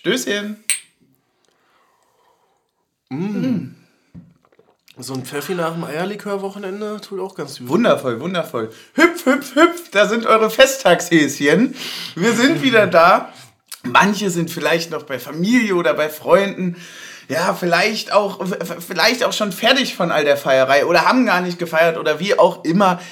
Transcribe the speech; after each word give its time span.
Stößchen. 0.00 0.56
Mm. 3.10 3.74
So 4.96 5.12
ein 5.12 5.26
Pfeffi 5.26 5.54
nach 5.54 5.74
dem 5.74 5.84
Eierlikör-Wochenende 5.84 7.02
tut 7.02 7.20
auch 7.20 7.34
ganz 7.34 7.58
gut. 7.58 7.68
Wundervoll, 7.68 8.18
wundervoll. 8.18 8.70
Hüpf, 8.94 9.26
hüpf, 9.26 9.54
hüpf, 9.54 9.90
da 9.90 10.08
sind 10.08 10.24
eure 10.24 10.48
Festtagshäschen. 10.48 11.74
Wir 12.14 12.32
sind 12.32 12.62
wieder 12.62 12.86
da. 12.86 13.30
Manche 13.82 14.30
sind 14.30 14.50
vielleicht 14.50 14.90
noch 14.90 15.02
bei 15.02 15.18
Familie 15.18 15.74
oder 15.74 15.92
bei 15.92 16.08
Freunden. 16.08 16.76
Ja, 17.28 17.52
vielleicht 17.52 18.10
auch, 18.10 18.42
vielleicht 18.78 19.22
auch 19.24 19.34
schon 19.34 19.52
fertig 19.52 19.94
von 19.94 20.10
all 20.10 20.24
der 20.24 20.38
Feierei 20.38 20.86
oder 20.86 21.04
haben 21.04 21.26
gar 21.26 21.42
nicht 21.42 21.58
gefeiert 21.58 21.98
oder 21.98 22.20
wie 22.20 22.38
auch 22.38 22.64
immer. 22.64 23.02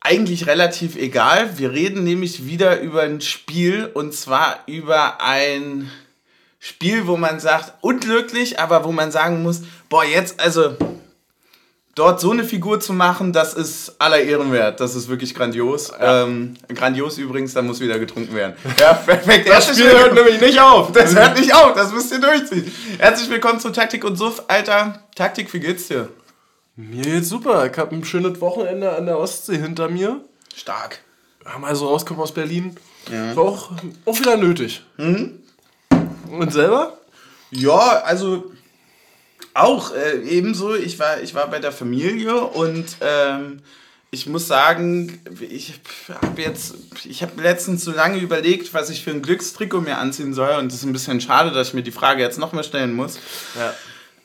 Eigentlich 0.00 0.46
relativ 0.46 0.96
egal. 0.96 1.58
Wir 1.58 1.72
reden 1.72 2.02
nämlich 2.02 2.46
wieder 2.46 2.80
über 2.80 3.02
ein 3.02 3.20
Spiel 3.20 3.90
und 3.92 4.14
zwar 4.14 4.60
über 4.66 5.20
ein 5.20 5.90
Spiel, 6.66 7.06
wo 7.06 7.18
man 7.18 7.40
sagt, 7.40 7.74
unglücklich, 7.82 8.58
aber 8.58 8.84
wo 8.84 8.90
man 8.90 9.12
sagen 9.12 9.42
muss, 9.42 9.60
boah, 9.90 10.02
jetzt, 10.02 10.40
also 10.40 10.74
dort 11.94 12.22
so 12.22 12.30
eine 12.30 12.42
Figur 12.42 12.80
zu 12.80 12.94
machen, 12.94 13.34
das 13.34 13.52
ist 13.52 13.96
aller 13.98 14.20
Ehren 14.20 14.50
wert. 14.50 14.80
Das 14.80 14.94
ist 14.94 15.08
wirklich 15.08 15.34
grandios. 15.34 15.90
Ja. 15.90 16.22
Ähm, 16.22 16.54
grandios 16.74 17.18
übrigens, 17.18 17.52
da 17.52 17.60
muss 17.60 17.80
wieder 17.80 17.98
getrunken 17.98 18.34
werden. 18.34 18.56
Ja, 18.80 18.94
perfekt. 19.06 19.46
Das 19.46 19.68
Spiel 19.68 19.90
hört 19.90 20.14
nämlich 20.14 20.40
nicht 20.40 20.58
auf. 20.58 20.90
Das 20.92 21.14
hört 21.14 21.38
nicht 21.38 21.54
auf, 21.54 21.74
das 21.74 21.92
müsst 21.92 22.10
ihr 22.12 22.20
durchziehen. 22.22 22.72
Herzlich 22.96 23.28
willkommen 23.28 23.60
zu 23.60 23.68
Taktik 23.68 24.02
und 24.02 24.16
Suff. 24.16 24.44
Alter, 24.48 25.04
Taktik, 25.14 25.52
wie 25.52 25.60
geht's 25.60 25.88
dir? 25.88 26.08
Mir 26.76 27.02
geht's 27.02 27.28
super. 27.28 27.70
Ich 27.70 27.76
habe 27.76 27.94
ein 27.94 28.06
schönes 28.06 28.40
Wochenende 28.40 28.96
an 28.96 29.04
der 29.04 29.18
Ostsee 29.18 29.58
hinter 29.58 29.90
mir. 29.90 30.24
Stark. 30.56 31.00
Haben 31.44 31.66
also 31.66 31.88
rauskommen 31.88 32.22
aus 32.22 32.32
Berlin. 32.32 32.74
Ja. 33.12 33.36
War 33.36 33.44
auch, 33.44 33.70
auch 34.06 34.18
wieder 34.18 34.38
nötig. 34.38 34.82
Mhm. 34.96 35.43
Und 36.38 36.52
selber? 36.52 36.98
Ja, 37.50 38.02
also 38.04 38.52
auch 39.54 39.94
äh, 39.94 40.18
ebenso. 40.28 40.74
Ich 40.74 40.98
war, 40.98 41.20
ich 41.20 41.34
war 41.34 41.48
bei 41.48 41.60
der 41.60 41.72
Familie 41.72 42.36
und 42.36 42.96
ähm, 43.00 43.60
ich 44.10 44.26
muss 44.26 44.46
sagen, 44.46 45.20
ich 45.40 45.74
habe 46.08 46.42
jetzt, 46.42 46.74
ich 47.04 47.22
habe 47.22 47.40
letztens 47.42 47.84
so 47.84 47.92
lange 47.92 48.18
überlegt, 48.18 48.72
was 48.72 48.90
ich 48.90 49.02
für 49.02 49.10
ein 49.10 49.22
Glückstrikot 49.22 49.80
mir 49.80 49.98
anziehen 49.98 50.34
soll 50.34 50.56
und 50.56 50.68
es 50.68 50.78
ist 50.78 50.84
ein 50.84 50.92
bisschen 50.92 51.20
schade, 51.20 51.50
dass 51.50 51.68
ich 51.68 51.74
mir 51.74 51.82
die 51.82 51.92
Frage 51.92 52.22
jetzt 52.22 52.38
nochmal 52.38 52.64
stellen 52.64 52.94
muss. 52.94 53.18
Ja. 53.56 53.74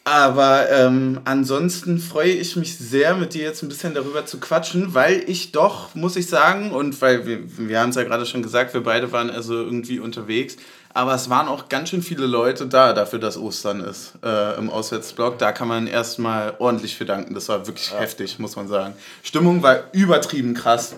Aber 0.05 0.69
ähm, 0.71 1.21
ansonsten 1.25 1.99
freue 1.99 2.31
ich 2.31 2.55
mich 2.55 2.77
sehr, 2.77 3.15
mit 3.15 3.33
dir 3.33 3.43
jetzt 3.43 3.61
ein 3.61 3.69
bisschen 3.69 3.93
darüber 3.93 4.25
zu 4.25 4.39
quatschen, 4.39 4.93
weil 4.95 5.23
ich 5.27 5.51
doch, 5.51 5.93
muss 5.93 6.15
ich 6.15 6.27
sagen, 6.27 6.71
und 6.71 6.99
weil 7.01 7.27
wir, 7.27 7.39
wir 7.57 7.79
haben 7.79 7.89
es 7.89 7.95
ja 7.95 8.03
gerade 8.03 8.25
schon 8.25 8.41
gesagt, 8.41 8.73
wir 8.73 8.81
beide 8.81 9.11
waren 9.11 9.29
also 9.29 9.53
irgendwie 9.53 9.99
unterwegs, 9.99 10.55
aber 10.93 11.13
es 11.13 11.29
waren 11.29 11.47
auch 11.47 11.69
ganz 11.69 11.89
schön 11.89 12.01
viele 12.01 12.25
Leute 12.25 12.67
da, 12.67 12.93
dafür, 12.93 13.19
dass 13.19 13.37
Ostern 13.37 13.81
ist 13.81 14.13
äh, 14.23 14.57
im 14.57 14.69
Auswärtsblock. 14.69 15.37
Da 15.37 15.51
kann 15.51 15.67
man 15.67 15.87
erstmal 15.87 16.55
ordentlich 16.59 16.95
für 16.95 17.05
danken. 17.05 17.33
Das 17.35 17.47
war 17.49 17.67
wirklich 17.67 17.91
ja. 17.91 17.99
heftig, 17.99 18.39
muss 18.39 18.55
man 18.55 18.67
sagen. 18.67 18.93
Stimmung 19.23 19.61
war 19.61 19.83
übertrieben 19.93 20.53
krass. 20.53 20.95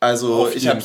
Also 0.00 0.46
Auf 0.46 0.54
ich 0.54 0.68
habe 0.68 0.80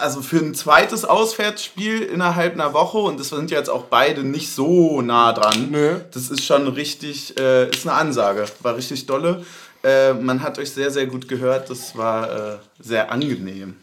also 0.00 0.22
für 0.22 0.38
ein 0.38 0.54
zweites 0.54 1.04
Auswärtsspiel 1.04 2.00
innerhalb 2.00 2.54
einer 2.54 2.72
Woche 2.72 2.96
und 2.96 3.20
das 3.20 3.28
sind 3.28 3.50
jetzt 3.50 3.68
auch 3.68 3.84
beide 3.84 4.22
nicht 4.24 4.54
so 4.54 5.02
nah 5.02 5.34
dran. 5.34 5.70
Nö. 5.70 5.96
Das 6.12 6.30
ist 6.30 6.44
schon 6.44 6.66
richtig, 6.66 7.38
äh, 7.38 7.68
ist 7.68 7.86
eine 7.86 7.94
Ansage, 7.94 8.46
war 8.62 8.74
richtig 8.74 9.04
dolle. 9.04 9.44
Äh, 9.84 10.14
man 10.14 10.42
hat 10.42 10.58
euch 10.58 10.70
sehr 10.70 10.90
sehr 10.90 11.06
gut 11.06 11.28
gehört, 11.28 11.68
das 11.68 11.94
war 11.94 12.54
äh, 12.54 12.56
sehr 12.80 13.12
angenehm. 13.12 13.76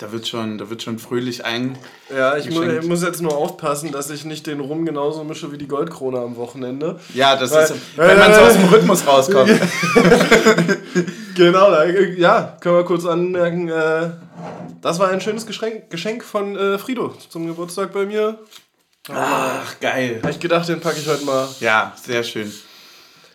Da 0.00 0.10
wird 0.12 0.26
schon, 0.26 0.56
da 0.56 0.70
wird 0.70 0.82
schon 0.82 0.98
fröhlich 0.98 1.44
ein. 1.44 1.76
Ja, 2.08 2.34
ich 2.34 2.50
muss, 2.50 2.64
ich 2.66 2.86
muss, 2.86 3.02
jetzt 3.02 3.20
nur 3.20 3.36
aufpassen, 3.36 3.92
dass 3.92 4.08
ich 4.08 4.24
nicht 4.24 4.46
den 4.46 4.60
Rum 4.60 4.86
genauso 4.86 5.24
mische 5.24 5.52
wie 5.52 5.58
die 5.58 5.68
Goldkrone 5.68 6.18
am 6.18 6.36
Wochenende. 6.36 6.98
Ja, 7.12 7.36
das 7.36 7.50
Weil, 7.50 7.64
ist, 7.64 7.74
wenn 7.96 8.18
man 8.18 8.32
so 8.32 8.40
aus 8.40 8.54
dem 8.54 8.64
Rhythmus 8.64 9.06
rauskommt. 9.06 9.50
genau, 11.34 11.82
ja, 12.16 12.56
können 12.60 12.76
wir 12.76 12.84
kurz 12.84 13.04
anmerken. 13.04 13.68
Äh, 13.68 14.12
das 14.80 14.98
war 14.98 15.10
ein 15.10 15.20
schönes 15.20 15.44
Geschenk, 15.44 15.90
Geschenk 15.90 16.24
von 16.24 16.56
äh, 16.56 16.78
Frido 16.78 17.12
zum 17.28 17.46
Geburtstag 17.46 17.92
bei 17.92 18.06
mir. 18.06 18.38
Ach, 19.10 19.78
geil. 19.80 20.20
Habe 20.22 20.32
ich 20.32 20.40
gedacht, 20.40 20.66
den 20.66 20.80
packe 20.80 20.98
ich 20.98 21.08
heute 21.08 21.26
mal. 21.26 21.46
Ja, 21.60 21.94
sehr 22.02 22.22
schön. 22.22 22.50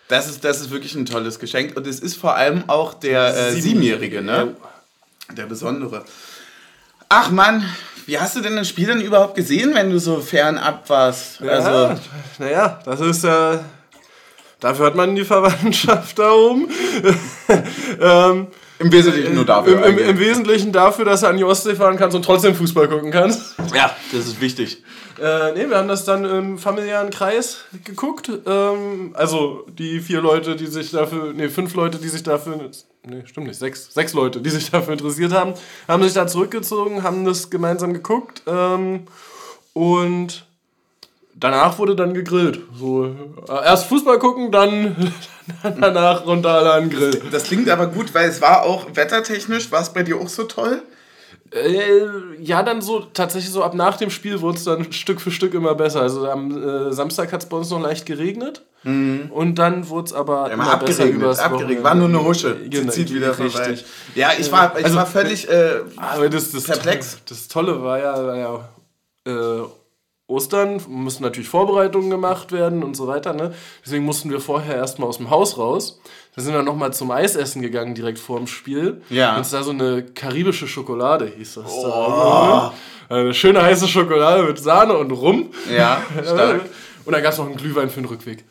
Das 0.07 0.27
ist, 0.27 0.43
das 0.43 0.61
ist 0.61 0.71
wirklich 0.71 0.95
ein 0.95 1.05
tolles 1.05 1.37
Geschenk. 1.37 1.77
Und 1.77 1.85
es 1.85 1.99
ist 1.99 2.15
vor 2.15 2.35
allem 2.35 2.63
auch 2.67 2.95
der 2.95 3.37
äh, 3.37 3.51
Siebenjährige, 3.51 4.23
ne? 4.23 4.55
Der 5.37 5.45
Besondere. 5.45 6.03
Ach 7.17 7.31
Mann, 7.31 7.63
wie 8.07 8.19
hast 8.19 8.35
du 8.35 8.41
denn 8.41 8.57
das 8.57 8.67
Spiel 8.67 8.87
denn 8.87 8.99
überhaupt 8.99 9.35
gesehen, 9.35 9.73
wenn 9.73 9.89
du 9.89 9.99
so 9.99 10.19
fernab 10.19 10.89
warst? 10.89 11.39
Ja, 11.39 11.47
also, 11.51 12.01
naja, 12.39 12.79
das 12.83 12.99
ist 12.99 13.23
ja. 13.23 13.53
Äh, 13.53 13.59
dafür 14.59 14.87
hat 14.87 14.95
man 14.95 15.15
die 15.15 15.23
Verwandtschaft 15.23 16.19
da 16.19 16.33
oben. 16.33 16.67
ähm, 18.01 18.47
Im 18.79 18.91
Wesentlichen 18.91 19.33
nur 19.33 19.45
dafür. 19.45 19.85
Im, 19.85 19.97
im, 19.97 20.09
Im, 20.09 20.19
Wesentlichen 20.19 20.73
dafür, 20.73 21.05
dass 21.05 21.21
du 21.21 21.27
an 21.27 21.37
die 21.37 21.45
Ostsee 21.45 21.75
fahren 21.75 21.95
kannst 21.95 22.17
und 22.17 22.25
trotzdem 22.25 22.53
Fußball 22.53 22.89
gucken 22.89 23.11
kannst. 23.11 23.55
Ja, 23.73 23.95
das 24.11 24.27
ist 24.27 24.41
wichtig. 24.41 24.83
Äh, 25.17 25.53
nee, 25.53 25.69
wir 25.69 25.77
haben 25.77 25.87
das 25.87 26.03
dann 26.03 26.25
im 26.25 26.57
familiären 26.57 27.11
Kreis 27.11 27.59
geguckt. 27.85 28.29
Ähm, 28.45 29.13
also 29.13 29.65
die 29.69 30.01
vier 30.01 30.19
Leute, 30.19 30.57
die 30.57 30.67
sich 30.67 30.91
dafür, 30.91 31.31
nee, 31.33 31.47
fünf 31.47 31.75
Leute, 31.75 31.97
die 31.97 32.09
sich 32.09 32.23
dafür, 32.23 32.69
nee, 33.05 33.23
stimmt 33.25 33.47
nicht, 33.47 33.59
sechs, 33.59 33.93
sechs 33.93 34.13
Leute, 34.13 34.41
die 34.41 34.49
sich 34.49 34.69
dafür 34.71 34.93
interessiert 34.93 35.33
haben, 35.33 35.53
haben 35.87 36.03
sich 36.03 36.13
da 36.13 36.27
zurückgezogen, 36.27 37.03
haben 37.03 37.25
das 37.25 37.49
gemeinsam 37.49 37.93
geguckt 37.93 38.43
ähm, 38.47 39.07
und 39.73 40.45
danach 41.35 41.77
wurde 41.77 41.95
dann 41.95 42.13
gegrillt. 42.13 42.61
So, 42.77 43.05
äh, 43.05 43.65
erst 43.65 43.87
Fußball 43.87 44.19
gucken, 44.19 44.51
dann 44.51 45.13
danach 45.63 46.25
runter 46.25 46.73
an 46.73 46.89
den 46.89 46.97
Grill. 46.97 47.21
Das 47.31 47.43
klingt 47.43 47.69
aber 47.69 47.87
gut, 47.87 48.13
weil 48.13 48.29
es 48.29 48.41
war 48.41 48.63
auch 48.63 48.87
wettertechnisch, 48.93 49.71
war 49.71 49.81
es 49.81 49.93
bei 49.93 50.03
dir 50.03 50.17
auch 50.17 50.29
so 50.29 50.43
toll? 50.43 50.81
Äh, 51.51 52.41
ja, 52.41 52.63
dann 52.63 52.81
so 52.81 53.01
tatsächlich 53.01 53.51
so 53.51 53.63
ab 53.63 53.75
nach 53.75 53.97
dem 53.97 54.09
Spiel 54.09 54.41
wurde 54.41 54.57
es 54.57 54.63
dann 54.63 54.91
Stück 54.91 55.21
für 55.21 55.31
Stück 55.31 55.53
immer 55.53 55.75
besser. 55.75 56.01
Also 56.01 56.27
am 56.27 56.57
äh, 56.57 56.91
Samstag 56.91 57.31
hat 57.31 57.43
es 57.43 57.49
bei 57.49 57.57
uns 57.57 57.69
noch 57.69 57.81
leicht 57.81 58.05
geregnet 58.05 58.63
mhm. 58.85 59.29
und 59.31 59.55
dann 59.55 59.89
wurde 59.89 60.05
es 60.05 60.13
aber 60.13 60.47
ja, 60.47 60.53
immer 60.53 60.71
abgeregnet, 60.71 61.21
besser 61.21 61.45
abgeregnet. 61.45 61.83
War 61.83 61.95
nur 61.95 62.07
eine 62.07 62.23
Husche. 62.23 62.55
Genau, 62.69 62.91
zieht 62.91 63.13
wieder 63.13 63.37
richtig. 63.37 63.85
Ja, 64.15 64.29
ich 64.37 64.51
war, 64.51 64.77
ich 64.79 64.85
also, 64.85 64.97
war 64.97 65.05
völlig 65.05 65.49
äh, 65.49 65.81
aber 65.97 66.29
das, 66.29 66.51
das, 66.51 66.63
perplex. 66.63 67.19
Das 67.27 67.47
Tolle 67.49 67.83
war 67.83 67.99
ja, 67.99 68.25
war 68.25 68.37
ja 68.37 68.69
äh, 69.27 69.67
Ostern 70.27 70.81
mussten 70.87 71.23
natürlich 71.23 71.49
Vorbereitungen 71.49 72.09
gemacht 72.09 72.51
werden 72.51 72.83
und 72.83 72.95
so 72.95 73.07
weiter. 73.07 73.33
Ne? 73.33 73.53
Deswegen 73.85 74.05
mussten 74.05 74.31
wir 74.31 74.39
vorher 74.39 74.75
erstmal 74.75 75.07
aus 75.07 75.17
dem 75.17 75.29
Haus 75.29 75.59
raus. 75.59 75.99
Da 76.35 76.41
sind 76.41 76.53
wir 76.53 76.63
nochmal 76.63 76.93
zum 76.93 77.11
Eisessen 77.11 77.61
gegangen, 77.61 77.93
direkt 77.93 78.17
vor 78.17 78.39
dem 78.39 78.47
Spiel. 78.47 79.03
Ja. 79.09 79.35
Und 79.35 79.41
es 79.41 79.51
da 79.51 79.61
so 79.61 79.69
eine 79.69 80.03
karibische 80.03 80.67
Schokolade, 80.67 81.31
hieß 81.37 81.55
das 81.55 81.71
oh. 81.71 81.83
da. 81.87 82.73
Eine 83.07 83.35
schöne 83.35 83.61
heiße 83.61 83.87
Schokolade 83.87 84.43
mit 84.43 84.57
Sahne 84.57 84.97
und 84.97 85.11
Rum. 85.11 85.51
Ja, 85.71 86.01
stark. 86.23 86.61
Und 87.05 87.13
dann 87.13 87.21
gab 87.21 87.33
es 87.33 87.37
noch 87.37 87.45
einen 87.45 87.55
Glühwein 87.55 87.91
für 87.91 88.01
den 88.01 88.09
Rückweg. 88.09 88.43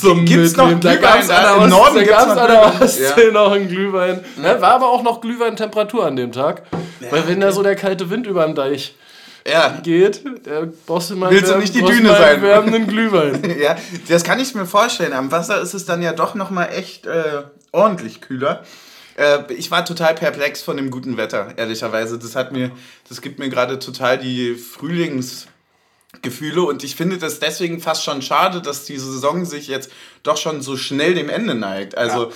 Zum 0.00 0.24
gibt's 0.24 0.56
Mitnehmen. 0.56 0.72
noch 0.74 0.80
Glühwein? 0.80 1.28
Da 1.28 1.56
an 1.56 1.94
der 1.94 2.06
gab's 2.06 2.36
an 2.36 2.48
der 2.48 2.82
Ostsee 2.82 3.26
ja. 3.26 3.32
noch 3.32 3.52
einen 3.52 3.68
Glühwein. 3.68 4.24
Ja, 4.42 4.60
war 4.60 4.72
aber 4.72 4.90
auch 4.90 5.02
noch 5.02 5.20
Glühwein-Temperatur 5.20 6.06
an 6.06 6.16
dem 6.16 6.32
Tag. 6.32 6.62
Ja, 7.00 7.12
Weil 7.12 7.28
wenn 7.28 7.40
da 7.40 7.52
so 7.52 7.62
der 7.62 7.76
kalte 7.76 8.10
Wind 8.10 8.26
über 8.26 8.44
den 8.44 8.54
Deich 8.54 8.94
ja. 9.46 9.78
geht, 9.82 10.22
der 10.44 10.68
brauchst 10.86 11.10
du 11.10 11.16
mal 11.16 11.30
Willst 11.30 11.50
du 11.50 11.58
nicht 11.58 11.74
die 11.74 11.82
Düne 11.82 12.10
sein? 12.10 12.42
wärmenden 12.42 12.86
Glühwein. 12.86 13.58
ja, 13.60 13.76
das 14.08 14.24
kann 14.24 14.40
ich 14.40 14.54
mir 14.54 14.66
vorstellen. 14.66 15.12
Am 15.12 15.30
Wasser 15.30 15.60
ist 15.60 15.74
es 15.74 15.84
dann 15.86 16.02
ja 16.02 16.12
doch 16.12 16.34
nochmal 16.34 16.68
echt 16.74 17.06
äh, 17.06 17.42
ordentlich 17.72 18.20
kühler. 18.20 18.64
Äh, 19.16 19.52
ich 19.54 19.70
war 19.70 19.84
total 19.84 20.14
perplex 20.14 20.62
von 20.62 20.76
dem 20.76 20.90
guten 20.90 21.16
Wetter, 21.16 21.54
ehrlicherweise. 21.56 22.18
Das 22.18 22.36
hat 22.36 22.52
mir, 22.52 22.70
das 23.08 23.22
gibt 23.22 23.38
mir 23.38 23.48
gerade 23.48 23.78
total 23.78 24.18
die 24.18 24.54
Frühlingsgefühle 26.22 26.62
und 26.62 26.84
ich 26.84 26.96
finde 26.96 27.18
das 27.18 27.38
deswegen 27.38 27.80
fast 27.80 28.04
schon 28.04 28.22
schade, 28.22 28.60
dass 28.60 28.84
die 28.84 28.98
Saison 28.98 29.44
sich 29.44 29.68
jetzt 29.68 29.90
doch 30.22 30.36
schon 30.36 30.62
so 30.62 30.76
schnell 30.76 31.14
dem 31.14 31.28
Ende 31.28 31.54
neigt. 31.54 31.96
Also 31.96 32.24
ja 32.26 32.32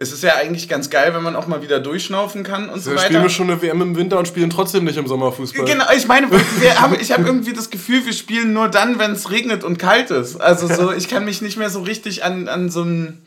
es 0.00 0.12
ist 0.12 0.22
ja 0.22 0.36
eigentlich 0.36 0.68
ganz 0.68 0.90
geil, 0.90 1.12
wenn 1.12 1.24
man 1.24 1.34
auch 1.34 1.48
mal 1.48 1.60
wieder 1.60 1.80
durchschnaufen 1.80 2.44
kann 2.44 2.68
und 2.68 2.80
so, 2.80 2.90
so 2.90 2.96
weiter. 2.96 3.06
Spielen 3.06 3.22
wir 3.24 3.30
schon 3.30 3.50
eine 3.50 3.60
WM 3.60 3.82
im 3.82 3.96
Winter 3.96 4.16
und 4.16 4.28
spielen 4.28 4.48
trotzdem 4.48 4.84
nicht 4.84 4.96
im 4.96 5.08
Sommer 5.08 5.32
Fußball. 5.32 5.64
Genau, 5.64 5.86
ich 5.92 6.06
meine, 6.06 6.28
haben, 6.76 6.96
ich 7.00 7.10
habe 7.10 7.24
irgendwie 7.24 7.52
das 7.52 7.68
Gefühl, 7.68 8.06
wir 8.06 8.12
spielen 8.12 8.52
nur 8.52 8.68
dann, 8.68 9.00
wenn 9.00 9.10
es 9.10 9.32
regnet 9.32 9.64
und 9.64 9.78
kalt 9.80 10.12
ist. 10.12 10.40
Also 10.40 10.68
so, 10.68 10.92
ich 10.92 11.08
kann 11.08 11.24
mich 11.24 11.42
nicht 11.42 11.56
mehr 11.56 11.68
so 11.68 11.82
richtig 11.82 12.22
an, 12.22 12.46
an 12.46 12.70
so 12.70 12.84
ein, 12.84 13.26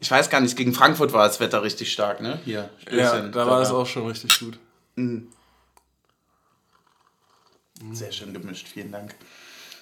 ich 0.00 0.10
weiß 0.10 0.28
gar 0.28 0.42
nicht, 0.42 0.58
gegen 0.58 0.74
Frankfurt 0.74 1.14
war 1.14 1.26
das 1.26 1.40
Wetter 1.40 1.62
richtig 1.62 1.90
stark, 1.90 2.20
ne? 2.20 2.38
Hier. 2.44 2.68
Ja, 2.90 3.18
da 3.20 3.46
war 3.46 3.62
es 3.62 3.70
auch 3.70 3.86
schon 3.86 4.06
richtig 4.06 4.40
gut. 4.40 4.58
Mhm. 4.96 5.28
Sehr 7.92 8.12
schön 8.12 8.32
gemischt, 8.32 8.68
vielen 8.68 8.92
Dank. 8.92 9.14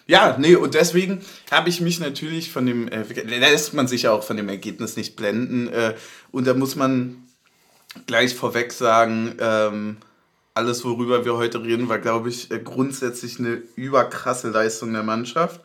Ja, 0.06 0.36
nee, 0.38 0.54
und 0.54 0.74
deswegen 0.74 1.20
habe 1.50 1.68
ich 1.68 1.80
mich 1.80 2.00
natürlich 2.00 2.50
von 2.50 2.64
dem, 2.64 2.88
äh, 2.88 3.02
lässt 3.24 3.74
man 3.74 3.88
sich 3.88 4.02
ja 4.02 4.12
auch 4.12 4.22
von 4.22 4.36
dem 4.36 4.48
Ergebnis 4.48 4.96
nicht 4.96 5.16
blenden. 5.16 5.68
Äh, 5.68 5.94
und 6.30 6.46
da 6.46 6.54
muss 6.54 6.76
man 6.76 7.28
gleich 8.06 8.34
vorweg 8.34 8.72
sagen, 8.72 9.36
ähm, 9.38 9.96
alles, 10.54 10.84
worüber 10.84 11.24
wir 11.24 11.36
heute 11.36 11.62
reden, 11.62 11.88
war, 11.88 11.98
glaube 11.98 12.30
ich, 12.30 12.50
äh, 12.50 12.58
grundsätzlich 12.58 13.38
eine 13.38 13.62
überkrasse 13.76 14.48
Leistung 14.48 14.92
der 14.92 15.02
Mannschaft. 15.02 15.60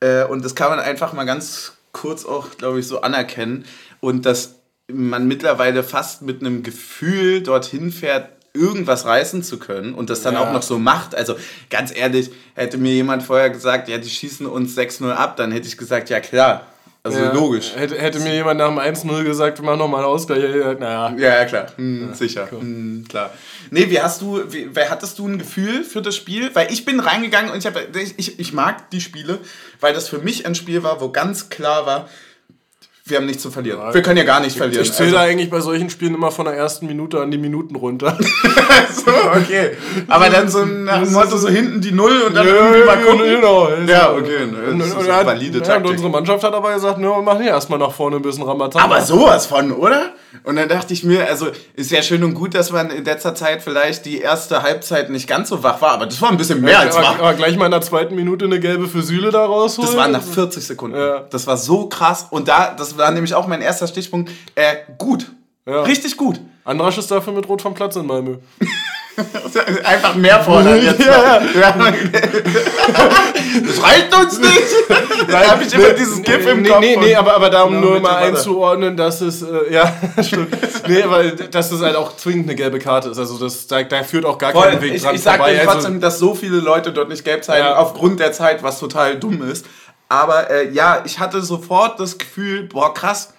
Äh, 0.00 0.24
und 0.24 0.44
das 0.44 0.54
kann 0.54 0.70
man 0.70 0.78
einfach 0.78 1.12
mal 1.12 1.24
ganz 1.24 1.72
kurz 1.92 2.24
auch, 2.24 2.50
glaube 2.58 2.80
ich, 2.80 2.86
so 2.86 3.00
anerkennen. 3.00 3.64
Und 4.00 4.26
dass 4.26 4.56
man 4.88 5.26
mittlerweile 5.26 5.82
fast 5.82 6.22
mit 6.22 6.40
einem 6.40 6.62
Gefühl 6.62 7.42
dorthin 7.42 7.92
fährt, 7.92 8.30
irgendwas 8.52 9.04
reißen 9.04 9.42
zu 9.42 9.58
können 9.58 9.94
und 9.94 10.10
das 10.10 10.22
dann 10.22 10.34
ja. 10.34 10.40
auch 10.40 10.52
noch 10.52 10.62
so 10.62 10.78
macht. 10.78 11.14
Also 11.14 11.36
ganz 11.68 11.94
ehrlich, 11.94 12.30
hätte 12.54 12.78
mir 12.78 12.92
jemand 12.92 13.22
vorher 13.22 13.50
gesagt, 13.50 13.88
ja, 13.88 13.98
die 13.98 14.10
schießen 14.10 14.46
uns 14.46 14.76
6-0 14.76 15.10
ab, 15.10 15.36
dann 15.36 15.52
hätte 15.52 15.68
ich 15.68 15.78
gesagt, 15.78 16.10
ja 16.10 16.20
klar, 16.20 16.66
also 17.02 17.18
ja, 17.18 17.32
logisch. 17.32 17.72
Hätte, 17.74 17.96
hätte 17.98 18.20
mir 18.20 18.34
jemand 18.34 18.58
nach 18.58 18.68
dem 18.68 18.78
1-0 18.78 19.24
gesagt, 19.24 19.58
wir 19.58 19.64
machen 19.64 19.78
nochmal 19.78 20.02
einen 20.02 20.12
Ausgleich, 20.12 20.42
naja. 20.78 21.14
Ja, 21.16 21.38
ja, 21.38 21.44
klar. 21.46 21.66
Hm, 21.76 22.08
ja, 22.08 22.14
sicher. 22.14 22.46
Cool. 22.52 22.60
Hm, 22.60 23.04
klar. 23.08 23.30
Nee, 23.70 23.88
wie 23.88 24.00
hast 24.00 24.20
du, 24.20 24.42
wie, 24.52 24.68
hattest 24.76 25.18
du 25.18 25.26
ein 25.26 25.38
Gefühl 25.38 25.82
für 25.82 26.02
das 26.02 26.14
Spiel? 26.14 26.54
Weil 26.54 26.70
ich 26.70 26.84
bin 26.84 27.00
reingegangen 27.00 27.52
und 27.52 27.58
ich, 27.58 27.66
hab, 27.66 27.74
ich, 27.96 28.38
ich 28.38 28.52
mag 28.52 28.90
die 28.90 29.00
Spiele, 29.00 29.38
weil 29.80 29.94
das 29.94 30.08
für 30.08 30.18
mich 30.18 30.44
ein 30.44 30.54
Spiel 30.54 30.82
war, 30.82 31.00
wo 31.00 31.08
ganz 31.08 31.48
klar 31.48 31.86
war, 31.86 32.10
wir 33.04 33.16
haben 33.16 33.26
nichts 33.26 33.42
zu 33.42 33.50
verlieren. 33.50 33.80
Ja. 33.80 33.94
Wir 33.94 34.02
können 34.02 34.18
ja 34.18 34.24
gar 34.24 34.40
nicht 34.40 34.56
verlieren. 34.56 34.84
Ich 34.84 34.92
zähle 34.92 35.18
also. 35.18 35.30
eigentlich 35.30 35.50
bei 35.50 35.60
solchen 35.60 35.90
Spielen 35.90 36.14
immer 36.14 36.30
von 36.30 36.44
der 36.44 36.54
ersten 36.54 36.86
Minute 36.86 37.20
an 37.20 37.30
die 37.30 37.38
Minuten 37.38 37.76
runter. 37.76 38.16
so, 38.92 39.10
okay. 39.36 39.72
Aber 40.06 40.28
dann 40.28 40.48
so 40.48 40.64
nach 40.64 41.02
dem 41.02 41.12
Motto 41.12 41.36
so 41.36 41.48
hinten 41.48 41.80
die 41.80 41.92
Null 41.92 42.22
und 42.22 42.34
dann 42.34 42.46
ja, 42.46 42.54
irgendwie 42.54 42.84
mal 42.84 42.98
gucken. 42.98 43.26
Genau. 43.26 43.68
Ja, 43.86 44.12
okay. 44.12 44.48
Das 44.50 44.72
und, 44.72 44.80
ist 44.80 44.92
und, 44.94 45.00
und, 45.00 45.26
valide 45.26 45.62
ja, 45.66 45.76
und 45.76 45.86
unsere 45.86 46.10
Mannschaft 46.10 46.44
hat 46.44 46.52
aber 46.52 46.74
gesagt, 46.74 46.98
ne, 46.98 47.08
wir 47.08 47.22
machen 47.22 47.42
hier 47.42 47.50
erstmal 47.50 47.78
nach 47.78 47.92
vorne 47.92 48.16
ein 48.16 48.22
bisschen 48.22 48.44
Ramatata. 48.44 48.84
Aber 48.84 49.00
sowas 49.00 49.46
von, 49.46 49.72
oder? 49.72 50.12
Und 50.44 50.56
dann 50.56 50.68
dachte 50.68 50.92
ich 50.92 51.02
mir, 51.02 51.26
also 51.26 51.48
ist 51.74 51.90
ja 51.90 52.02
schön 52.02 52.22
und 52.22 52.34
gut, 52.34 52.54
dass 52.54 52.70
man 52.70 52.90
in 52.90 53.04
letzter 53.04 53.34
Zeit 53.34 53.62
vielleicht 53.62 54.06
die 54.06 54.20
erste 54.20 54.62
Halbzeit 54.62 55.10
nicht 55.10 55.26
ganz 55.26 55.48
so 55.48 55.62
wach 55.62 55.80
war, 55.80 55.92
aber 55.92 56.06
das 56.06 56.20
war 56.22 56.30
ein 56.30 56.36
bisschen 56.36 56.60
mehr 56.60 56.72
ja, 56.72 56.78
als 56.80 56.96
wach. 56.96 57.18
Aber 57.18 57.34
gleich 57.34 57.56
mal 57.56 57.64
in 57.64 57.72
der 57.72 57.80
zweiten 57.80 58.14
Minute 58.14 58.44
eine 58.44 58.60
gelbe 58.60 58.86
für 58.86 59.02
Süle 59.02 59.30
da 59.30 59.44
rausholen. 59.44 59.90
Das 59.90 59.96
waren 59.96 60.12
nach 60.12 60.22
40 60.22 60.64
Sekunden. 60.64 60.96
Das 61.30 61.46
war 61.46 61.56
so 61.56 61.88
krass. 61.88 62.28
Und 62.30 62.48
da, 62.48 62.74
das 62.76 62.89
war 62.98 63.10
nämlich 63.10 63.34
auch 63.34 63.46
mein 63.46 63.62
erster 63.62 63.86
Stichpunkt, 63.86 64.30
äh, 64.54 64.76
gut. 64.98 65.30
Ja. 65.66 65.82
Richtig 65.82 66.16
gut. 66.16 66.40
Andrasch 66.64 66.98
ist 66.98 67.10
dafür 67.10 67.32
mit 67.32 67.48
Rot 67.48 67.62
vom 67.62 67.74
Platz 67.74 67.96
in 67.96 68.06
Malmö. 68.06 68.36
Einfach 69.84 70.14
mehr 70.14 70.40
fordern 70.40 70.82
jetzt. 70.82 71.00
Ja, 71.00 71.40
ja. 71.40 71.72
das 73.66 73.82
reicht 73.82 74.16
uns 74.16 74.38
nicht. 74.38 75.30
Da 75.30 75.50
habe 75.50 75.64
ich 75.64 75.74
immer 75.74 75.90
dieses 75.90 76.22
GIF 76.22 76.46
im 76.46 76.64
Kopf. 76.64 76.80
Nee, 76.80 76.96
nee, 76.96 77.14
aber, 77.14 77.34
aber 77.34 77.50
da 77.50 77.62
um 77.62 77.80
nur 77.80 78.00
mal 78.00 78.16
einzuordnen, 78.16 78.96
dass 78.96 79.20
es, 79.20 79.42
äh, 79.42 79.72
ja, 79.72 79.92
stimmt. 80.22 80.56
Nee, 80.88 81.04
weil 81.06 81.32
dass 81.32 81.70
es 81.70 81.82
halt 81.82 81.96
auch 81.96 82.16
zwingend 82.16 82.48
eine 82.48 82.54
gelbe 82.54 82.78
Karte 82.78 83.10
ist. 83.10 83.18
Also 83.18 83.38
das, 83.38 83.66
da, 83.66 83.82
da 83.82 84.02
führt 84.02 84.24
auch 84.24 84.38
gar 84.38 84.52
keinen 84.52 84.80
Weg 84.80 84.94
ich, 84.94 85.02
dran 85.02 85.14
Ich 85.14 85.22
sage 85.22 85.42
dir 85.44 85.60
also 85.60 85.64
trotzdem, 85.64 85.92
also, 85.94 86.00
dass 86.00 86.18
so 86.18 86.34
viele 86.34 86.58
Leute 86.58 86.92
dort 86.92 87.08
nicht 87.08 87.24
gelb 87.24 87.44
zeigen, 87.44 87.66
ja. 87.66 87.76
aufgrund 87.76 88.20
der 88.20 88.32
Zeit, 88.32 88.62
was 88.62 88.78
total 88.78 89.18
dumm 89.18 89.42
ist. 89.42 89.66
Aber 90.10 90.50
äh, 90.50 90.70
ja, 90.70 91.04
ich 91.06 91.20
hatte 91.20 91.40
sofort 91.40 92.00
das 92.00 92.18
Gefühl, 92.18 92.64
boah, 92.64 92.92
krass, 92.92 93.32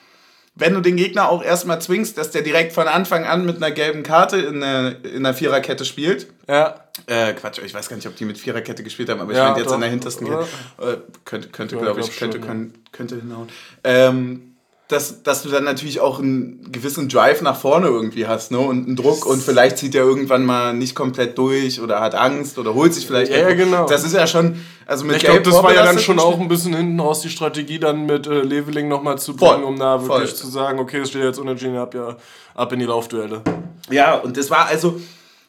wenn 0.56 0.74
du 0.74 0.80
den 0.80 0.96
Gegner 0.96 1.30
auch 1.30 1.44
erstmal 1.44 1.82
zwingst, 1.82 2.18
dass 2.18 2.32
der 2.32 2.44
direkt 2.44 2.72
von 2.72 2.88
Anfang 2.88 3.26
an 3.26 3.46
mit 3.46 3.58
einer 3.58 3.72
gelben 3.72 4.04
Karte 4.04 4.38
in 4.38 4.64
einer, 4.64 5.04
in 5.04 5.26
einer 5.26 5.34
Viererkette 5.34 5.84
spielt. 5.84 6.28
Ja. 6.48 6.86
Äh, 7.08 7.34
Quatsch, 7.34 7.60
ich 7.64 7.74
weiß 7.74 7.90
gar 7.90 7.98
nicht, 7.98 8.08
ob 8.08 8.16
die 8.16 8.24
mit 8.24 8.38
Viererkette 8.38 8.84
gespielt 8.84 9.10
haben, 9.10 9.20
aber 9.20 9.32
ich 9.32 9.38
ja, 9.38 9.50
meine 9.50 9.58
jetzt 9.60 9.68
doch, 9.68 9.76
an 9.76 9.82
der 9.82 9.90
hintersten 9.90 10.28
Kette. 10.28 10.48
Äh, 10.80 10.98
könnte, 11.26 11.50
könnte 11.50 11.76
ja, 11.76 11.82
glaube 11.82 12.00
ich, 12.00 12.18
könnte, 12.18 12.38
schon, 12.38 12.48
könnte, 12.48 12.80
könnte 12.94 13.16
hinhauen. 13.16 13.50
Ähm, 13.84 14.51
dass, 14.92 15.24
dass 15.24 15.44
du 15.44 15.50
dann 15.50 15.64
natürlich 15.64 16.02
auch 16.02 16.20
einen 16.20 16.72
gewissen 16.72 17.08
Drive 17.08 17.42
nach 17.42 17.56
vorne 17.56 17.88
irgendwie 17.88 18.28
hast, 18.28 18.52
ne? 18.52 18.60
Und 18.60 18.88
einen 18.88 18.96
Druck 18.96 19.26
und 19.26 19.42
vielleicht 19.42 19.78
zieht 19.78 19.96
er 19.96 20.04
irgendwann 20.04 20.46
mal 20.46 20.74
nicht 20.74 20.96
komplett 20.96 21.38
durch 21.38 21.80
oder 21.80 22.02
hat 22.02 22.14
Angst 22.14 22.58
oder 22.58 22.74
holt 22.74 22.94
sich 22.94 23.08
vielleicht. 23.08 23.32
Ja, 23.32 23.50
ja 23.50 23.54
genau. 23.54 23.86
Das 23.86 24.04
ist 24.04 24.14
ja 24.14 24.28
schon, 24.28 24.60
also 24.86 25.06
mit 25.06 25.18
Ich 25.18 25.24
glaube, 25.24 25.42
das 25.42 25.54
war 25.64 25.74
ja 25.74 25.84
dann 25.86 26.00
schon 26.00 26.20
auch 26.20 26.40
ein 26.40 26.48
bisschen 26.48 26.76
hinten 26.76 27.00
raus 27.00 27.22
die 27.22 27.30
Strategie, 27.30 27.80
dann 27.80 28.06
mit 28.06 28.28
äh, 28.28 28.42
Leveling 28.42 28.90
nochmal 28.90 29.18
zu 29.18 29.36
bringen, 29.36 29.64
um 29.64 29.80
da 29.80 30.02
wirklich 30.02 30.30
voll. 30.32 30.36
zu 30.36 30.48
sagen, 30.48 30.80
okay, 30.80 31.00
es 31.00 31.10
steht 31.10 31.24
jetzt 31.24 31.40
unentschieden 31.40 31.78
ab, 31.78 31.94
ja, 31.94 32.18
ab 32.54 32.74
in 32.74 32.80
die 32.80 32.86
Laufduelle. 32.86 33.42
Ja, 33.90 34.16
und 34.16 34.36
das 34.36 34.50
war 34.50 34.66
also 34.66 35.00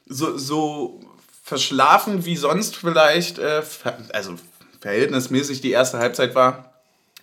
so, 0.06 0.38
so 0.38 1.00
verschlafen 1.42 2.24
wie 2.24 2.36
sonst 2.36 2.76
vielleicht, 2.76 3.38
äh, 3.38 3.62
also 4.12 4.34
verhältnismäßig 4.80 5.60
die 5.60 5.72
erste 5.72 5.98
Halbzeit 5.98 6.34
war 6.34 6.71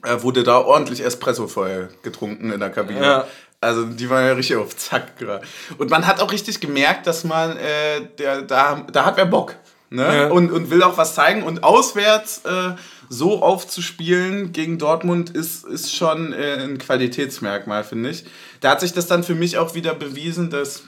wurde 0.03 0.43
da 0.43 0.59
ordentlich 0.59 1.03
Espresso 1.03 1.47
vorher 1.47 1.89
getrunken 2.03 2.51
in 2.51 2.59
der 2.59 2.69
Kabine. 2.69 3.01
Ja. 3.01 3.27
Also 3.61 3.85
die 3.85 4.09
waren 4.09 4.25
ja 4.25 4.33
richtig 4.33 4.55
auf 4.55 4.75
Zack 4.77 5.17
gerade. 5.17 5.45
Und 5.77 5.89
man 5.89 6.07
hat 6.07 6.21
auch 6.21 6.31
richtig 6.31 6.61
gemerkt, 6.61 7.07
dass 7.07 7.25
man, 7.25 7.57
äh, 7.57 8.01
der, 8.17 8.41
da, 8.43 8.85
da 8.91 9.05
hat 9.05 9.17
wer 9.17 9.25
Bock. 9.25 9.55
Ne? 9.89 10.03
Ja. 10.03 10.27
Und, 10.27 10.51
und 10.51 10.69
will 10.69 10.83
auch 10.83 10.97
was 10.97 11.15
zeigen. 11.15 11.43
Und 11.43 11.63
auswärts 11.63 12.43
äh, 12.45 12.75
so 13.09 13.41
aufzuspielen 13.41 14.53
gegen 14.53 14.77
Dortmund 14.77 15.31
ist, 15.31 15.65
ist 15.65 15.93
schon 15.93 16.31
äh, 16.31 16.63
ein 16.63 16.77
Qualitätsmerkmal, 16.77 17.83
finde 17.83 18.11
ich. 18.11 18.25
Da 18.61 18.71
hat 18.71 18.79
sich 18.79 18.93
das 18.93 19.07
dann 19.07 19.23
für 19.23 19.35
mich 19.35 19.57
auch 19.57 19.73
wieder 19.73 19.93
bewiesen, 19.95 20.49
dass 20.49 20.83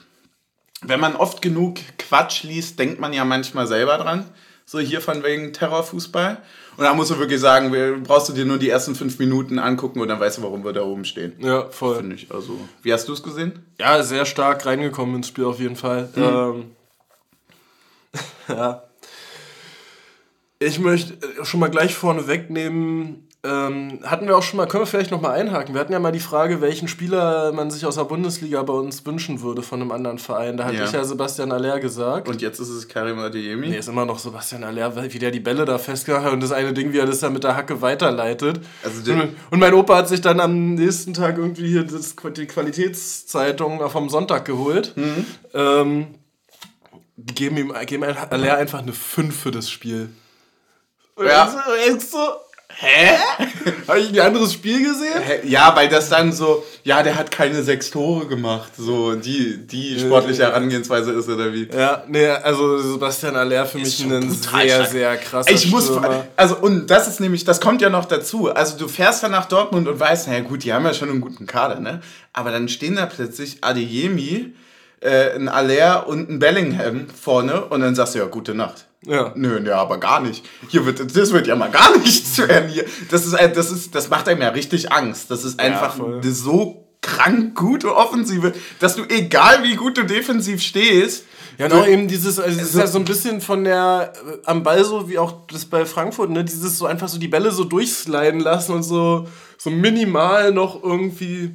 wenn 0.82 1.00
man 1.00 1.16
oft 1.16 1.42
genug 1.42 1.80
Quatsch 1.98 2.44
liest, 2.44 2.80
denkt 2.80 3.00
man 3.00 3.12
ja 3.12 3.26
manchmal 3.26 3.68
selber 3.68 3.98
dran. 3.98 4.26
So 4.66 4.80
hier 4.80 5.02
von 5.02 5.24
wegen 5.24 5.52
Terrorfußball. 5.52 6.42
Und 6.82 6.88
da 6.88 6.96
musst 6.96 7.12
du 7.12 7.20
wirklich 7.20 7.40
sagen, 7.40 7.72
brauchst 8.02 8.28
du 8.30 8.34
dir 8.34 8.44
nur 8.44 8.58
die 8.58 8.72
ersten 8.72 8.96
fünf 8.96 9.20
Minuten 9.20 9.60
angucken 9.60 10.00
und 10.00 10.08
dann 10.08 10.20
weißt 10.20 10.40
du, 10.40 10.42
warum 10.42 10.66
wir 10.66 10.74
da 10.74 10.82
oben 10.82 11.06
stehen. 11.06 11.34
Ja, 11.38 11.70
voll. 11.70 11.98
Finde 11.98 12.16
ich. 12.16 12.34
Also, 12.34 12.60
wie 12.82 12.92
hast 12.92 13.08
du 13.08 13.14
es 13.14 13.22
gesehen? 13.22 13.64
Ja, 13.80 14.02
sehr 14.02 14.26
stark 14.26 14.66
reingekommen 14.66 15.18
ins 15.18 15.28
Spiel 15.28 15.44
auf 15.44 15.60
jeden 15.60 15.76
Fall. 15.76 16.10
Mhm. 16.16 16.24
Ähm, 16.24 16.72
ja. 18.58 18.84
Ich 20.58 20.80
möchte 20.80 21.20
schon 21.44 21.60
mal 21.60 21.70
gleich 21.70 21.94
vorne 21.94 22.26
wegnehmen, 22.26 23.28
ähm, 23.44 24.02
hatten 24.04 24.28
wir 24.28 24.38
auch 24.38 24.44
schon 24.44 24.58
mal, 24.58 24.68
können 24.68 24.84
wir 24.84 24.88
vielleicht 24.88 25.10
noch 25.10 25.20
mal 25.20 25.32
einhaken. 25.32 25.74
Wir 25.74 25.82
hatten 25.82 25.94
ja 25.94 26.00
mal 26.00 26.12
die 26.12 26.20
Frage, 26.20 26.62
welchen 26.62 26.88
Spieler 26.88 27.52
man 27.52 27.72
sich 27.72 27.88
aus 27.88 27.96
der 27.96 28.04
Bundesliga 28.04 28.62
bei 28.62 28.74
uns 28.74 29.04
wünschen 29.04 29.42
würde 29.42 29.64
von 29.64 29.82
einem 29.82 29.92
anderen 29.92 30.20
Verein. 30.20 30.58
Da 30.58 30.66
hatte 30.66 30.76
ja. 30.76 30.86
ich 30.86 30.92
ja 30.92 31.04
Sebastian 31.04 31.52
Aller 31.52 31.80
gesagt. 31.80 32.30
Und 32.30 32.44
jetzt 32.44 32.60
ist 32.60 32.70
es 32.70 32.88
Karim 32.88 33.18
Adeyemi? 33.18 33.70
Nee, 33.70 33.80
ist 33.80 33.90
immer 33.90 34.06
noch 34.06 34.20
Sebastian 34.20 34.64
Aller, 34.64 34.96
wie 35.12 35.18
der 35.18 35.32
die 35.32 35.40
Bälle 35.40 35.66
da 35.66 35.80
festgemacht 35.80 36.26
hat 36.26 36.34
und 36.34 36.44
das 36.44 36.52
eine 36.52 36.72
Ding, 36.72 36.94
wie 36.94 37.00
er 37.00 37.08
das 37.08 37.20
da 37.20 37.32
mit 37.32 37.44
der 37.44 37.56
Hacke 37.56 37.82
weiterleitet. 37.82 38.60
Also 38.84 39.12
und, 39.12 39.36
und, 39.50 39.60
mein 39.60 39.74
Opa 39.74 39.98
hat 39.98 40.08
sich 40.08 40.22
dann 40.22 40.40
am 40.40 40.76
nächsten 40.76 41.16
Tag 41.16 41.40
irgendwie 41.40 41.68
hier 41.68 41.84
das, 41.84 42.16
die 42.38 42.46
Qualitätszeitung 42.46 43.90
vom 43.90 44.10
Sonntag 44.10 44.46
geholt. 44.46 44.94
Mhm. 44.96 45.26
Ähm, 45.56 46.08
geben 47.18 47.58
ihm 47.58 47.74
geben 47.88 48.04
Aller 48.04 48.58
einfach 48.58 48.80
eine 48.84 48.94
5 48.94 49.36
für 49.36 49.50
das 49.50 49.68
Spiel. 49.72 50.10
ja. 51.18 51.48
so, 52.00 52.20
Hä? 52.78 53.18
Habe 53.88 54.00
ich 54.00 54.10
ein 54.10 54.20
anderes 54.20 54.54
Spiel 54.54 54.80
gesehen? 54.84 55.22
Hä? 55.24 55.40
Ja, 55.48 55.76
weil 55.76 55.90
das 55.90 56.10
dann 56.10 56.32
so, 56.32 56.64
ja, 56.84 57.04
der 57.04 57.16
hat 57.16 57.30
keine 57.32 57.62
sechs 57.64 57.92
Tore 57.92 58.28
gemacht. 58.28 58.72
So, 58.78 59.16
die, 59.16 59.58
die 59.68 60.00
sportliche 60.00 60.44
Herangehensweise 60.44 61.12
ist, 61.12 61.30
oder 61.30 61.54
wie? 61.54 61.68
Ja, 61.74 62.04
nee, 62.08 62.28
also 62.28 62.78
Sebastian 62.80 63.36
Aller 63.36 63.66
für 63.66 63.78
mich 63.78 64.04
ein 64.04 64.32
sehr, 64.32 64.70
stark. 64.70 64.88
sehr 64.88 65.18
krasser 65.18 65.52
Ich 65.52 65.70
muss, 65.70 65.86
Stürmer. 65.86 66.26
also, 66.36 66.58
und 66.58 66.88
das 66.88 67.08
ist 67.08 67.20
nämlich, 67.20 67.44
das 67.44 67.62
kommt 67.62 67.82
ja 67.82 67.90
noch 67.90 68.06
dazu. 68.06 68.50
Also, 68.52 68.78
du 68.78 68.88
fährst 68.88 69.24
dann 69.24 69.32
nach 69.32 69.46
Dortmund 69.46 69.88
und 69.88 70.00
weißt, 70.00 70.28
naja, 70.28 70.42
gut, 70.42 70.64
die 70.64 70.74
haben 70.74 70.86
ja 70.86 70.94
schon 70.94 71.10
einen 71.10 71.22
guten 71.22 71.46
Kader, 71.46 71.80
ne? 71.80 72.02
Aber 72.34 72.52
dann 72.52 72.68
stehen 72.70 72.96
da 72.96 73.06
plötzlich 73.06 73.58
Adeyemi, 73.62 74.54
äh, 75.02 75.36
ein 75.36 75.50
Aller 75.50 76.08
und 76.08 76.30
ein 76.30 76.40
Bellingham 76.40 77.08
vorne 77.10 77.66
und 77.66 77.82
dann 77.82 77.96
sagst 77.96 78.16
du, 78.16 78.20
ja, 78.20 78.26
gute 78.26 78.56
Nacht. 78.56 78.88
Ja. 79.06 79.34
Nö, 79.36 79.60
ja, 79.66 79.78
aber 79.78 80.00
gar 80.00 80.22
nicht. 80.22 80.46
Hier 80.68 80.86
wird, 80.86 81.16
das 81.16 81.34
wird 81.34 81.48
ja 81.48 81.56
mal 81.56 81.72
gar 81.72 81.98
nichts 82.04 82.38
werden 82.38 82.70
hier. 82.70 82.86
Das 83.10 83.26
ist, 83.26 83.34
das 83.34 83.72
ist, 83.72 83.96
das 83.96 84.10
macht 84.10 84.28
einem 84.30 84.42
ja 84.42 84.50
richtig 84.50 84.92
Angst. 84.92 85.32
Das 85.32 85.44
ist 85.44 85.60
einfach 85.60 85.98
ja, 85.98 86.32
so 86.32 86.88
krank 87.02 87.56
gute 87.56 87.96
Offensive, 87.96 88.54
dass 88.80 88.96
du, 88.96 89.04
egal 89.10 89.64
wie 89.64 89.76
gut 89.76 89.98
du 89.98 90.04
defensiv 90.04 90.62
stehst, 90.62 91.26
ja, 91.58 91.68
auch 91.72 91.86
eben 91.86 92.08
dieses, 92.08 92.40
also 92.40 92.60
es 92.60 92.70
ist 92.70 92.76
ja 92.76 92.88
so 92.88 92.98
ein 92.98 93.06
bisschen 93.06 93.42
von 93.42 93.64
der, 93.64 94.14
äh, 94.16 94.38
am 94.46 94.64
Ball 94.64 94.84
so 94.84 95.10
wie 95.10 95.18
auch 95.18 95.48
das 95.48 95.66
bei 95.66 95.86
Frankfurt, 95.86 96.30
ne, 96.30 96.44
dieses 96.44 96.78
so 96.78 96.86
einfach 96.86 97.08
so 97.08 97.20
die 97.20 97.28
Bälle 97.28 97.52
so 97.52 97.64
durchsliden 97.64 98.40
lassen 98.40 98.74
und 98.74 98.84
so, 98.84 99.28
so 99.58 99.70
minimal 99.70 100.52
noch 100.52 100.82
irgendwie 100.82 101.52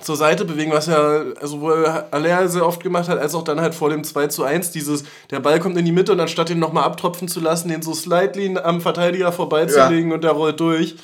zur 0.00 0.16
Seite 0.16 0.44
bewegen, 0.44 0.72
was 0.72 0.86
ja 0.86 1.22
also 1.40 1.60
wo 1.60 1.68
Aller 1.68 2.48
sehr 2.48 2.66
oft 2.66 2.82
gemacht 2.82 3.08
hat, 3.08 3.18
als 3.18 3.34
auch 3.34 3.44
dann 3.44 3.60
halt 3.60 3.74
vor 3.74 3.90
dem 3.90 4.02
2 4.02 4.26
zu 4.26 4.42
1 4.42 4.70
dieses, 4.72 5.04
der 5.30 5.40
Ball 5.40 5.60
kommt 5.60 5.76
in 5.78 5.84
die 5.84 5.92
Mitte 5.92 6.12
und 6.12 6.20
anstatt 6.20 6.50
ihn 6.50 6.58
nochmal 6.58 6.84
abtropfen 6.84 7.28
zu 7.28 7.40
lassen, 7.40 7.68
den 7.68 7.82
so 7.82 7.94
slightly 7.94 8.56
am 8.58 8.80
Verteidiger 8.80 9.32
vorbeizulegen 9.32 10.10
ja. 10.10 10.14
und 10.14 10.24
der 10.24 10.32
rollt 10.32 10.58
durch. 10.60 10.96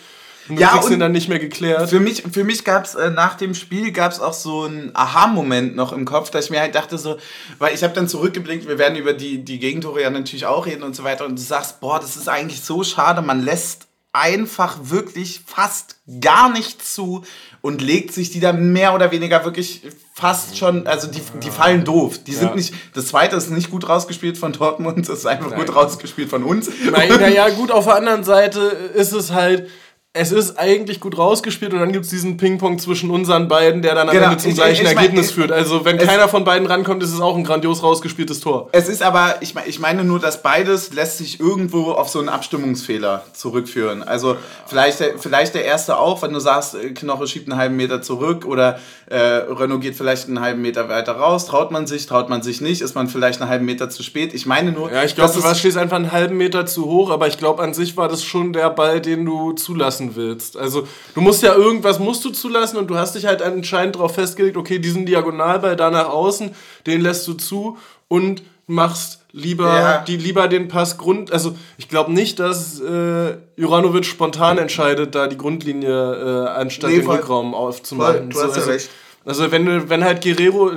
Und 0.49 0.57
du 0.57 0.63
ja, 0.63 0.69
kriegst 0.69 0.91
ihn 0.91 0.99
dann 0.99 1.13
nicht 1.13 1.29
mehr 1.29 1.39
geklärt. 1.39 1.89
Für 1.89 2.01
mich, 2.01 2.25
für 2.33 2.43
mich 2.43 2.65
gab 2.65 2.85
es 2.85 2.97
äh, 2.97 3.11
nach 3.11 3.37
dem 3.37 3.55
Spiel 3.55 3.93
gab's 3.93 4.19
auch 4.19 4.33
so 4.33 4.65
einen 4.65 4.91
Aha-Moment 4.95 5.77
noch 5.77 5.93
im 5.93 6.05
Kopf, 6.05 6.31
dass 6.31 6.47
ich 6.47 6.51
mir 6.51 6.61
halt 6.61 6.75
dachte 6.75 6.99
so, 6.99 7.19
weil 7.59 7.73
ich 7.73 7.85
habe 7.85 7.95
dann 7.95 8.09
zurückgeblickt, 8.09 8.67
wir 8.67 8.79
werden 8.79 8.97
über 8.97 9.13
die, 9.13 9.45
die 9.45 9.61
Gegentore 9.61 10.03
ja 10.03 10.11
natürlich 10.11 10.47
auch 10.47 10.67
reden 10.67 10.83
und 10.83 10.97
so 10.97 11.05
weiter 11.05 11.25
und 11.25 11.39
du 11.39 11.43
sagst, 11.43 11.81
boah, 11.81 12.01
das 12.01 12.17
ist 12.17 12.29
eigentlich 12.29 12.63
so 12.63 12.83
schade, 12.83 13.23
man 13.23 13.45
lässt 13.45 13.87
einfach 14.13 14.79
wirklich 14.83 15.43
fast 15.47 15.97
gar 16.21 16.51
nicht 16.51 16.85
zu 16.85 17.25
und 17.61 17.81
legt 17.81 18.13
sich 18.13 18.31
die 18.31 18.41
dann 18.41 18.73
mehr 18.73 18.95
oder 18.95 19.13
weniger 19.13 19.45
wirklich 19.45 19.83
fast 20.15 20.59
schon, 20.59 20.87
also 20.87 21.07
die, 21.07 21.23
die 21.41 21.51
fallen 21.51 21.85
doof. 21.85 22.19
Die 22.27 22.33
sind 22.33 22.49
ja. 22.49 22.55
nicht, 22.57 22.75
das 22.95 23.07
zweite 23.07 23.37
ist 23.37 23.51
nicht 23.51 23.71
gut 23.71 23.89
rausgespielt 23.89 24.37
von 24.37 24.53
Dortmund, 24.53 25.09
das 25.09 25.21
ist 25.21 25.27
einfach 25.27 25.51
Nein. 25.51 25.61
gut 25.61 25.75
rausgespielt 25.75 26.29
von 26.29 26.43
uns. 26.43 26.69
Naja, 26.91 27.51
gut, 27.51 27.71
auf 27.71 27.85
der 27.85 27.97
anderen 27.97 28.25
Seite 28.25 28.61
ist 28.61 29.13
es 29.13 29.31
halt, 29.31 29.69
es 30.13 30.33
ist 30.33 30.59
eigentlich 30.59 30.99
gut 30.99 31.17
rausgespielt 31.17 31.73
und 31.73 31.79
dann 31.79 31.93
gibt 31.93 32.05
es 32.05 32.11
diesen 32.11 32.37
Ping-Pong 32.37 32.81
zwischen 32.81 33.13
unseren 33.13 33.47
beiden, 33.47 33.81
der 33.81 33.95
dann 33.95 34.09
am 34.09 34.15
genau. 34.15 34.31
Ende 34.31 34.39
zum 34.39 34.51
ich, 34.51 34.57
gleichen 34.57 34.85
ich, 34.85 34.91
ich 34.91 34.97
Ergebnis 34.97 35.27
mein, 35.27 35.35
führt. 35.35 35.53
Also 35.53 35.85
wenn 35.85 35.99
keiner 35.99 36.27
von 36.27 36.43
beiden 36.43 36.67
rankommt, 36.67 37.05
ist 37.05 37.13
es 37.13 37.21
auch 37.21 37.37
ein 37.37 37.45
grandios 37.45 37.85
rausgespieltes 37.85 38.41
Tor. 38.41 38.71
Es 38.73 38.89
ist 38.89 39.05
aber, 39.05 39.37
ich, 39.41 39.55
ich 39.67 39.79
meine 39.79 40.03
nur, 40.03 40.19
dass 40.19 40.43
beides 40.43 40.93
lässt 40.93 41.19
sich 41.19 41.39
irgendwo 41.39 41.93
auf 41.93 42.09
so 42.09 42.19
einen 42.19 42.29
Abstimmungsfehler 42.29 43.23
zurückführen. 43.35 44.03
Also 44.03 44.37
vielleicht, 44.67 44.99
der, 44.99 45.17
vielleicht 45.17 45.55
der 45.55 45.65
erste 45.65 45.97
auch, 45.97 46.23
wenn 46.23 46.33
du 46.33 46.41
sagst, 46.41 46.75
äh, 46.75 46.91
Knoche 46.91 47.29
schiebt 47.29 47.49
einen 47.49 47.61
halben 47.61 47.77
Meter 47.77 48.03
zurück 48.03 48.47
oder 48.47 48.81
äh, 49.07 49.17
Renault 49.17 49.81
geht 49.81 49.95
vielleicht 49.95 50.27
einen 50.27 50.41
halben 50.41 50.61
Meter 50.61 50.89
weiter 50.89 51.13
raus. 51.13 51.47
Traut 51.47 51.71
man 51.71 51.87
sich, 51.87 52.07
traut 52.07 52.29
man 52.29 52.43
sich 52.43 52.61
nicht, 52.61 52.81
ist 52.81 52.97
man 52.97 53.07
vielleicht 53.07 53.41
einen 53.41 53.49
halben 53.49 53.65
Meter 53.65 53.91
zu 53.91 54.03
spät. 54.03 54.35
Ich 54.35 54.45
meine 54.45 54.73
nur... 54.73 54.91
Ja, 54.91 55.05
ich 55.05 55.15
glaube, 55.15 55.33
du 55.33 55.55
stehst 55.55 55.77
einfach 55.77 55.99
einen 55.99 56.11
halben 56.11 56.37
Meter 56.37 56.67
zu 56.67 56.87
hoch, 56.87 57.11
aber 57.11 57.29
ich 57.29 57.39
glaube, 57.39 57.63
an 57.63 57.75
sich 57.75 57.97
war 57.97 58.09
das 58.09 58.25
schon 58.25 58.53
der 58.53 58.71
Ball, 58.71 59.01
den 59.01 59.25
du 59.25 59.53
zulassen 59.53 60.00
zulassen 60.01 60.17
willst. 60.17 60.57
Also 60.57 60.87
du 61.15 61.21
musst 61.21 61.43
ja 61.43 61.55
irgendwas 61.55 61.99
musst 61.99 62.25
du 62.25 62.31
zulassen 62.31 62.77
und 62.77 62.89
du 62.89 62.97
hast 62.97 63.15
dich 63.15 63.27
halt 63.27 63.43
anscheinend 63.43 63.97
darauf 63.97 64.15
festgelegt, 64.15 64.57
okay, 64.57 64.79
diesen 64.79 65.07
Diagonalball 65.07 65.77
da 65.77 65.91
nach 65.91 66.09
außen, 66.09 66.55
den 66.87 67.01
lässt 67.01 67.27
du 67.29 67.35
zu 67.35 67.79
und 68.09 68.43
machst 68.67 69.21
lieber, 69.33 69.67
ja. 69.67 69.99
die, 69.99 70.17
lieber 70.17 70.49
den 70.49 70.69
Pass 70.69 70.97
Grund. 70.97 71.33
Also 71.33 71.57
ich 71.77 71.89
glaube 71.89 72.13
nicht, 72.13 72.39
dass 72.39 72.81
äh, 72.81 73.37
Juranovic 73.57 74.05
spontan 74.05 74.59
entscheidet, 74.59 75.15
da 75.15 75.27
die 75.27 75.37
Grundlinie 75.37 76.47
äh, 76.47 76.49
anstatt 76.49 76.91
nee, 76.91 76.97
den 76.97 77.05
voll, 77.05 77.17
Rückraum 77.17 77.55
aufzumachen. 77.55 78.33
Voll, 78.33 78.43
du 78.43 78.49
hast 78.49 78.55
so, 78.55 78.61
also, 78.61 78.71
ja 78.71 78.77
recht. 78.77 78.91
Also 79.25 79.51
wenn 79.51 79.67
du, 79.67 79.89
wenn 79.91 80.05
halt 80.05 80.23
Guerrero, 80.23 80.71
äh, 80.71 80.77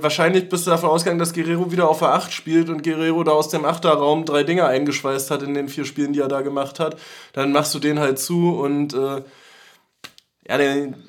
wahrscheinlich 0.00 0.48
bist 0.48 0.66
du 0.66 0.70
davon 0.70 0.90
ausgegangen, 0.90 1.18
dass 1.18 1.34
Guerrero 1.34 1.70
wieder 1.70 1.88
auf 1.88 1.98
der 1.98 2.14
8 2.14 2.32
spielt 2.32 2.68
und 2.70 2.82
Guerrero 2.82 3.22
da 3.22 3.32
aus 3.32 3.48
dem 3.50 3.64
Achterraum 3.64 4.24
drei 4.24 4.44
Dinger 4.44 4.66
eingeschweißt 4.66 5.30
hat 5.30 5.42
in 5.42 5.54
den 5.54 5.68
vier 5.68 5.84
Spielen, 5.84 6.12
die 6.12 6.20
er 6.20 6.28
da 6.28 6.40
gemacht 6.40 6.80
hat, 6.80 6.96
dann 7.34 7.52
machst 7.52 7.74
du 7.74 7.78
den 7.78 8.00
halt 8.00 8.18
zu 8.18 8.58
und 8.58 8.94
äh, 8.94 9.22
ja, 10.48 10.58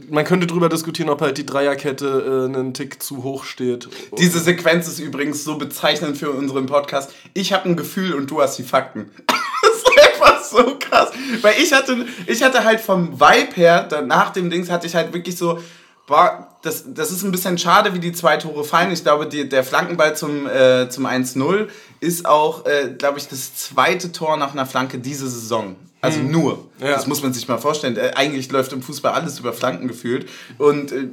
man 0.09 0.25
könnte 0.25 0.45
drüber 0.45 0.69
diskutieren, 0.69 1.09
ob 1.09 1.21
halt 1.21 1.37
die 1.37 1.45
Dreierkette 1.45 2.05
äh, 2.51 2.55
einen 2.55 2.73
Tick 2.73 3.01
zu 3.01 3.23
hoch 3.23 3.45
steht. 3.45 3.89
Diese 4.17 4.39
Sequenz 4.39 4.87
ist 4.87 4.99
übrigens 4.99 5.43
so 5.43 5.57
bezeichnend 5.57 6.17
für 6.17 6.31
unseren 6.31 6.67
Podcast. 6.67 7.13
Ich 7.33 7.51
habe 7.51 7.67
ein 7.67 7.75
Gefühl 7.75 8.13
und 8.13 8.29
du 8.29 8.41
hast 8.41 8.57
die 8.57 8.63
Fakten. 8.63 9.09
das 9.27 9.75
ist 9.75 10.21
einfach 10.21 10.43
so 10.43 10.77
krass. 10.77 11.11
Weil 11.41 11.55
ich 11.57 11.73
hatte, 11.73 12.05
ich 12.27 12.43
hatte 12.43 12.63
halt 12.63 12.79
vom 12.79 13.19
Vibe 13.19 13.55
her, 13.55 14.03
nach 14.05 14.29
dem 14.29 14.51
Dings 14.51 14.69
hatte 14.69 14.85
ich 14.85 14.93
halt 14.93 15.13
wirklich 15.13 15.35
so, 15.35 15.59
boah, 16.05 16.52
das, 16.63 16.85
das 16.87 17.11
ist 17.11 17.23
ein 17.23 17.31
bisschen 17.31 17.57
schade, 17.57 17.93
wie 17.93 17.99
die 17.99 18.13
zwei 18.13 18.37
Tore 18.37 18.63
fallen. 18.63 18.91
Ich 18.91 19.03
glaube, 19.03 19.27
die, 19.27 19.47
der 19.47 19.65
Flankenball 19.65 20.15
zum, 20.15 20.47
äh, 20.47 20.87
zum 20.89 21.05
1-0 21.05 21.67
ist 21.99 22.25
auch, 22.25 22.65
äh, 22.65 22.89
glaube 22.97 23.19
ich, 23.19 23.27
das 23.27 23.53
zweite 23.53 24.13
Tor 24.13 24.37
nach 24.37 24.53
einer 24.53 24.65
Flanke 24.65 24.97
diese 24.97 25.29
Saison. 25.29 25.75
Also 25.99 26.19
mhm. 26.19 26.31
nur. 26.31 26.69
Ja. 26.79 26.91
Das 26.91 27.05
muss 27.05 27.21
man 27.21 27.33
sich 27.33 27.49
mal 27.49 27.57
vorstellen. 27.57 27.97
Äh, 27.97 28.13
eigentlich 28.15 28.49
läuft 28.49 28.71
im 28.71 28.81
Fußball 28.81 29.11
alles 29.11 29.39
über 29.39 29.51
Flanken 29.51 29.89
gefühlt. 29.89 30.29
Und 30.57 30.93
äh, 30.93 31.09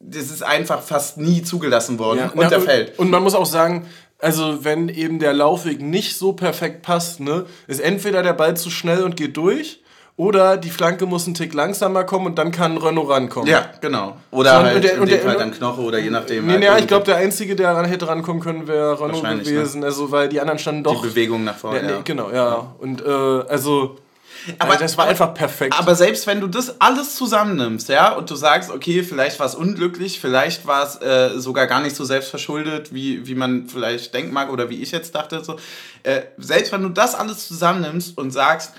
das 0.00 0.30
ist 0.30 0.42
einfach 0.42 0.82
fast 0.82 1.18
nie 1.18 1.42
zugelassen 1.42 1.98
worden. 1.98 2.20
Ja. 2.20 2.30
Und 2.30 2.50
der 2.50 2.60
fällt. 2.62 2.98
Und 2.98 3.10
man 3.10 3.22
muss 3.22 3.34
auch 3.34 3.46
sagen, 3.46 3.86
also 4.18 4.64
wenn 4.64 4.88
eben 4.88 5.18
der 5.18 5.34
Laufweg 5.34 5.82
nicht 5.82 6.16
so 6.16 6.32
perfekt 6.32 6.80
passt, 6.80 7.20
ne, 7.20 7.44
ist 7.66 7.80
entweder 7.80 8.22
der 8.22 8.32
Ball 8.32 8.56
zu 8.56 8.70
schnell 8.70 9.02
und 9.02 9.16
geht 9.16 9.36
durch 9.36 9.82
oder 10.16 10.56
die 10.56 10.70
Flanke 10.70 11.06
muss 11.06 11.26
einen 11.26 11.34
Tick 11.34 11.54
langsamer 11.54 12.04
kommen 12.04 12.26
und 12.26 12.38
dann 12.38 12.52
kann 12.52 12.76
Renault 12.76 13.08
rankommen. 13.08 13.48
Ja, 13.48 13.68
genau. 13.80 14.16
Oder 14.30 14.60
so, 14.60 14.64
halt 14.64 14.84
der, 14.84 14.94
in 14.98 15.06
dem 15.06 15.20
Fall 15.20 15.36
dann 15.36 15.50
Knoche 15.50 15.80
oder 15.80 15.98
je 15.98 16.10
nachdem. 16.10 16.46
Nee, 16.46 16.52
halt 16.52 16.60
nee, 16.60 16.80
ich 16.80 16.86
glaube, 16.86 17.04
der 17.04 17.16
Einzige, 17.16 17.56
der 17.56 17.74
ran 17.74 17.84
hätte 17.84 18.06
rankommen 18.06 18.40
können, 18.40 18.68
wäre 18.68 19.00
Renault 19.00 19.22
ne? 19.24 19.38
gewesen. 19.38 19.80
Ne? 19.80 19.86
Also, 19.86 20.12
weil 20.12 20.28
die 20.28 20.40
anderen 20.40 20.60
standen 20.60 20.84
doch... 20.84 21.02
Die 21.02 21.08
Bewegung 21.08 21.42
nach 21.42 21.56
vorne, 21.56 21.82
ja. 21.82 21.96
Nee, 21.96 22.02
genau, 22.04 22.30
ja. 22.30 22.74
Und 22.78 23.04
äh, 23.04 23.08
also... 23.08 23.96
Aber 24.58 24.76
das 24.76 24.98
war 24.98 25.06
einfach 25.06 25.32
perfekt. 25.32 25.74
Aber 25.78 25.94
selbst 25.94 26.26
wenn 26.26 26.40
du 26.40 26.46
das 26.46 26.80
alles 26.80 27.16
zusammennimmst, 27.16 27.88
ja, 27.88 28.12
und 28.12 28.30
du 28.30 28.34
sagst, 28.34 28.70
okay, 28.70 29.02
vielleicht 29.02 29.40
war 29.40 29.46
es 29.46 29.54
unglücklich, 29.54 30.20
vielleicht 30.20 30.66
war 30.66 30.84
es 30.84 30.96
äh, 31.00 31.38
sogar 31.40 31.66
gar 31.66 31.80
nicht 31.80 31.96
so 31.96 32.04
selbstverschuldet, 32.04 32.92
wie, 32.92 33.26
wie 33.26 33.34
man 33.34 33.68
vielleicht 33.68 34.12
denken 34.12 34.34
mag 34.34 34.52
oder 34.52 34.68
wie 34.68 34.82
ich 34.82 34.92
jetzt 34.92 35.14
dachte, 35.14 35.42
so, 35.42 35.56
äh, 36.02 36.22
selbst 36.36 36.72
wenn 36.72 36.82
du 36.82 36.90
das 36.90 37.14
alles 37.14 37.48
zusammennimmst 37.48 38.18
und 38.18 38.32
sagst, 38.32 38.74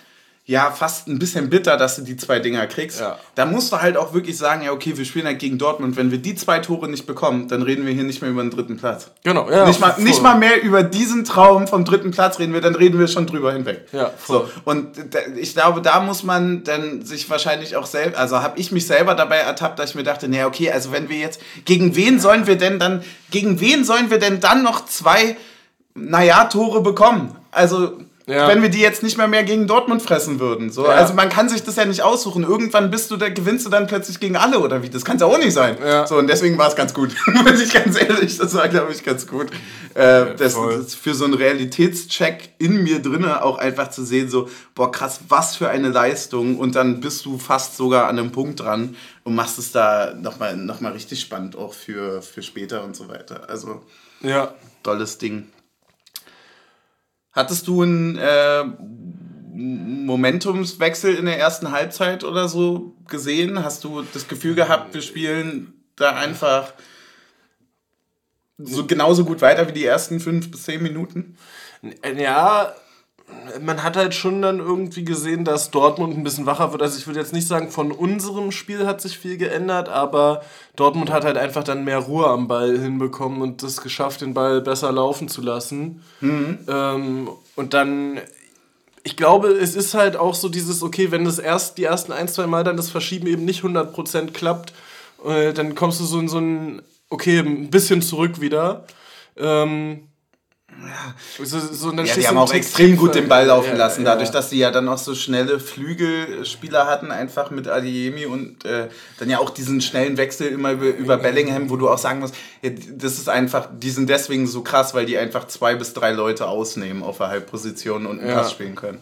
ja 0.48 0.70
fast 0.70 1.08
ein 1.08 1.18
bisschen 1.18 1.50
bitter, 1.50 1.76
dass 1.76 1.96
du 1.96 2.04
die 2.04 2.18
zwei 2.18 2.38
Dinger 2.38 2.68
kriegst. 2.68 3.00
Ja. 3.00 3.18
Da 3.34 3.48
musst 3.48 3.72
du 3.72 3.82
halt 3.82 3.98
auch 3.98 4.14
wirklich 4.14 4.38
sagen, 4.38 4.64
ja, 4.64 4.72
okay, 4.72 4.96
wir 4.96 5.04
spielen 5.04 5.26
halt 5.26 5.40
gegen 5.40 5.58
Dortmund. 5.58 5.98
Wenn 5.98 6.12
wir 6.12 6.20
die 6.20 6.36
zwei 6.36 6.60
Tore 6.60 6.88
nicht 6.88 7.08
bekommen, 7.08 7.48
dann 7.48 7.64
reden 7.64 7.86
wir 7.88 7.94
hier 7.94 8.04
nicht 8.04 8.22
mehr 8.22 8.30
über 8.30 8.44
den 8.44 8.52
dritten 8.52 8.78
Platz. 8.78 9.10
Genau, 9.24 9.50
ja. 9.50 9.66
Nicht 9.66 9.80
mal, 9.80 9.96
nicht 9.98 10.22
mal 10.22 10.38
mehr 10.38 10.62
über 10.62 10.84
diesen 10.84 11.26
Traum 11.26 11.68
vom 11.68 11.84
dritten 11.84 12.12
Platz 12.12 12.38
reden 12.38 12.54
wir, 12.54 12.62
dann 12.62 12.76
reden 12.76 13.00
wir 13.00 13.08
schon 13.08 13.26
drüber 13.26 13.54
hinweg. 13.54 13.88
Ja, 13.92 14.12
voll. 14.16 14.46
so. 14.46 14.62
Und 14.70 14.90
ich 15.36 15.54
glaube, 15.54 15.82
da 15.82 16.00
muss 16.00 16.22
man 16.22 16.64
dann 16.64 17.04
sich 17.04 17.28
wahrscheinlich 17.28 17.76
auch 17.76 17.88
selbst, 17.88 18.16
also 18.16 18.44
habe 18.44 18.60
ich 18.60 18.72
mich 18.72 18.86
selber 18.86 19.16
dabei 19.16 19.38
ertappt, 19.38 19.80
dass 19.80 19.92
ich 19.92 19.96
mir 19.96 20.04
dachte, 20.04 20.28
naja, 20.28 20.46
okay, 20.46 20.72
also 20.72 20.92
wenn 20.92 21.10
wir 21.10 21.18
jetzt, 21.18 21.42
gegen 21.66 21.96
wen 21.96 22.20
sollen 22.20 22.46
wir 22.46 22.58
denn 22.58 22.78
dann, 22.78 23.04
gegen 23.32 23.60
wen 23.62 23.84
sollen 23.84 24.12
wir 24.12 24.20
denn 24.20 24.42
dann 24.42 24.62
noch 24.62 24.86
zwei, 24.86 25.38
naja, 25.96 26.44
Tore 26.46 26.82
bekommen? 26.84 27.36
Also 27.50 27.98
ja. 28.28 28.48
Wenn 28.48 28.64
wir 28.64 28.70
die 28.70 28.80
jetzt 28.80 29.04
nicht 29.04 29.18
mehr 29.18 29.28
mehr 29.28 29.44
gegen 29.44 29.68
Dortmund 29.68 30.02
fressen 30.02 30.40
würden. 30.40 30.72
So. 30.72 30.86
Ja. 30.86 30.94
Also 30.94 31.14
man 31.14 31.30
kann 31.30 31.48
sich 31.48 31.64
das 31.64 31.76
ja 31.76 31.86
nicht 31.86 32.02
aussuchen. 32.02 32.44
Irgendwann 32.44 32.90
bist 32.90 33.12
du, 33.12 33.18
da 33.18 33.30
gewinnst 33.30 33.68
du 33.68 33.70
dann 33.70 33.86
plötzlich 33.86 34.20
gegen 34.20 34.36
alle 34.36 34.60
oder 34.60 34.82
wie? 34.82 34.90
Das 34.90 35.06
kann 35.06 35.18
es 35.18 35.22
ja 35.22 35.28
auch 35.28 35.38
nicht 35.38 35.54
sein. 35.54 35.78
Ja. 35.80 36.08
So, 36.08 36.18
und 36.18 36.28
deswegen 36.28 36.58
war 36.58 36.68
es 36.68 36.76
ganz 36.76 36.96
gut. 36.96 37.16
Muss 37.28 37.62
ich 37.62 37.72
ganz 37.72 38.02
ehrlich, 38.02 38.36
das 38.38 38.56
war, 38.56 38.68
glaube 38.68 38.92
ich, 38.92 39.04
ganz 39.04 39.28
gut. 39.28 39.52
Äh, 39.94 40.36
das, 40.38 40.56
das 40.56 40.96
für 40.96 41.14
so 41.14 41.26
einen 41.26 41.36
Realitätscheck 41.36 42.50
in 42.58 42.84
mir 42.84 43.00
drinne 43.00 43.44
auch 43.44 43.60
einfach 43.60 43.92
zu 43.92 44.04
sehen, 44.04 44.28
so, 44.28 44.50
boah, 44.74 44.92
krass, 44.92 45.20
was 45.30 45.56
für 45.56 45.70
eine 45.70 45.90
Leistung. 45.90 46.58
Und 46.58 46.76
dann 46.76 47.02
bist 47.02 47.26
du 47.26 47.38
fast 47.38 47.78
sogar 47.78 48.08
an 48.08 48.18
einem 48.18 48.32
Punkt 48.32 48.60
dran 48.60 48.96
und 49.24 49.36
machst 49.36 49.60
es 49.60 49.72
da 49.72 50.16
nochmal 50.16 50.58
noch 50.58 50.82
mal 50.82 50.94
richtig 50.94 51.22
spannend 51.22 51.56
auch 51.56 51.76
für, 51.76 52.24
für 52.24 52.42
später 52.42 52.84
und 52.84 52.96
so 52.96 53.08
weiter. 53.08 53.48
Also, 53.50 53.84
ja. 54.22 54.52
tolles 54.82 55.20
Ding. 55.20 55.48
Hattest 57.36 57.68
du 57.68 57.82
einen 57.82 58.18
äh, 58.18 58.64
Momentumswechsel 59.54 61.16
in 61.16 61.26
der 61.26 61.38
ersten 61.38 61.72
Halbzeit 61.72 62.24
oder 62.24 62.48
so 62.48 62.96
gesehen? 63.10 63.62
Hast 63.62 63.84
du 63.84 64.04
das 64.14 64.30
Gefühl 64.30 64.56
gehabt, 64.56 64.94
wir 64.94 65.02
spielen 65.02 65.74
da 65.98 66.16
einfach 66.16 66.74
so 68.58 68.86
genauso 68.86 69.26
gut 69.26 69.42
weiter 69.42 69.68
wie 69.68 69.74
die 69.74 69.86
ersten 69.86 70.22
fünf 70.22 70.50
bis 70.50 70.64
zehn 70.64 70.82
Minuten? 70.82 71.38
Ja, 72.18 72.74
man 73.62 73.84
hat 73.84 73.98
halt 73.98 74.14
schon 74.14 74.42
dann 74.42 74.60
irgendwie 74.60 75.04
gesehen, 75.04 75.46
dass 75.46 75.72
Dortmund 75.72 76.18
ein 76.18 76.24
bisschen 76.24 76.46
wacher 76.46 76.72
wird. 76.72 76.82
Also 76.82 76.98
ich 76.98 77.08
würde 77.08 77.20
jetzt 77.20 77.34
nicht 77.34 77.48
sagen, 77.48 77.70
von 77.70 77.92
unserem 77.92 78.52
Spiel 78.52 78.86
hat 78.86 79.02
sich 79.02 79.18
viel 79.18 79.38
geändert, 79.38 79.90
aber 79.90 80.44
Dortmund 80.76 81.12
hat 81.12 81.26
halt 81.26 81.38
einfach 81.38 81.64
dann 81.64 81.84
mehr 81.84 82.00
Ruhe 82.00 82.28
am 82.28 82.48
Ball 82.48 82.78
hinbekommen 82.78 83.42
und 83.42 83.64
es 83.64 83.82
geschafft, 83.82 84.22
den 84.22 84.34
Ball 84.34 84.62
besser 84.62 84.92
laufen 84.92 85.28
zu 85.28 85.42
lassen. 85.42 86.04
Mhm. 86.22 86.60
Ähm, 86.68 87.30
und 87.56 87.74
dann, 87.74 88.20
ich 89.04 89.18
glaube, 89.18 89.50
es 89.50 89.76
ist 89.76 89.94
halt 89.94 90.18
auch 90.18 90.36
so 90.36 90.50
dieses, 90.50 90.84
okay, 90.84 91.12
wenn 91.12 91.26
das 91.26 91.40
erst 91.40 91.78
die 91.78 91.84
ersten 91.84 92.12
ein, 92.12 92.28
zwei 92.28 92.48
Mal 92.48 92.64
dann 92.64 92.78
das 92.78 92.92
Verschieben 92.92 93.28
eben 93.28 93.46
nicht 93.46 93.64
100% 93.64 94.32
klappt, 94.32 94.74
äh, 95.26 95.54
dann 95.54 95.76
kommst 95.76 96.00
du 96.00 96.06
so 96.06 96.20
in 96.20 96.28
so 96.28 96.40
ein, 96.40 96.82
okay, 97.10 97.40
ein 97.40 97.70
bisschen 97.70 98.02
zurück 98.02 98.42
wieder. 98.42 98.86
Ähm, 99.38 100.08
so, 101.44 101.60
so 101.60 101.92
ja 101.92 102.04
die 102.04 102.28
haben 102.28 102.38
auch 102.38 102.54
extrem 102.54 102.98
gut 102.98 103.16
den 103.16 103.28
Ball 103.28 103.46
laufen 103.46 103.72
ja, 103.72 103.76
lassen, 103.76 104.04
dadurch, 104.06 104.30
dass 104.30 104.50
sie 104.50 104.58
ja 104.58 104.72
dann 104.72 104.88
auch 104.88 104.98
so 104.98 105.16
schnelle 105.16 105.60
Flügelspieler 105.60 106.88
hatten, 106.88 107.12
einfach 107.12 107.52
mit 107.52 107.68
Adiemi 107.68 108.26
und 108.26 108.66
äh, 108.66 108.90
dann 109.20 109.30
ja 109.30 109.40
auch 109.40 109.50
diesen 109.50 109.82
schnellen 109.82 110.18
Wechsel 110.18 110.48
immer 110.48 110.74
über, 110.74 110.88
über 110.88 111.18
Bellingham, 111.18 111.70
wo 111.70 111.78
du 111.78 111.90
auch 111.90 111.98
sagen 111.98 112.20
musst, 112.20 112.36
ja, 112.62 112.72
das 112.92 113.14
ist 113.14 113.30
einfach, 113.30 113.68
die 113.72 113.90
sind 113.90 114.10
deswegen 114.10 114.48
so 114.48 114.62
krass, 114.62 114.94
weil 114.94 115.06
die 115.06 115.18
einfach 115.18 115.48
zwei 115.48 115.76
bis 115.76 115.94
drei 115.94 116.12
Leute 116.12 116.48
ausnehmen 116.48 117.04
auf 117.04 117.18
der 117.18 117.28
Halbposition 117.28 118.06
und 118.06 118.20
einen 118.20 118.34
Pass 118.34 118.52
spielen 118.52 118.76
können. 118.76 119.00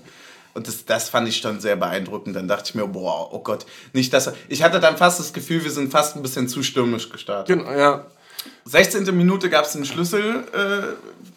Und 0.54 0.68
das, 0.68 0.86
das 0.86 1.10
fand 1.10 1.28
ich 1.28 1.38
schon 1.38 1.60
sehr 1.60 1.76
beeindruckend. 1.76 2.36
Dann 2.36 2.48
dachte 2.48 2.66
ich 2.70 2.76
mir, 2.76 2.88
boah, 2.88 3.34
oh 3.34 3.40
Gott, 3.40 3.66
nicht 3.92 4.14
dass 4.14 4.32
Ich 4.50 4.62
hatte 4.62 4.80
dann 4.80 4.98
fast 4.98 5.20
das 5.20 5.34
Gefühl, 5.34 5.64
wir 5.64 5.72
sind 5.72 5.92
fast 5.92 6.16
ein 6.16 6.22
bisschen 6.22 6.48
zu 6.48 6.62
stürmisch 6.62 7.10
gestartet. 7.10 7.58
Genau, 7.58 7.72
ja. 7.72 8.06
16. 8.66 9.06
Minute 9.16 9.50
gab 9.50 9.66
es 9.66 9.76
einen 9.76 9.86
Schlüssel. 9.86 10.44
Äh, 10.54 11.33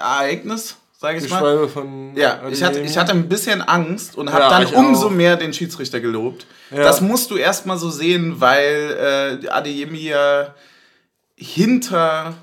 Ereignis, 0.00 0.76
sage 0.98 1.18
ich 1.18 1.24
die 1.24 1.30
mal. 1.30 1.68
Von 1.68 2.16
ja, 2.16 2.40
ich 2.50 2.62
hatte, 2.62 2.80
ich 2.80 2.96
hatte 2.96 3.12
ein 3.12 3.28
bisschen 3.28 3.62
Angst 3.62 4.16
und 4.16 4.32
habe 4.32 4.42
ja, 4.42 4.60
dann 4.60 4.74
umso 4.74 5.06
auch. 5.06 5.10
mehr 5.10 5.36
den 5.36 5.52
Schiedsrichter 5.52 6.00
gelobt. 6.00 6.46
Ja. 6.70 6.82
Das 6.82 7.00
musst 7.00 7.30
du 7.30 7.36
erstmal 7.36 7.78
so 7.78 7.90
sehen, 7.90 8.40
weil 8.40 9.40
äh, 9.44 9.48
Adeyemi 9.48 10.08
ja 10.08 10.54
hinter 11.36 12.34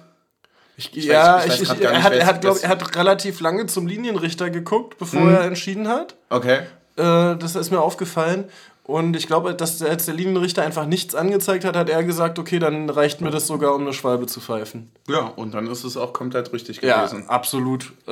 ich, 0.78 0.96
ich 0.96 1.06
ja, 1.06 1.38
weiß, 1.38 1.60
ich, 1.60 1.62
ich, 1.72 1.82
er, 1.82 2.04
hat, 2.04 2.14
er, 2.14 2.26
hat, 2.28 2.42
glaub, 2.42 2.62
er 2.62 2.70
hat 2.70 2.96
relativ 2.96 3.40
lange 3.40 3.66
zum 3.66 3.88
Linienrichter 3.88 4.52
geguckt, 4.52 5.00
bevor 5.00 5.22
mhm. 5.22 5.34
er 5.34 5.42
entschieden 5.42 5.88
hat. 5.88 6.16
Okay. 6.30 6.60
Äh, 6.98 7.36
das 7.36 7.56
ist 7.56 7.72
mir 7.72 7.82
aufgefallen. 7.82 8.46
Und 8.88 9.18
ich 9.18 9.28
glaube, 9.28 9.54
dass 9.54 9.82
als 9.82 10.06
der 10.06 10.14
Linienrichter 10.14 10.64
einfach 10.64 10.86
nichts 10.86 11.14
angezeigt 11.14 11.66
hat, 11.66 11.76
hat 11.76 11.90
er 11.90 12.06
gesagt, 12.06 12.40
okay, 12.40 12.58
dann 12.58 12.90
reicht 12.90 13.20
mir 13.20 13.32
das 13.32 13.46
sogar, 13.46 13.76
um 13.76 13.82
eine 13.82 13.92
Schwalbe 13.92 14.28
zu 14.28 14.40
pfeifen. 14.40 14.90
Ja, 15.10 15.26
und 15.36 15.54
dann 15.54 15.68
ist 15.68 15.84
es 15.84 15.98
auch 15.98 16.14
komplett 16.14 16.54
richtig 16.54 16.80
gewesen. 16.80 17.24
Ja, 17.24 17.30
absolut. 17.30 17.92
Äh, 18.08 18.12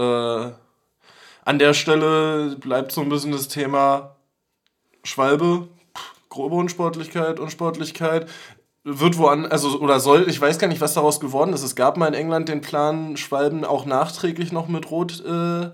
an 1.46 1.60
der 1.60 1.74
Stelle 1.74 2.58
bleibt 2.58 2.92
so 2.92 3.00
ein 3.00 3.08
bisschen 3.08 3.32
das 3.32 3.48
Thema 3.48 4.18
Schwalbe, 5.06 5.70
grobe 6.28 6.56
Unsportlichkeit, 6.56 7.40
Unsportlichkeit. 7.40 8.28
Wird 8.84 9.18
woan, 9.18 9.46
also, 9.46 9.80
oder 9.80 10.02
soll, 10.02 10.28
ich 10.28 10.42
weiß 10.42 10.60
gar 10.60 10.68
nicht, 10.68 10.82
was 10.82 10.94
daraus 10.94 11.22
geworden 11.22 11.54
ist. 11.54 11.64
Es 11.64 11.78
gab 11.78 11.96
mal 11.96 12.08
in 12.08 12.14
England 12.14 12.50
den 12.50 12.60
Plan, 12.60 13.16
Schwalben 13.16 13.64
auch 13.64 13.86
nachträglich 13.86 14.52
noch 14.52 14.68
mit 14.68 14.92
Rot 14.92 15.24
äh, 15.26 15.70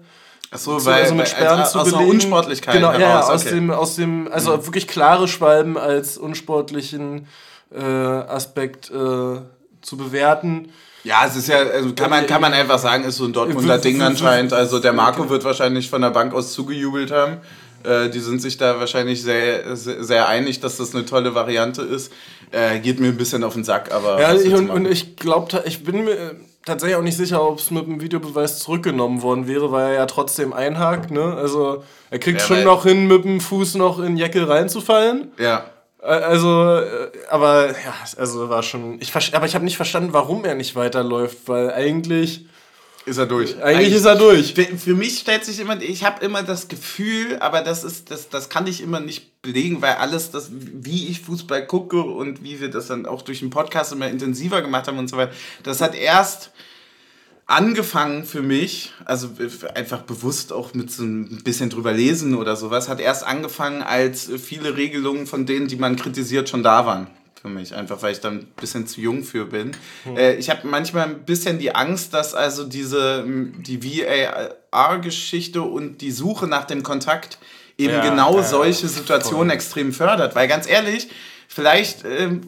Ach 0.52 0.58
so, 0.58 0.78
zu, 0.78 0.86
weil, 0.86 1.04
also 1.04 1.16
mit 1.16 1.30
Sperren 1.30 1.60
weil, 1.60 1.68
zu 1.68 1.80
aus 1.80 1.92
belegen. 1.92 2.12
Unsportlichkeit 2.12 2.76
genau, 2.76 2.92
heraus, 2.92 3.28
ja, 3.28 3.34
aus 3.34 3.46
okay. 3.46 3.56
dem, 3.56 3.72
aus 3.72 3.96
dem, 3.96 4.32
also 4.32 4.58
mhm. 4.58 4.66
wirklich 4.66 4.88
klare 4.88 5.28
Schwalben 5.28 5.78
als 5.78 6.18
unsportlichen 6.18 7.28
äh, 7.74 7.82
Aspekt 7.82 8.90
äh, 8.90 8.94
zu 8.94 9.98
bewerten. 9.98 10.70
Ja, 11.04 11.26
es 11.26 11.36
ist 11.36 11.48
ja, 11.48 11.58
also 11.58 11.94
kann 11.94 12.10
man, 12.10 12.28
kann 12.28 12.42
man 12.42 12.54
einfach 12.54 12.78
sagen, 12.78 13.06
ist 13.06 13.18
so 13.18 13.26
ein 13.26 13.34
Dortmunder 13.34 13.80
Ding 13.80 14.02
anscheinend. 14.02 14.54
Also 14.54 14.80
der 14.80 14.94
Marco 14.94 15.30
wird 15.30 15.44
wahrscheinlich 15.44 15.90
von 15.90 16.02
der 16.02 16.12
Bank 16.12 16.34
aus 16.34 16.54
zugejubelt 16.54 17.12
haben. 17.12 17.38
Äh, 17.84 18.10
die 18.10 18.20
sind 18.20 18.42
sich 18.42 18.58
da 18.58 18.80
wahrscheinlich 18.80 19.24
sehr, 19.24 19.76
sehr, 19.76 20.04
sehr, 20.04 20.28
einig, 20.28 20.60
dass 20.60 20.78
das 20.78 20.94
eine 20.94 21.06
tolle 21.06 21.34
Variante 21.34 21.82
ist. 21.82 22.12
Äh, 22.52 22.80
geht 22.80 23.00
mir 23.00 23.08
ein 23.08 23.18
bisschen 23.18 23.44
auf 23.44 23.54
den 23.54 23.64
Sack, 23.64 23.92
aber. 23.92 24.22
Ja, 24.22 24.36
ich, 24.36 24.54
und, 24.54 24.70
und, 24.70 24.86
ich 24.86 25.16
glaube, 25.16 25.64
ich 25.66 25.84
bin 25.84 26.04
mir 26.04 26.36
tatsächlich 26.66 26.98
auch 26.98 27.04
nicht 27.04 27.18
sicher, 27.18 27.44
ob 27.48 27.60
es 27.60 27.72
mit 27.72 27.86
dem 27.86 28.02
Videobeweis 28.02 28.60
zurückgenommen 28.60 29.22
worden 29.22 29.48
wäre, 29.48 29.72
weil 29.72 29.92
er 29.92 29.94
ja 29.94 30.06
trotzdem 30.06 30.54
einhakt. 30.54 31.12
Ne? 31.12 31.36
Also 31.36 31.84
er 32.10 32.20
kriegt 32.20 32.42
ja, 32.42 32.46
schon 32.46 32.64
noch 32.64 32.84
hin, 32.84 33.08
mit 33.08 33.24
dem 33.24 33.40
Fuß 33.40 33.76
noch 33.76 34.00
in 34.00 34.18
Jacke 34.18 34.48
reinzufallen. 34.48 35.32
Ja. 35.38 35.66
Also, 36.02 36.78
äh, 36.80 37.12
aber 37.30 37.68
ja, 37.68 37.94
also 38.18 38.50
war 38.50 38.64
schon. 38.64 39.00
Ich, 39.00 39.14
aber 39.36 39.46
ich 39.46 39.54
habe 39.54 39.64
nicht 39.64 39.78
verstanden, 39.78 40.14
warum 40.14 40.46
er 40.46 40.56
nicht 40.56 40.76
weiterläuft, 40.76 41.48
weil 41.48 41.72
eigentlich 41.72 42.48
ist 43.06 43.18
er 43.18 43.26
durch. 43.26 43.56
Eigentlich, 43.56 43.64
Eigentlich 43.64 43.94
ist 43.94 44.06
er 44.06 44.16
durch. 44.16 44.54
Für, 44.54 44.64
für, 44.78 44.96
mich 44.96 45.20
stellt 45.20 45.44
sich 45.44 45.60
immer, 45.60 45.82
ich 45.82 46.04
habe 46.04 46.24
immer 46.24 46.44
das 46.44 46.68
Gefühl, 46.68 47.38
aber 47.40 47.62
das 47.62 47.84
ist, 47.84 48.12
das, 48.12 48.30
das 48.30 48.50
kann 48.50 48.68
ich 48.68 48.82
immer 48.82 49.00
nicht 49.00 49.42
belegen, 49.42 49.82
weil 49.82 49.94
alles, 49.94 50.32
das, 50.32 50.52
wie 50.52 51.08
ich 51.08 51.22
Fußball 51.22 51.66
gucke 51.66 52.02
und 52.02 52.44
wie 52.44 52.62
wir 52.62 52.70
das 52.70 52.88
dann 52.88 53.06
auch 53.06 53.24
durch 53.24 53.40
den 53.40 53.50
Podcast 53.50 53.92
immer 53.92 54.08
intensiver 54.08 54.62
gemacht 54.62 54.88
haben 54.88 55.00
und 55.00 55.10
so 55.10 55.18
weiter, 55.18 55.34
das 55.64 55.82
hat 55.82 55.96
erst 55.96 56.52
angefangen 57.48 58.24
für 58.24 58.42
mich, 58.42 58.94
also 59.04 59.30
einfach 59.74 60.04
bewusst 60.04 60.54
auch 60.54 60.74
mit 60.74 60.92
so 60.92 61.04
ein 61.04 61.42
bisschen 61.44 61.70
drüber 61.70 61.92
lesen 61.92 62.36
oder 62.36 62.56
sowas, 62.56 62.88
hat 62.88 63.00
erst 63.00 63.26
angefangen, 63.26 63.82
als 63.82 64.30
viele 64.42 64.78
Regelungen 64.78 65.26
von 65.28 65.46
denen, 65.46 65.68
die 65.68 65.76
man 65.76 65.96
kritisiert, 65.96 66.50
schon 66.50 66.64
da 66.64 66.86
waren 66.86 67.08
für 67.42 67.50
mich, 67.50 67.74
einfach 67.74 68.02
weil 68.04 68.12
ich 68.12 68.20
dann 68.20 68.40
ein 68.40 68.48
bisschen 68.60 68.86
zu 68.86 69.02
jung 69.02 69.24
für 69.24 69.46
bin. 69.46 69.72
Hm. 70.04 70.16
Äh, 70.16 70.36
ich 70.36 70.50
habe 70.50 70.68
manchmal 70.68 71.08
ein 71.08 71.26
bisschen 71.26 71.58
die 71.58 71.74
Angst, 71.74 72.14
dass 72.14 72.36
also 72.36 72.66
diese 72.66 73.26
die 73.26 73.84
VAR-Geschichte 73.84 75.64
und 75.64 76.02
die 76.02 76.12
Suche 76.12 76.48
nach 76.48 76.66
dem 76.66 76.84
Kontakt 76.84 77.40
eben 77.78 77.94
ja, 77.94 78.02
genau 78.02 78.38
ja, 78.38 78.44
solche 78.44 78.88
Situationen 78.88 79.48
voll. 79.48 79.56
extrem 79.56 79.92
fördert. 79.92 80.36
Weil 80.36 80.48
ganz 80.48 80.70
ehrlich, 80.70 81.10
vielleicht 81.48 82.06
ähm, 82.06 82.42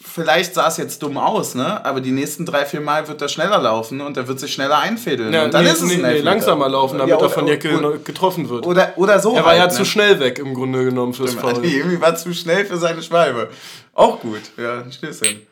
vielleicht 0.00 0.54
sah 0.54 0.68
es 0.68 0.76
jetzt 0.76 1.02
dumm 1.02 1.18
aus, 1.18 1.54
ne? 1.54 1.84
Aber 1.84 2.00
die 2.00 2.10
nächsten 2.10 2.46
drei, 2.46 2.64
vier 2.64 2.80
Mal 2.80 3.08
wird 3.08 3.20
er 3.20 3.28
schneller 3.28 3.58
laufen 3.58 4.00
und 4.00 4.16
er 4.16 4.28
wird 4.28 4.38
sich 4.38 4.52
schneller 4.52 4.78
einfädeln. 4.78 5.32
Ja, 5.32 5.44
und 5.44 5.54
dann 5.54 5.64
nee, 5.64 5.70
ist 5.70 5.82
es 5.82 5.88
nee, 5.88 5.96
nee, 5.96 6.20
langsamer 6.20 6.68
laufen, 6.68 6.98
damit 6.98 7.10
ja, 7.10 7.16
oder, 7.16 7.26
er 7.26 7.30
von 7.30 7.46
Jacke 7.46 8.00
getroffen 8.04 8.48
wird. 8.48 8.66
Oder, 8.66 8.92
oder 8.96 9.18
so. 9.18 9.34
Er 9.34 9.42
war 9.42 9.50
halt, 9.50 9.58
ja 9.58 9.66
ne? 9.66 9.72
zu 9.72 9.84
schnell 9.84 10.20
weg 10.20 10.38
im 10.38 10.54
Grunde 10.54 10.84
genommen 10.84 11.14
fürs 11.14 11.34
Foul. 11.34 11.64
Irgendwie 11.64 12.00
war 12.00 12.14
zu 12.14 12.32
schnell 12.32 12.64
für 12.64 12.76
seine 12.76 13.02
Schwalbe. 13.02 13.50
Auch 13.94 14.20
gut, 14.20 14.42
ja, 14.56 14.80
ein 14.82 14.92
Stößchen. 14.92 15.46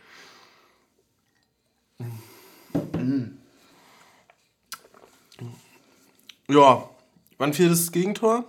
Mhm. 2.93 3.38
Ja, 6.49 6.88
wann 7.38 7.53
fiel 7.53 7.69
das 7.69 7.91
Gegentor? 7.91 8.45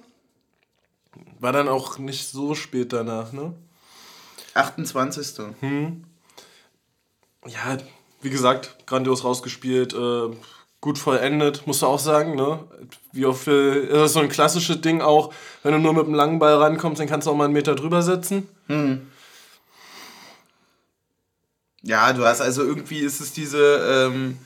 War 1.39 1.51
dann 1.51 1.67
auch 1.67 1.97
nicht 1.97 2.27
so 2.29 2.53
spät 2.53 2.93
danach, 2.93 3.31
ne? 3.31 3.53
28. 4.57 5.45
Hm. 5.59 6.03
Ja, 7.45 7.77
wie 8.21 8.29
gesagt, 8.29 8.85
grandios 8.85 9.23
rausgespielt, 9.23 9.93
äh, 9.93 10.29
gut 10.81 10.97
vollendet, 10.97 11.65
musst 11.65 11.81
du 11.81 11.87
auch 11.87 11.99
sagen, 11.99 12.35
ne? 12.35 12.59
Wie 13.11 13.25
oft 13.25 13.47
ist 13.47 13.91
das 13.91 14.13
so 14.13 14.19
ein 14.19 14.29
klassisches 14.29 14.81
Ding 14.81 15.01
auch, 15.01 15.33
wenn 15.63 15.73
du 15.73 15.79
nur 15.79 15.93
mit 15.93 16.05
einem 16.05 16.13
langen 16.13 16.39
Ball 16.39 16.55
rankommst, 16.55 16.99
dann 16.99 17.07
kannst 17.07 17.27
du 17.27 17.31
auch 17.31 17.35
mal 17.35 17.45
einen 17.45 17.53
Meter 17.53 17.75
drüber 17.75 18.01
setzen. 18.01 18.47
Hm. 18.67 19.07
Ja, 21.83 22.11
du 22.13 22.25
hast 22.25 22.41
also 22.41 22.63
irgendwie 22.63 22.99
ist 22.99 23.21
es 23.21 23.33
diese, 23.33 24.09
ähm, 24.11 24.37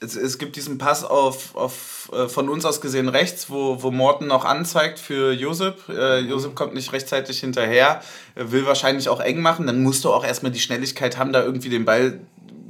es, 0.00 0.16
es 0.16 0.38
gibt 0.38 0.56
diesen 0.56 0.78
Pass 0.78 1.04
auf, 1.04 1.54
auf 1.54 2.10
äh, 2.12 2.28
von 2.28 2.48
uns 2.48 2.64
aus 2.64 2.80
gesehen 2.80 3.08
rechts, 3.08 3.48
wo, 3.48 3.82
wo 3.82 3.90
Morten 3.90 4.26
noch 4.26 4.44
anzeigt 4.44 4.98
für 4.98 5.32
Josep. 5.32 5.88
Äh, 5.88 6.20
Josep 6.20 6.54
kommt 6.54 6.74
nicht 6.74 6.92
rechtzeitig 6.92 7.40
hinterher, 7.40 8.02
will 8.34 8.66
wahrscheinlich 8.66 9.08
auch 9.08 9.20
eng 9.20 9.40
machen. 9.40 9.66
Dann 9.66 9.82
musst 9.82 10.04
du 10.04 10.12
auch 10.12 10.24
erstmal 10.24 10.52
die 10.52 10.60
Schnelligkeit 10.60 11.16
haben, 11.16 11.32
da 11.32 11.42
irgendwie 11.42 11.70
den 11.70 11.84
Ball 11.84 12.20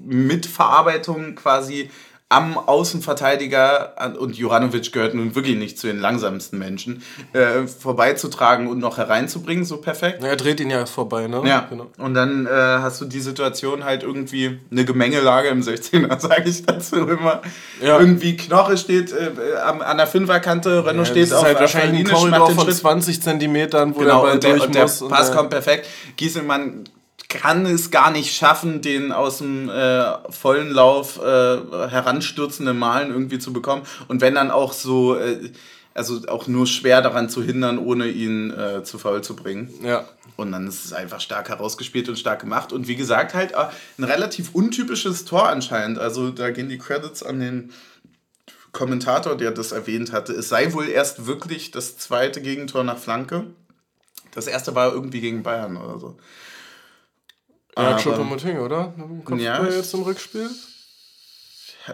mit 0.05 0.47
Verarbeitung 0.47 1.35
quasi 1.35 1.91
am 2.29 2.59
Außenverteidiger, 2.59 4.17
und 4.19 4.37
Juranovic 4.37 4.91
gehört 4.91 5.15
nun 5.15 5.37
wirklich 5.37 5.57
nicht 5.57 5.79
zu 5.79 5.87
den 5.87 6.01
langsamsten 6.01 6.59
Menschen, 6.59 7.05
äh, 7.33 7.69
vorbeizutragen 7.69 8.67
und 8.67 8.81
noch 8.81 8.99
hereinzubringen, 8.99 9.65
so 9.65 9.77
perfekt. 9.77 10.25
Er 10.25 10.35
dreht 10.35 10.59
ihn 10.59 10.71
ja 10.71 10.87
vorbei, 10.87 11.29
ne? 11.29 11.43
Ja, 11.45 11.67
genau. 11.71 11.87
Und 11.99 12.15
dann 12.15 12.47
äh, 12.47 12.51
hast 12.51 13.01
du 13.01 13.05
die 13.05 13.21
Situation 13.21 13.85
halt 13.85 14.03
irgendwie 14.03 14.59
eine 14.73 14.85
Gemengelage 14.85 15.49
im 15.49 15.61
16er, 15.61 16.19
sage 16.21 16.51
ich 16.51 16.67
dazu 16.67 16.97
immer. 16.97 17.43
Ja. 17.81 18.01
Irgendwie 18.01 18.37
Knoche 18.37 18.77
steht 18.77 19.12
äh, 19.12 19.31
an 19.61 19.97
der 19.97 20.09
Fünferkante, 20.09 20.85
Renault 20.85 21.07
ja, 21.09 21.12
steht 21.12 21.33
auf 21.33 21.45
halt 21.45 21.61
wahrscheinlich 21.61 22.09
ein 22.09 22.12
Korridor 22.12 22.51
von 22.51 22.73
20 22.73 23.23
Zentimetern, 23.23 23.95
wo 23.95 24.01
genau, 24.01 24.27
der 24.27 24.39
Ball 24.39 24.61
und 24.61 24.75
der, 24.75 24.85
und. 24.85 25.11
Der 25.11 25.15
Pass 25.15 25.31
kommt 25.31 25.51
perfekt. 25.51 25.87
Gieselmann 26.17 26.85
kann 27.29 27.67
es 27.67 27.91
gar 27.91 28.11
nicht 28.11 28.35
schaffen, 28.35 28.81
den 28.83 29.12
aus 29.12 29.39
dem 29.39 29.69
äh, 29.69 30.31
vollen 30.31 30.71
Lauf 30.71 31.19
äh, 31.19 31.23
heranstürzenden 31.23 32.79
Malen 32.79 33.11
irgendwie 33.11 33.39
zu 33.39 33.53
bekommen. 33.53 33.83
Und 34.09 34.21
wenn 34.21 34.35
dann 34.35 34.51
auch 34.51 34.73
so, 34.73 35.17
äh, 35.17 35.51
also 35.95 36.21
auch 36.29 36.47
nur 36.47 36.67
schwer 36.67 37.03
daran 37.03 37.29
zu 37.29 37.43
hindern, 37.43 37.79
ohne 37.79 38.09
ihn 38.09 38.51
äh, 38.51 38.83
zu 38.85 38.99
faul 38.99 39.23
zu 39.23 39.35
bringen. 39.35 39.73
Ja. 39.83 40.05
Und 40.37 40.53
dann 40.53 40.67
ist 40.67 40.85
es 40.85 40.93
einfach 40.93 41.21
stark 41.21 41.49
herausgespielt 41.49 42.09
und 42.09 42.19
stark 42.19 42.41
gemacht. 42.41 42.73
Und 42.73 42.87
wie 42.87 42.97
gesagt, 42.97 43.35
halt 43.35 43.53
äh, 43.53 43.67
ein 43.99 44.05
relativ 44.05 44.55
untypisches 44.55 45.25
Tor 45.25 45.49
anscheinend. 45.49 45.99
Also 45.99 46.31
da 46.31 46.51
gehen 46.51 46.69
die 46.69 46.79
Credits 46.79 47.23
an 47.23 47.41
den 47.41 47.73
Kommentator, 48.73 49.37
der 49.37 49.53
das 49.53 49.73
erwähnt 49.73 50.12
hatte. 50.12 50.35
Es 50.35 50.51
sei 50.51 50.73
wohl 50.75 50.89
erst 50.89 51.27
wirklich 51.27 51.71
das 51.71 51.97
zweite 51.97 52.43
Gegentor 52.43 52.85
nach 52.85 52.99
Flanke. 52.99 53.47
Das 54.33 54.47
erste 54.47 54.75
war 54.75 54.93
irgendwie 54.93 55.23
gegen 55.23 55.43
Bayern 55.43 55.79
oder 55.79 55.99
so. 55.99 56.19
Ja, 57.77 57.97
Choupo-Moting, 57.99 58.59
oder? 58.59 58.95
Ja, 59.37 59.65
jetzt 59.65 59.93
im 59.93 60.03
Rückspiel? 60.03 60.51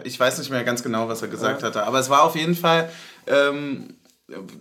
Ich 0.03 0.19
weiß 0.19 0.39
nicht 0.39 0.49
mehr 0.49 0.63
ganz 0.63 0.81
genau, 0.81 1.07
was 1.07 1.21
er 1.21 1.27
gesagt 1.27 1.61
ja. 1.61 1.67
hatte. 1.67 1.83
Aber 1.83 1.99
es 1.99 2.09
war 2.09 2.23
auf 2.23 2.35
jeden 2.35 2.55
Fall 2.55 2.89
ähm, 3.27 3.95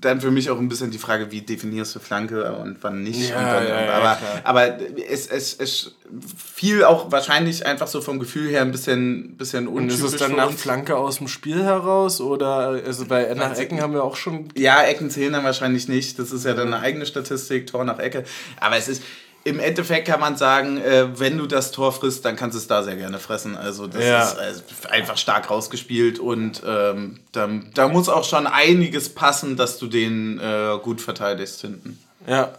dann 0.01 0.21
für 0.21 0.33
mich 0.33 0.51
auch 0.51 0.59
ein 0.59 0.69
bisschen 0.69 0.91
die 0.91 0.99
Frage, 0.99 1.31
wie 1.31 1.41
definierst 1.41 1.95
du 1.95 2.01
Flanke 2.01 2.53
und 2.57 2.79
wann 2.83 3.03
nicht. 3.03 3.31
Ja, 3.31 3.63
ja, 3.63 3.85
ja, 3.85 3.93
aber 3.93 4.19
aber 4.43 4.79
es, 5.09 5.29
es, 5.29 5.55
es 5.59 5.95
fiel 6.37 6.85
auch 6.85 7.13
wahrscheinlich 7.13 7.65
einfach 7.65 7.87
so 7.87 8.01
vom 8.01 8.19
Gefühl 8.19 8.51
her 8.51 8.63
ein 8.63 8.73
bisschen, 8.73 9.37
bisschen 9.37 9.69
untypisch. 9.69 10.01
Und 10.01 10.07
ist 10.07 10.13
es 10.15 10.21
dann 10.21 10.37
nach 10.37 10.51
Flanke 10.51 10.97
aus 10.97 11.19
dem 11.19 11.29
Spiel 11.29 11.63
heraus? 11.63 12.21
Oder 12.21 12.81
also 12.85 13.07
bei 13.07 13.33
nach 13.35 13.57
Ecken 13.57 13.81
haben 13.81 13.95
wir 13.95 14.03
auch 14.03 14.17
schon. 14.17 14.49
Ja, 14.57 14.83
Ecken 14.83 15.11
zählen 15.11 15.33
dann 15.33 15.45
wahrscheinlich 15.45 15.89
nicht. 15.89 16.19
Das 16.19 16.33
ist 16.33 16.45
ja 16.45 16.55
dann 16.55 16.75
eine 16.75 16.81
eigene 16.83 17.07
Statistik, 17.07 17.69
Tor 17.69 17.85
nach 17.85 18.01
Ecke. 18.01 18.25
Aber 18.61 18.77
es 18.77 18.89
ist 18.89 19.03
im 19.45 19.59
Endeffekt 19.59 20.07
kann 20.07 20.21
man 20.21 20.37
sagen, 20.37 20.79
äh, 20.79 21.19
wenn 21.19 21.39
du 21.39 21.47
das 21.47 21.73
Tor 21.73 21.93
frisst, 21.93 22.25
dann 22.25 22.37
kannst 22.37 22.55
du 22.55 22.59
es 22.59 22.67
da 22.69 22.83
sehr 22.83 22.97
gerne 22.97 23.19
fressen. 23.19 23.57
Also 23.57 23.87
das 23.87 24.05
ja. 24.05 24.23
ist 24.23 24.39
also 24.39 24.63
einfach 24.91 25.17
stark 25.17 25.51
rausgespielt 25.51 26.19
und 26.19 26.63
ähm, 26.65 27.21
da, 27.33 27.49
da, 27.75 27.89
muss 27.89 28.09
auch 28.09 28.25
schon 28.25 28.47
einiges 28.47 29.15
passen, 29.15 29.57
dass 29.57 29.79
du 29.79 29.89
den 29.89 30.39
äh, 30.39 30.79
gut 30.83 31.01
verteidigst 31.01 31.61
hinten. 31.61 31.99
Ja. 32.27 32.53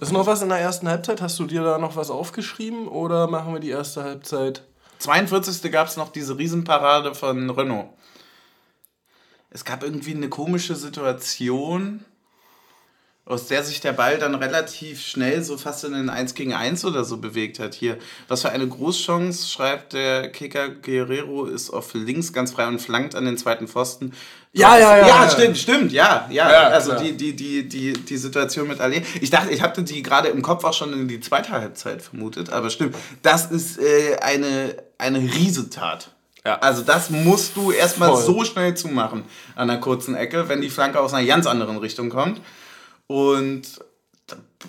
Ist 0.00 0.12
noch 0.12 0.26
was 0.26 0.42
in 0.42 0.48
der 0.48 0.58
ersten 0.58 0.88
Halbzeit? 0.88 1.20
Hast 1.20 1.38
du 1.38 1.46
dir 1.46 1.62
da 1.62 1.78
noch 1.78 1.96
was 1.96 2.10
aufgeschrieben 2.10 2.86
oder 2.86 3.26
machen 3.26 3.52
wir 3.52 3.60
die 3.60 3.70
erste 3.70 4.04
Halbzeit? 4.04 4.62
42. 4.98 5.70
gab 5.70 5.88
es 5.88 5.96
noch 5.96 6.10
diese 6.10 6.38
Riesenparade 6.38 7.14
von 7.14 7.50
Renault. 7.50 7.88
Es 9.50 9.64
gab 9.64 9.82
irgendwie 9.82 10.14
eine 10.14 10.28
komische 10.28 10.74
Situation 10.74 12.04
aus 13.28 13.46
der 13.46 13.62
sich 13.62 13.80
der 13.80 13.92
Ball 13.92 14.18
dann 14.18 14.34
relativ 14.34 15.02
schnell 15.02 15.42
so 15.42 15.58
fast 15.58 15.84
in 15.84 15.92
den 15.92 16.08
1 16.08 16.34
gegen 16.34 16.54
1 16.54 16.84
oder 16.84 17.04
so 17.04 17.18
bewegt 17.18 17.58
hat. 17.58 17.74
Hier, 17.74 17.98
was 18.26 18.42
für 18.42 18.50
eine 18.50 18.66
Großchance, 18.66 19.48
schreibt 19.48 19.92
der 19.92 20.30
Kicker 20.30 20.70
Guerrero, 20.70 21.44
ist 21.44 21.70
auf 21.70 21.92
links 21.94 22.32
ganz 22.32 22.52
frei 22.52 22.66
und 22.66 22.80
flankt 22.80 23.14
an 23.14 23.26
den 23.26 23.36
zweiten 23.36 23.68
Pfosten. 23.68 24.12
Ja, 24.52 24.78
ja, 24.78 24.96
ja. 24.96 25.06
Ja, 25.06 25.24
ja. 25.24 25.30
stimmt, 25.30 25.58
stimmt, 25.58 25.92
ja, 25.92 26.26
ja. 26.30 26.50
Ja, 26.50 26.68
also 26.68 26.94
die, 26.98 27.12
die, 27.16 27.36
die, 27.36 27.68
die, 27.68 27.92
die 27.92 28.16
Situation 28.16 28.66
mit 28.66 28.80
Ale. 28.80 29.02
Ich 29.20 29.28
dachte, 29.28 29.52
ich 29.52 29.60
hatte 29.60 29.82
die 29.82 30.02
gerade 30.02 30.28
im 30.28 30.40
Kopf 30.40 30.64
auch 30.64 30.72
schon 30.72 30.92
in 30.94 31.06
die 31.06 31.20
zweite 31.20 31.50
Halbzeit 31.50 32.00
vermutet, 32.00 32.50
aber 32.50 32.70
stimmt. 32.70 32.96
Das 33.22 33.50
ist 33.50 33.78
äh, 33.78 34.16
eine, 34.22 34.74
eine 34.96 35.18
Riesentat. 35.18 36.12
Ja. 36.46 36.58
Also 36.60 36.82
das 36.82 37.10
musst 37.10 37.56
du 37.56 37.72
erstmal 37.72 38.10
Voll. 38.10 38.22
so 38.22 38.44
schnell 38.44 38.74
zumachen 38.74 39.24
an 39.54 39.68
der 39.68 39.80
kurzen 39.80 40.14
Ecke, 40.14 40.48
wenn 40.48 40.62
die 40.62 40.70
Flanke 40.70 40.98
aus 40.98 41.12
einer 41.12 41.26
ganz 41.26 41.46
anderen 41.46 41.76
Richtung 41.76 42.08
kommt. 42.08 42.40
Und 43.08 43.62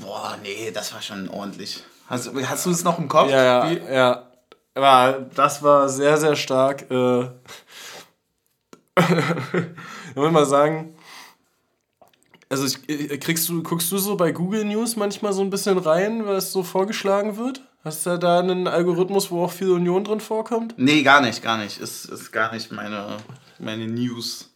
boah, 0.01 0.37
nee, 0.41 0.71
das 0.71 0.93
war 0.93 1.01
schon 1.01 1.29
ordentlich. 1.29 1.83
Hast, 2.07 2.31
hast 2.33 2.65
du 2.65 2.71
es 2.71 2.83
noch 2.83 2.97
im 2.97 3.07
Kopf? 3.07 3.29
Ja, 3.29 3.43
ja, 3.43 3.69
Wie? 3.69 3.93
ja. 3.93 4.25
Aber 4.73 5.29
das 5.35 5.61
war 5.61 5.87
sehr, 5.89 6.17
sehr 6.17 6.35
stark. 6.35 6.89
Äh, 6.89 7.23
ich 8.97 10.15
will 10.15 10.31
mal 10.31 10.45
sagen, 10.45 10.95
also 12.49 12.65
ich, 12.65 12.89
äh, 12.89 13.17
kriegst 13.17 13.47
du, 13.49 13.61
guckst 13.61 13.91
du 13.91 13.97
so 13.97 14.15
bei 14.15 14.31
Google 14.31 14.65
News 14.65 14.95
manchmal 14.95 15.33
so 15.33 15.41
ein 15.41 15.49
bisschen 15.49 15.77
rein, 15.77 16.25
was 16.25 16.51
so 16.51 16.63
vorgeschlagen 16.63 17.37
wird? 17.37 17.61
Hast 17.83 18.05
du 18.05 18.17
da 18.17 18.39
einen 18.39 18.67
Algorithmus, 18.67 19.31
wo 19.31 19.45
auch 19.45 19.51
viel 19.51 19.71
Union 19.71 20.03
drin 20.03 20.19
vorkommt? 20.19 20.75
Nee, 20.77 21.03
gar 21.03 21.21
nicht, 21.21 21.41
gar 21.41 21.57
nicht. 21.57 21.79
Ist, 21.79 22.05
ist 22.05 22.31
gar 22.31 22.53
nicht 22.53 22.71
meine, 22.71 23.17
meine 23.59 23.87
News. 23.87 24.48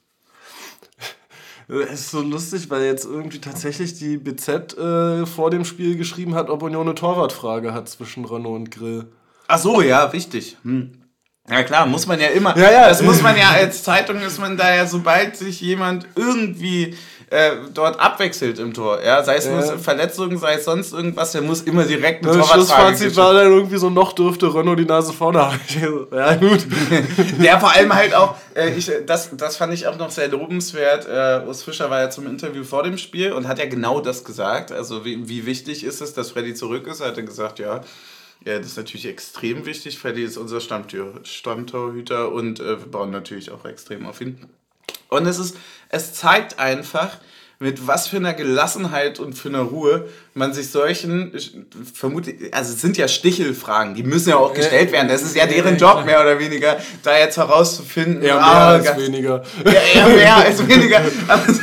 Es 1.82 2.02
ist 2.02 2.12
so 2.12 2.22
lustig, 2.22 2.70
weil 2.70 2.84
jetzt 2.84 3.06
irgendwie 3.06 3.40
tatsächlich 3.40 3.96
die 3.96 4.18
BZ 4.18 4.78
äh, 4.78 5.26
vor 5.26 5.50
dem 5.50 5.66
Spiel 5.66 5.98
geschrieben 5.98 6.36
hat, 6.36 6.50
ob 6.50 6.62
Union 6.62 6.88
eine 6.88 6.96
Torwartfrage 6.96 7.74
hat 7.74 7.90
zwischen 7.90 8.26
Renault 8.26 8.56
und 8.56 8.72
Grill. 8.72 9.08
Ach 9.48 9.58
so, 9.58 9.82
ja, 9.82 10.14
wichtig. 10.14 10.58
Hm. 10.64 10.92
Ja 11.50 11.64
klar, 11.64 11.86
muss 11.86 12.08
man 12.08 12.20
ja 12.22 12.28
immer. 12.28 12.58
Ja, 12.58 12.72
ja. 12.72 12.88
Das 12.88 13.02
muss 13.02 13.22
man 13.22 13.36
ja 13.36 13.50
als 13.50 13.84
Zeitung 13.84 14.22
ist 14.22 14.40
man 14.40 14.56
da 14.56 14.74
ja, 14.74 14.86
sobald 14.86 15.36
sich 15.36 15.60
jemand 15.60 16.08
irgendwie 16.16 16.96
äh, 17.34 17.58
dort 17.74 18.00
abwechselt 18.00 18.60
im 18.60 18.74
Tor, 18.74 19.02
ja, 19.04 19.24
sei 19.24 19.38
es 19.38 19.46
Ja. 19.46 19.54
nur 19.56 19.80
Verletzungen, 19.80 20.38
sei 20.38 20.54
es 20.56 20.66
sonst 20.66 20.94
irgendwas, 20.94 21.32
der 21.32 21.42
muss 21.42 21.62
immer 21.62 21.84
direkt 21.84 22.24
Das 22.24 22.34
Torwartfrage 22.34 22.62
Schlussfazit 22.98 23.18
war 23.18 23.34
dann 23.34 23.52
irgendwie 23.52 23.78
so, 23.78 23.90
noch 23.90 24.14
dürfte 24.14 24.54
Renault 24.54 24.78
die 24.78 24.86
Nase 24.86 25.14
vorne 25.14 25.40
haben. 25.40 25.60
Ja, 26.12 26.36
gut. 26.36 26.66
Ja, 27.42 27.60
vor 27.60 27.72
allem 27.72 27.94
halt 27.94 28.14
auch, 28.14 28.36
äh, 28.56 28.74
ich, 28.76 28.92
das, 29.08 29.32
das 29.36 29.58
fand 29.58 29.74
ich 29.74 29.88
auch 29.88 29.98
noch 29.98 30.12
sehr 30.12 30.28
lobenswert. 30.28 31.08
Äh, 31.08 31.48
Urs 31.48 31.64
Fischer 31.64 31.90
war 31.90 32.02
ja 32.02 32.10
zum 32.12 32.28
Interview 32.28 32.64
vor 32.64 32.84
dem 32.84 32.98
Spiel 33.00 33.34
und 33.34 33.48
hat 33.48 33.58
ja 33.58 33.66
genau 33.66 34.00
das 34.00 34.24
gesagt. 34.24 34.72
Also, 34.72 35.04
wie, 35.04 35.28
wie 35.28 35.46
wichtig 35.48 35.84
ist 35.84 36.02
es, 36.02 36.14
dass 36.14 36.32
Freddy 36.32 36.54
zurück 36.54 36.86
ist? 36.88 37.00
Er 37.02 37.08
hat 37.08 37.18
er 37.18 37.24
gesagt, 37.24 37.58
ja, 37.60 37.82
ja, 38.46 38.58
das 38.58 38.68
ist 38.68 38.78
natürlich 38.78 39.08
extrem 39.08 39.66
wichtig. 39.66 39.98
Freddy 39.98 40.24
ist 40.24 40.38
unser 40.38 40.62
Stammtür, 40.62 41.14
Stammtorhüter 41.24 42.32
und 42.32 42.60
äh, 42.60 42.80
wir 42.80 42.92
bauen 42.92 43.10
natürlich 43.10 43.52
auch 43.52 43.66
extrem 43.66 44.06
auf 44.06 44.22
ihn. 44.22 44.38
Und 45.10 45.28
es 45.28 45.38
ist, 45.40 45.56
es 45.94 46.14
zeigt 46.14 46.58
einfach, 46.58 47.18
mit 47.60 47.86
was 47.86 48.08
für 48.08 48.18
einer 48.18 48.34
Gelassenheit 48.34 49.20
und 49.20 49.34
für 49.34 49.50
einer 49.50 49.62
Ruhe 49.62 50.10
man 50.36 50.52
sich 50.54 50.72
solchen, 50.72 51.32
vermute, 51.94 52.34
also 52.52 52.74
es 52.74 52.82
sind 52.82 52.98
ja 52.98 53.08
Stichelfragen, 53.08 53.94
die 53.94 54.02
müssen 54.02 54.30
ja 54.30 54.38
auch 54.38 54.54
gestellt 54.54 54.92
werden. 54.92 55.08
Das 55.08 55.22
ist 55.22 55.36
ja 55.36 55.46
deren 55.46 55.78
Job, 55.78 56.06
mehr 56.06 56.22
oder 56.22 56.40
weniger, 56.40 56.78
da 57.04 57.18
jetzt 57.18 57.38
herauszufinden. 57.38 58.24
Eher 58.24 58.36
mehr 58.36 58.44
ah, 58.44 58.70
als 58.70 58.98
weniger. 58.98 59.44
ja, 59.94 60.08
mehr 60.08 60.36
als 60.38 60.68
weniger. 60.68 61.02
Also, 61.28 61.62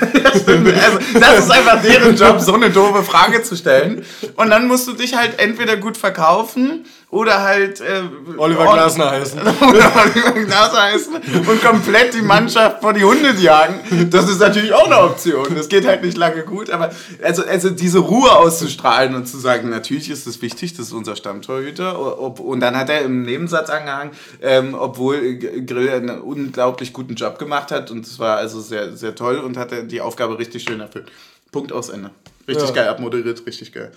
das 1.19 1.39
ist 1.41 1.51
einfach 1.51 1.83
deren 1.83 2.15
Job, 2.17 2.41
so 2.41 2.55
eine 2.55 2.71
doofe 2.71 3.03
Frage 3.03 3.43
zu 3.43 3.57
stellen. 3.57 4.05
Und 4.37 4.51
dann 4.51 4.69
musst 4.69 4.87
du 4.87 4.93
dich 4.93 5.17
halt 5.17 5.41
entweder 5.41 5.77
gut 5.77 5.97
verkaufen 5.97 6.85
oder 7.11 7.43
halt. 7.43 7.81
Äh, 7.81 8.03
Oliver 8.37 8.73
Glasner 8.73 9.11
heißen. 9.11 9.41
oder 9.61 9.93
Oliver 9.97 10.45
Glasner 10.45 10.83
heißen 10.83 11.15
und 11.49 11.63
komplett 11.63 12.15
die 12.15 12.23
Mannschaft 12.23 12.81
vor 12.81 12.93
die 12.93 13.05
Hunde 13.05 13.33
jagen. 13.33 14.09
Das 14.11 14.29
ist 14.29 14.41
natürlich 14.41 14.73
auch 14.73 14.87
eine 14.87 15.01
Option. 15.01 15.47
Das 15.57 15.69
geht 15.69 15.87
halt 15.87 16.03
nicht 16.05 16.17
lange 16.17 16.43
gut, 16.43 16.71
aber 16.71 16.91
also, 17.23 17.45
also 17.45 17.71
diese 17.71 17.99
Ruhe 17.99 18.31
auszustrahlen 18.63 19.15
und 19.15 19.27
zu 19.27 19.39
sagen, 19.39 19.71
natürlich 19.71 20.11
ist 20.11 20.27
es 20.27 20.43
wichtig, 20.43 20.75
das 20.75 20.87
ist 20.87 20.93
unser 20.93 21.17
Stammtorhüter. 21.17 22.21
Ob, 22.21 22.41
und 22.41 22.61
dann 22.61 22.77
hat 22.77 22.89
er 22.89 23.03
im 23.03 23.23
Nebensatz 23.23 23.71
angehangen, 23.71 24.13
ähm, 24.43 24.75
obwohl 24.75 25.37
Grill 25.39 25.91
einen 25.91 26.21
unglaublich 26.21 26.93
guten 26.93 27.15
Job 27.15 27.39
gemacht 27.39 27.71
hat 27.71 27.91
und 27.91 28.07
es 28.07 28.19
war 28.19 28.37
also 28.37 28.61
sehr, 28.61 28.97
sehr 28.97 29.15
toll 29.15 29.39
und 29.39 29.57
hat 29.57 29.73
er 29.73 29.83
die 29.83 30.01
Aufgabe 30.01 30.39
richtig 30.39 30.65
schön 30.65 30.81
erfüllt. 30.81 31.11
Punkt 31.53 31.73
aus 31.73 31.89
Ende. 31.89 32.11
Richtig 32.47 32.69
Ja. 32.69 32.75
geil 32.75 32.89
abmoderiert, 32.89 33.45
richtig 33.47 33.73
geil. 33.73 33.93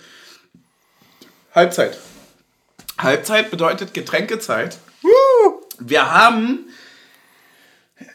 Halbzeit. 1.54 1.98
Halbzeit 2.98 3.50
bedeutet 3.50 3.94
Getränkezeit. 3.94 4.78
Wir 5.78 6.12
haben. 6.12 6.66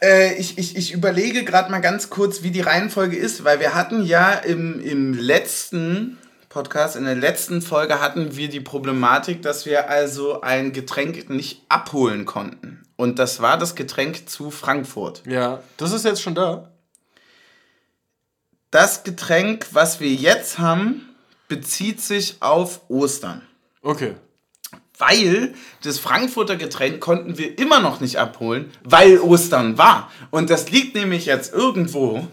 Äh, 0.02 0.36
ich, 0.36 0.58
ich, 0.58 0.76
ich 0.78 0.94
überlege 0.94 1.44
gerade 1.44 1.72
mal 1.72 1.80
ganz 1.80 2.10
kurz, 2.10 2.44
wie 2.44 2.52
die 2.52 2.62
Reihenfolge 2.62 3.18
ist, 3.18 3.44
weil 3.44 3.60
wir 3.60 3.74
hatten 3.76 4.04
ja 4.04 4.34
im, 4.34 4.80
im 4.82 5.14
letzten 5.14 6.19
Podcast, 6.50 6.96
in 6.96 7.06
der 7.06 7.16
letzten 7.16 7.62
Folge 7.62 8.02
hatten 8.02 8.36
wir 8.36 8.50
die 8.50 8.60
Problematik, 8.60 9.44
dass 9.44 9.68
wir 9.68 9.88
also 9.88 10.42
ein 10.42 10.74
Getränk 10.74 11.30
nicht 11.30 11.62
abholen 11.70 12.26
konnten. 12.26 12.82
Und 12.96 13.20
das 13.20 13.40
war 13.40 13.60
das 13.60 13.76
Getränk 13.76 14.28
zu 14.28 14.50
Frankfurt. 14.50 15.22
Ja, 15.28 15.62
das 15.78 15.92
ist 15.92 16.06
jetzt 16.06 16.24
schon 16.24 16.34
da. 16.34 16.72
Das 18.72 19.04
Getränk, 19.04 19.68
was 19.74 20.00
wir 20.00 20.12
jetzt 20.12 20.58
haben, 20.58 21.08
bezieht 21.48 22.02
sich 22.02 22.38
auf 22.40 22.82
Ostern. 22.90 23.44
Okay. 23.84 24.16
Weil 24.98 25.54
das 25.84 26.00
Frankfurter 26.00 26.56
Getränk 26.56 27.00
konnten 27.00 27.38
wir 27.38 27.60
immer 27.60 27.80
noch 27.80 28.02
nicht 28.02 28.18
abholen, 28.18 28.72
weil 28.84 29.20
Ostern 29.20 29.78
war. 29.78 30.12
Und 30.32 30.50
das 30.50 30.72
liegt 30.72 30.96
nämlich 30.96 31.28
jetzt 31.28 31.54
irgendwo 31.54 32.28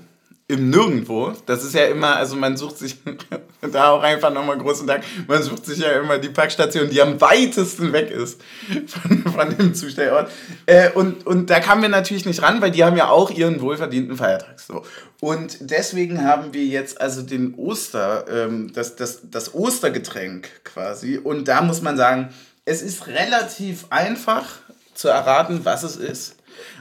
im 0.48 0.70
Nirgendwo. 0.70 1.32
Das 1.46 1.64
ist 1.64 1.74
ja 1.74 1.86
immer, 1.86 2.16
also 2.16 2.36
man 2.36 2.56
sucht 2.56 2.78
sich, 2.78 2.98
da 3.72 3.90
auch 3.90 4.02
einfach 4.02 4.32
nochmal 4.32 4.58
großen 4.58 4.86
Dank, 4.86 5.02
man 5.26 5.42
sucht 5.42 5.66
sich 5.66 5.78
ja 5.78 5.90
immer 6.00 6.18
die 6.18 6.28
Packstation, 6.28 6.88
die 6.88 7.02
am 7.02 7.20
weitesten 7.20 7.92
weg 7.92 8.10
ist 8.10 8.40
von, 8.86 9.24
von 9.32 9.56
dem 9.56 9.74
Zustellort. 9.74 10.30
Äh, 10.66 10.90
und, 10.92 11.26
und 11.26 11.50
da 11.50 11.58
kamen 11.58 11.82
wir 11.82 11.88
natürlich 11.88 12.26
nicht 12.26 12.42
ran, 12.42 12.60
weil 12.60 12.70
die 12.70 12.84
haben 12.84 12.96
ja 12.96 13.08
auch 13.08 13.30
ihren 13.30 13.60
wohlverdienten 13.60 14.16
Feiertag. 14.16 14.60
So. 14.60 14.84
Und 15.20 15.58
deswegen 15.60 16.22
haben 16.22 16.54
wir 16.54 16.64
jetzt 16.64 17.00
also 17.00 17.22
den 17.22 17.54
Oster, 17.54 18.26
ähm, 18.30 18.72
das, 18.72 18.94
das, 18.94 19.22
das 19.24 19.52
Ostergetränk 19.52 20.48
quasi. 20.62 21.18
Und 21.18 21.48
da 21.48 21.60
muss 21.60 21.82
man 21.82 21.96
sagen, 21.96 22.32
es 22.64 22.82
ist 22.82 23.08
relativ 23.08 23.86
einfach 23.90 24.46
zu 24.94 25.08
erraten, 25.08 25.64
was 25.64 25.82
es 25.82 25.96
ist. 25.96 26.35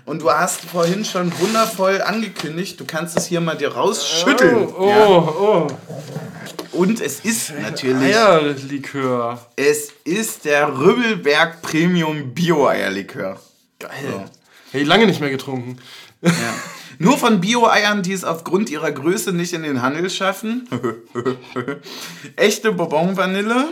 Und 0.06 0.22
du 0.22 0.32
hast 0.32 0.62
vorhin 0.62 1.04
schon 1.04 1.32
wundervoll 1.40 2.02
angekündigt, 2.02 2.80
du 2.80 2.86
kannst 2.86 3.18
es 3.18 3.26
hier 3.26 3.42
mal 3.42 3.58
dir 3.58 3.74
rausschütteln. 3.74 4.68
Oh, 4.68 4.84
oh, 4.84 5.34
oh. 5.40 5.68
Und 6.72 7.02
es 7.02 7.22
ist 7.22 7.54
natürlich, 7.60 8.16
Eierlikör. 8.16 9.40
es 9.56 9.94
ist 10.04 10.46
der 10.46 10.78
Rübbelberg 10.78 11.62
Premium 11.62 12.34
Bio-Eierlikör. 12.34 13.40
Geil. 13.80 13.92
So. 14.12 14.26
Hey, 14.72 14.84
lange 14.84 15.08
nicht 15.08 15.22
mehr 15.22 15.30
getrunken. 15.30 15.78
Ja. 16.22 16.32
Nur 17.00 17.18
von 17.18 17.42
Bio-Eiern, 17.42 18.04
die 18.04 18.14
es 18.14 18.24
aufgrund 18.24 18.70
ihrer 18.70 18.92
Größe 18.92 19.32
nicht 19.32 19.54
in 19.54 19.64
den 19.64 19.82
Handel 19.82 20.10
schaffen. 20.10 20.68
Echte 22.36 22.72
Bourbon-Vanille 22.72 23.68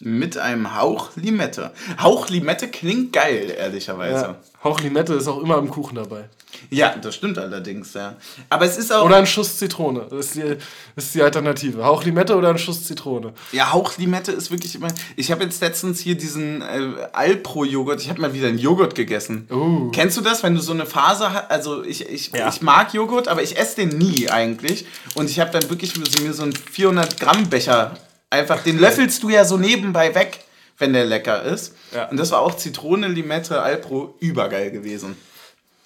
mit 0.00 0.36
einem 0.36 0.76
Hauch 0.76 1.10
Limette. 1.16 1.72
Hauch 2.00 2.28
Limette 2.28 2.68
klingt 2.68 3.12
geil, 3.12 3.54
ehrlicherweise. 3.56 4.22
Ja. 4.22 4.36
Hauch 4.62 4.80
Limette 4.80 5.14
ist 5.14 5.28
auch 5.28 5.40
immer 5.40 5.58
im 5.58 5.70
Kuchen 5.70 5.94
dabei. 5.96 6.24
Ja, 6.70 6.96
das 6.96 7.14
stimmt 7.14 7.38
allerdings, 7.38 7.94
ja. 7.94 8.16
Aber 8.48 8.64
es 8.64 8.76
ist 8.76 8.92
auch. 8.92 9.04
Oder 9.04 9.16
ein 9.16 9.26
Schuss 9.26 9.58
Zitrone. 9.58 10.06
Das 10.10 10.26
ist 10.26 10.34
die, 10.36 10.56
ist 10.96 11.14
die 11.14 11.22
Alternative. 11.22 11.84
Hauch 11.84 12.04
Limette 12.04 12.34
oder 12.36 12.48
ein 12.50 12.58
Schuss 12.58 12.84
Zitrone. 12.84 13.32
Ja, 13.52 13.72
Hauchlimette 13.72 14.32
ist 14.32 14.50
wirklich 14.50 14.74
immer. 14.74 14.88
Ich 15.16 15.30
habe 15.30 15.44
jetzt 15.44 15.60
letztens 15.60 16.00
hier 16.00 16.16
diesen 16.16 16.62
äh, 16.62 17.08
Alpro-Joghurt. 17.12 18.00
Ich 18.00 18.08
habe 18.08 18.20
mal 18.20 18.32
wieder 18.32 18.48
einen 18.48 18.58
Joghurt 18.58 18.94
gegessen. 18.94 19.46
Uh. 19.50 19.90
Kennst 19.90 20.16
du 20.16 20.20
das, 20.22 20.42
wenn 20.42 20.54
du 20.54 20.60
so 20.60 20.72
eine 20.72 20.86
Phase 20.86 21.32
hast? 21.32 21.50
Also 21.50 21.84
ich, 21.84 22.08
ich, 22.08 22.32
Ja. 22.32 22.48
ich 22.48 22.62
mag 22.62 22.94
Joghurt, 22.94 23.28
aber 23.28 23.42
ich 23.42 23.58
esse 23.58 23.76
den 23.76 23.90
nie 23.90 24.28
eigentlich. 24.30 24.86
Und 25.14 25.30
ich 25.30 25.40
habe 25.40 25.50
dann 25.50 25.68
wirklich 25.68 25.96
mir 25.96 26.32
so 26.32 26.42
einen 26.42 26.54
400 26.54 27.20
Gramm 27.20 27.48
Becher 27.48 27.96
einfach. 28.30 28.62
Den 28.62 28.78
löffelst 28.78 29.22
du 29.22 29.30
ja 29.30 29.44
so 29.44 29.56
nebenbei 29.56 30.14
weg, 30.14 30.40
wenn 30.78 30.92
der 30.92 31.04
lecker 31.04 31.42
ist. 31.42 31.74
Ja. 31.94 32.08
Und 32.08 32.18
das 32.18 32.30
war 32.30 32.40
auch 32.40 32.56
Zitrone, 32.56 33.08
Limette, 33.08 33.62
Alpro 33.62 34.14
übergeil 34.20 34.70
gewesen. 34.70 35.16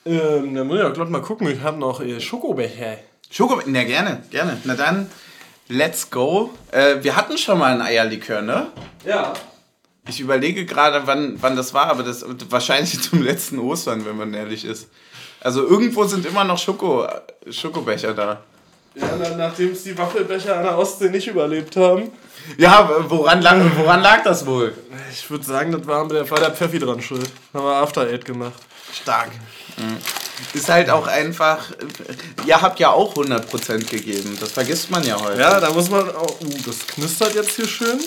Ähm, 0.05 0.55
dann 0.55 0.67
muss 0.67 0.79
ich 0.79 0.85
auch 0.85 0.93
gleich 0.93 1.09
mal 1.09 1.23
gucken. 1.23 1.49
Ich 1.49 1.61
habe 1.61 1.79
noch 1.79 2.01
äh, 2.01 2.21
Schokobecher. 2.21 2.99
Schoko, 3.31 3.61
na 3.67 3.85
gerne, 3.85 4.23
gerne. 4.31 4.61
Na 4.65 4.75
dann, 4.75 5.11
let's 5.69 6.11
go. 6.11 6.51
Äh, 6.73 6.97
wir 7.03 7.17
hatten 7.17 7.39
schon 7.39 7.59
mal 7.59 7.73
ein 7.73 7.83
Eierlikör, 7.83 8.43
ne? 8.43 8.69
Ja. 9.05 9.35
Ich 10.09 10.21
überlege 10.21 10.65
gerade, 10.65 11.07
wann, 11.07 11.37
wann 11.41 11.55
das 11.55 11.75
war, 11.75 11.87
aber 11.87 12.03
das 12.03 12.25
wahrscheinlich 12.49 13.01
zum 13.11 13.23
letzten 13.23 13.59
Ostern, 13.59 14.05
wenn 14.07 14.17
man 14.17 14.35
ehrlich 14.35 14.65
ist. 14.65 14.89
Also 15.41 15.67
irgendwo 15.67 16.05
sind 16.05 16.27
immer 16.27 16.45
noch 16.45 16.59
Schoko, 16.59 17.07
Schokobecher 17.49 18.15
da. 18.15 18.43
Ja, 18.95 19.37
nachdem 19.37 19.73
es 19.73 19.85
die 19.85 19.97
Waffelbecher 19.97 20.57
an 20.57 20.65
der 20.65 20.77
Ostsee 20.77 21.11
nicht 21.11 21.29
überlebt 21.29 21.77
haben. 21.77 22.11
Ja, 22.57 22.91
woran 23.09 23.43
lag, 23.43 23.57
woran 23.77 24.01
lag 24.01 24.23
das 24.25 24.45
wohl? 24.45 24.75
Ich 25.13 25.31
würde 25.31 25.45
sagen, 25.45 25.73
das 25.73 25.87
war, 25.87 26.07
der, 26.09 26.29
war 26.29 26.41
der 26.41 26.51
Pfeffi 26.51 26.79
dran 26.79 27.01
schuld. 27.01 27.31
Haben 27.55 27.65
wir 27.65 27.75
After 27.75 28.03
Eight 28.03 28.25
gemacht. 28.25 28.61
Stark. 28.93 29.31
Mhm. 29.77 29.99
Ist 30.55 30.69
halt 30.69 30.91
auch 30.91 31.07
einfach. 31.07 31.59
Ihr 32.47 32.61
habt 32.61 32.81
ja 32.81 32.91
auch 32.91 33.15
100% 33.15 33.89
gegeben. 33.89 34.37
Das 34.41 34.53
vergisst 34.53 34.91
man 34.91 35.05
ja 35.05 35.21
heute. 35.21 35.41
Ja, 35.41 35.61
da 35.61 35.71
muss 35.71 35.91
man 35.91 36.09
auch. 36.15 36.41
Uh, 36.41 36.57
das 36.67 36.87
knistert 36.87 37.35
jetzt 37.35 37.57
hier 37.57 37.69
schön. 37.69 38.01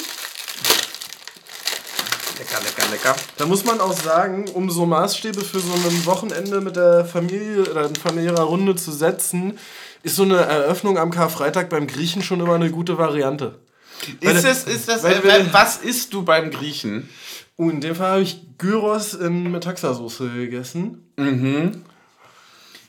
Lecker, 2.39 2.59
lecker, 2.63 2.91
lecker. 2.91 3.15
Da 3.37 3.45
muss 3.45 3.63
man 3.63 3.79
auch 3.79 3.93
sagen, 3.93 4.49
um 4.53 4.69
so 4.69 4.85
Maßstäbe 4.85 5.41
für 5.41 5.59
so 5.59 5.73
ein 5.73 6.05
Wochenende 6.05 6.59
mit 6.59 6.75
der 6.75 7.05
Familie 7.05 7.69
oder 7.69 7.85
in 7.85 7.95
familiärer 7.95 8.43
Runde 8.43 8.75
zu 8.75 8.91
setzen, 8.91 9.59
ist 10.03 10.17
so 10.17 10.23
eine 10.23 10.37
Eröffnung 10.37 10.97
am 10.99 11.09
Karfreitag 11.09 11.69
beim 11.69 11.87
Griechen 11.87 12.21
schon 12.21 12.41
immer 12.41 12.55
eine 12.55 12.69
gute 12.69 12.97
Variante. 12.97 13.59
Ist 14.19 14.43
das, 14.43 14.65
ist 14.65 14.89
das, 14.89 15.01
weil, 15.03 15.23
weil, 15.23 15.53
was 15.53 15.77
isst 15.77 16.13
du 16.13 16.23
beim 16.23 16.51
Griechen? 16.51 17.09
Uh, 17.57 17.69
in 17.69 17.81
dem 17.81 17.95
Fall 17.95 18.11
habe 18.11 18.21
ich 18.21 18.41
Gyros 18.57 19.13
in 19.13 19.49
Metaxa-Soße 19.51 20.33
gegessen. 20.33 21.09
Mhm. 21.17 21.83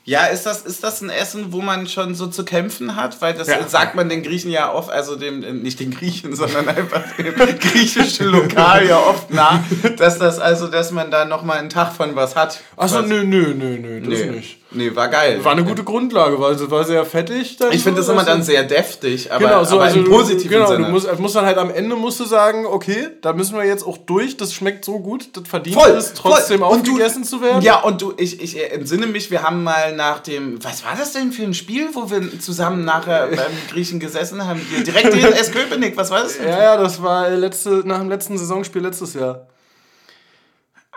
Ja, 0.03 0.25
ist 0.25 0.45
das, 0.45 0.61
ist 0.61 0.83
das 0.83 1.01
ein 1.01 1.09
Essen, 1.09 1.51
wo 1.51 1.61
man 1.61 1.87
schon 1.87 2.13
so 2.13 2.27
zu 2.27 2.45
kämpfen 2.45 2.95
hat? 2.95 3.21
Weil 3.21 3.33
das 3.33 3.47
ja. 3.47 3.67
sagt 3.67 3.95
man 3.95 4.07
den 4.07 4.21
Griechen 4.21 4.51
ja 4.51 4.71
oft, 4.71 4.91
also 4.91 5.15
dem, 5.15 5.63
nicht 5.63 5.79
den 5.79 5.89
Griechen, 5.89 6.35
sondern 6.35 6.67
einfach 6.67 7.01
dem 7.17 7.33
griechischen 7.33 8.27
Lokal 8.27 8.85
ja 8.85 8.99
oft 8.99 9.31
nach, 9.31 9.61
dass 9.97 10.19
das 10.19 10.37
also, 10.37 10.67
dass 10.67 10.91
man 10.91 11.09
da 11.09 11.25
nochmal 11.25 11.57
einen 11.57 11.69
Tag 11.69 11.93
von 11.93 12.15
was 12.15 12.35
hat. 12.35 12.61
Achso, 12.77 13.01
nö, 13.01 13.23
nö, 13.23 13.55
nö, 13.55 13.79
nö, 13.79 14.01
das 14.01 14.19
nee. 14.19 14.25
nicht. 14.27 14.64
Nee, 14.75 14.95
war 14.95 15.07
geil. 15.07 15.43
War 15.43 15.53
eine 15.53 15.63
gute 15.63 15.83
Grundlage, 15.83 16.39
weil 16.39 16.53
es 16.53 16.69
war 16.69 16.83
sehr 16.83 17.05
fettig. 17.05 17.57
Ich 17.71 17.83
finde 17.83 18.01
das 18.01 18.09
immer 18.09 18.23
dann 18.23 18.43
sehr 18.43 18.63
deftig, 18.63 19.31
aber, 19.31 19.45
genau, 19.45 19.63
so, 19.63 19.75
aber 19.75 19.85
also 19.85 19.99
im 19.99 20.05
positiven 20.05 20.49
genau, 20.49 20.67
Sinne. 20.67 20.85
Du 20.85 20.91
musst, 20.91 21.19
musst 21.19 21.35
dann 21.35 21.45
halt 21.45 21.57
am 21.57 21.71
Ende 21.71 21.95
musst 21.95 22.19
du 22.19 22.25
sagen, 22.25 22.65
okay, 22.65 23.07
da 23.21 23.33
müssen 23.33 23.55
wir 23.55 23.63
jetzt 23.63 23.85
auch 23.85 23.97
durch, 23.97 24.35
das 24.35 24.53
schmeckt 24.53 24.83
so 24.83 24.99
gut, 24.99 25.29
das 25.33 25.47
verdient 25.47 25.75
voll, 25.75 25.91
es, 25.91 26.13
trotzdem 26.13 26.59
voll. 26.59 26.67
aufgegessen 26.67 27.23
zu 27.23 27.41
werden. 27.41 27.61
Ja, 27.61 27.81
und 27.81 28.01
du, 28.01 28.13
ich, 28.17 28.41
ich 28.41 28.71
entsinne 28.71 29.07
mich, 29.07 29.31
wir 29.31 29.43
haben 29.43 29.63
mal 29.63 29.95
nach 29.95 30.19
dem, 30.19 30.63
was 30.63 30.83
war 30.83 30.95
das 30.97 31.13
denn 31.13 31.31
für 31.31 31.43
ein 31.43 31.53
Spiel, 31.53 31.89
wo 31.93 32.09
wir 32.09 32.39
zusammen 32.39 32.83
nachher 32.83 33.27
beim 33.29 33.51
Griechen 33.71 33.99
gesessen 33.99 34.45
haben? 34.45 34.61
Direkt 34.85 35.13
in 35.13 35.23
S. 35.23 35.51
Köpenick, 35.51 35.95
was 35.95 36.11
war 36.11 36.23
das 36.23 36.37
denn? 36.37 36.47
Ja, 36.49 36.61
ja, 36.61 36.77
das 36.77 37.01
war 37.01 37.29
letzte, 37.29 37.83
nach 37.85 37.99
dem 37.99 38.09
letzten 38.09 38.37
Saisonspiel 38.37 38.81
letztes 38.81 39.13
Jahr. 39.13 39.47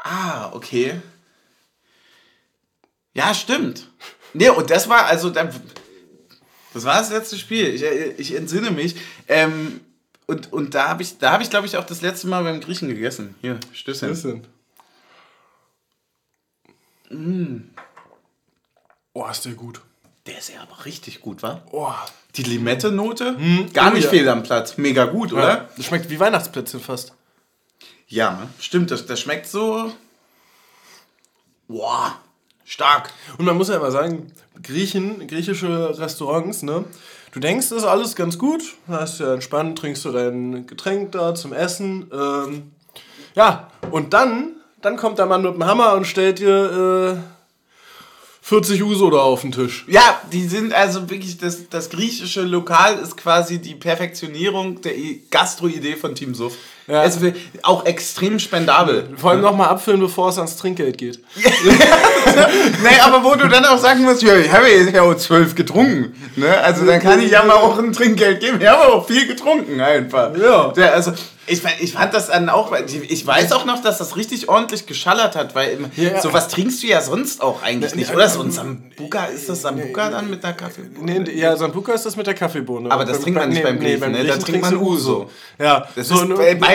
Ah, 0.03 0.51
okay. 0.53 0.95
Ja, 3.15 3.35
stimmt. 3.35 3.89
Nee, 4.35 4.51
und 4.51 4.71
das 4.71 4.89
war 4.89 5.07
also 5.07 5.31
dann. 5.31 5.51
Das 6.75 6.85
war 6.85 6.99
das 6.99 7.11
letzte 7.11 7.37
Spiel. 7.39 7.75
Ich, 7.75 7.83
ich 7.83 8.35
entsinne 8.35 8.71
mich. 8.71 8.97
Ähm, 9.27 9.81
und, 10.27 10.53
und 10.53 10.75
da 10.75 10.89
habe 10.89 11.03
ich, 11.03 11.19
da 11.19 11.33
hab 11.33 11.41
ich 11.41 11.51
glaube 11.51 11.67
ich, 11.67 11.77
auch 11.77 11.87
das 11.87 12.03
letzte 12.03 12.27
Mal 12.27 12.45
beim 12.45 12.61
Griechen 12.61 12.89
gegessen. 12.89 13.35
Hier, 13.41 13.59
Stößchen. 13.73 14.15
Stößchen. 14.15 14.47
Mm. 17.11 17.71
Oh, 19.15 19.27
ist 19.27 19.47
der 19.47 19.55
gut. 19.55 19.81
Der 20.27 20.39
ist 20.39 20.51
ja 20.51 20.61
aber 20.61 20.85
richtig 20.85 21.23
gut, 21.23 21.43
wa? 21.43 21.63
Oh. 21.73 21.93
Die 22.37 22.43
Limette-Note, 22.43 23.39
hm, 23.39 23.73
gar 23.73 23.91
nicht 23.91 24.05
ja. 24.05 24.11
fehl 24.11 24.29
am 24.29 24.43
Platz. 24.43 24.77
Mega 24.77 25.07
gut, 25.07 25.33
oder? 25.33 25.49
Ja. 25.49 25.69
Das 25.77 25.87
schmeckt 25.87 26.11
wie 26.11 26.21
Weihnachtsplätzchen 26.21 26.81
fast. 26.81 27.15
Ja, 28.07 28.49
stimmt. 28.61 28.91
Das, 28.91 29.07
das 29.07 29.21
schmeckt 29.21 29.47
so. 29.47 29.93
Boah. 31.67 32.21
Stark. 32.69 33.11
Und 33.39 33.47
man 33.47 33.57
muss 33.57 33.71
ja 33.71 33.77
immer 33.77 33.91
sagen, 33.91 34.31
Griechen, 34.63 35.27
griechische 35.27 35.99
Restaurants, 35.99 36.63
ne? 36.63 36.85
Du 37.33 37.41
denkst, 37.41 37.71
das 37.71 37.79
ist 37.79 37.85
alles 37.85 38.15
ganz 38.15 38.39
gut, 38.39 38.63
hast 38.89 39.21
ja 39.21 39.33
entspannt, 39.35 39.79
trinkst 39.79 40.05
du 40.05 40.13
dein 40.13 40.67
Getränk 40.67 41.13
da 41.13 41.35
zum 41.35 41.53
Essen. 41.53 42.11
Ähm, 42.13 42.73
ja, 43.35 43.71
und 43.91 44.13
dann, 44.13 44.57
dann 44.83 44.97
kommt 44.97 45.19
der 45.19 45.27
Mann 45.27 45.43
mit 45.43 45.55
dem 45.55 45.65
Hammer 45.65 45.95
und 45.95 46.07
stellt 46.07 46.41
dir 46.41 47.19
äh, 47.19 47.39
40 48.43 48.83
Uso 48.83 49.11
da 49.11 49.19
auf 49.19 49.43
den 49.43 49.53
Tisch. 49.53 49.85
Ja, 49.89 50.21
die 50.33 50.47
sind 50.47 50.73
also 50.73 51.09
wirklich, 51.11 51.39
das, 51.39 51.69
das 51.69 51.91
griechische 51.91 52.43
Lokal 52.43 52.99
ist 52.99 53.17
quasi 53.17 53.59
die 53.61 53.75
Perfektionierung 53.75 54.81
der 54.83 54.95
Gastro-Idee 55.31 55.97
von 55.97 56.15
Team 56.15 56.35
Suff. 56.35 56.57
Ja. 56.89 57.03
Ist 57.03 57.21
auch 57.63 57.85
extrem 57.85 58.39
spendabel. 58.39 59.11
Vor 59.17 59.31
allem 59.31 59.43
nochmal 59.43 59.69
abfüllen, 59.69 60.01
bevor 60.01 60.31
es 60.31 60.39
ans 60.39 60.57
Trinkgeld 60.57 60.97
geht. 60.97 61.23
nee, 61.37 63.01
aber 63.03 63.23
wo 63.23 63.35
du 63.35 63.47
dann 63.47 63.65
auch 63.67 63.79
sagen 63.79 64.05
musst, 64.05 64.23
ja, 64.23 64.35
ich 64.37 64.51
habe 64.51 64.71
ja 64.71 65.03
auch 65.03 65.15
zwölf 65.15 65.55
getrunken. 65.55 66.15
Ne? 66.37 66.57
Also 66.59 66.87
dann 66.87 67.01
kann 67.01 67.21
ich 67.21 67.31
ja 67.31 67.43
mal 67.45 67.57
auch 67.57 67.79
ein 67.79 67.93
Trinkgeld 67.93 68.41
geben. 68.41 68.59
Ich 68.61 68.67
habe 68.67 68.93
auch 68.93 69.07
viel 69.07 69.27
getrunken 69.27 69.81
einfach. 69.81 70.35
Ja. 70.37 70.69
Der, 70.69 70.95
also 70.95 71.13
ich, 71.49 71.63
ich 71.81 71.93
fand 71.93 72.15
das 72.15 72.29
dann 72.29 72.49
auch, 72.49 72.73
ich 73.09 73.27
weiß 73.27 73.53
auch 73.53 73.65
noch, 73.65 73.83
dass 73.83 73.99
das 73.99 74.17
richtig 74.17 74.49
ordentlich 74.49 74.87
geschallert 74.87 75.35
hat, 75.35 75.55
weil 75.55 75.79
ja, 75.97 76.21
sowas 76.21 76.49
trinkst 76.49 76.83
du 76.83 76.87
ja 76.87 77.01
sonst 77.01 77.41
auch 77.41 77.63
eigentlich 77.63 77.95
nicht, 77.95 78.13
oder? 78.13 78.29
So 78.29 78.43
ein 78.43 78.51
Sambuka, 78.51 79.27
ist 79.27 79.49
das 79.49 79.63
Sambuka 79.63 80.11
dann 80.11 80.31
mit 80.31 80.43
der 80.43 80.53
Kaffeebohne? 80.53 81.21
Nee, 81.21 81.33
ja, 81.33 81.57
Sambuka 81.57 81.93
ist 81.93 82.07
das 82.07 82.17
mit 82.17 82.27
der 82.27 82.35
Kaffeebohne. 82.35 82.91
Aber 82.91 83.05
das 83.05 83.21
trinkt 83.21 83.39
man 83.39 83.49
nicht 83.49 83.63
beim 83.63 83.79
Griechen, 83.79 84.13
nee, 84.13 84.23
ne? 84.23 84.29
Da 84.29 84.37
trinkt 84.37 84.63
man 84.63 84.77
Uso. 84.77 85.31
Ja. 85.59 85.89
Das 85.95 86.09
so, 86.09 86.23
ist 86.23 86.29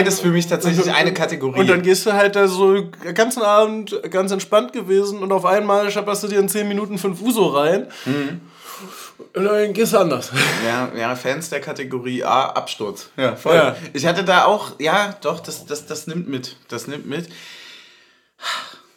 beides 0.04 0.20
für 0.20 0.30
mich 0.30 0.48
tatsächlich 0.48 0.92
eine 0.92 1.13
Kategorie. 1.13 1.60
Und 1.60 1.68
dann 1.68 1.82
gehst 1.82 2.06
du 2.06 2.13
halt 2.13 2.36
da 2.36 2.48
so 2.48 2.74
den 2.74 3.13
ganzen 3.13 3.42
Abend 3.42 4.00
ganz 4.10 4.32
entspannt 4.32 4.74
gewesen 4.74 5.20
und 5.20 5.32
auf 5.32 5.46
einmal 5.46 5.89
schapperst 5.92 6.24
du 6.24 6.28
dir 6.28 6.39
in 6.39 6.50
10 6.50 6.68
Minuten 6.68 6.98
5 6.98 7.22
Uso 7.22 7.48
rein. 7.48 7.88
Mhm. 8.06 8.42
Und 9.36 9.46
dann 9.46 9.74
gehst 9.74 9.94
du 9.94 9.98
anders. 9.98 10.32
Ja, 10.66 10.92
ja, 10.96 11.16
Fans 11.16 11.50
der 11.50 11.62
Kategorie 11.62 12.24
A, 12.24 12.50
Absturz. 12.50 13.10
Ja, 13.18 13.36
voll. 13.36 13.56
Ja. 13.56 13.76
Ich 13.94 14.06
hatte 14.06 14.24
da 14.24 14.46
auch, 14.46 14.80
ja, 14.80 15.16
doch, 15.22 15.39
das, 15.39 15.66
das, 15.66 15.86
das 15.86 16.08
nimmt 16.08 16.28
mit. 16.28 16.58
Das 16.68 16.88
nimmt 16.88 17.06
mit. 17.06 17.30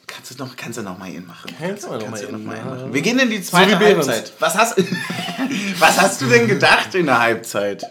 Kannst 0.07 0.41
du 0.41 0.45
noch, 0.45 0.57
kannst 0.57 0.79
du 0.79 0.83
noch 0.83 0.99
mal 0.99 1.09
ihn 1.09 1.27
machen? 1.27 1.55
Kannst, 1.59 1.89
kannst, 1.89 2.05
kannst 2.05 2.23
du 2.25 2.33
noch 2.33 2.39
mal 2.39 2.57
ihn 2.57 2.65
machen. 2.65 2.95
Wir 2.95 3.03
gehen 3.03 3.19
in 3.19 3.31
die 3.31 3.43
zweite 3.43 3.73
so 3.73 3.79
Halbzeit. 3.79 4.33
Was 4.39 4.57
hast, 4.57 4.77
was 5.79 6.01
hast 6.01 6.21
du 6.21 6.27
denn 6.27 6.49
gedacht 6.49 6.95
in 6.95 7.07
der 7.07 7.21
Halbzeit? 7.21 7.85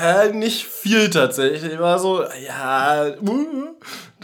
Ja, 0.00 0.28
nicht 0.28 0.66
viel 0.66 1.10
tatsächlich. 1.10 1.72
Ich 1.72 1.78
war 1.78 1.98
so, 1.98 2.24
ja, 2.46 3.06
uh, 3.20 3.74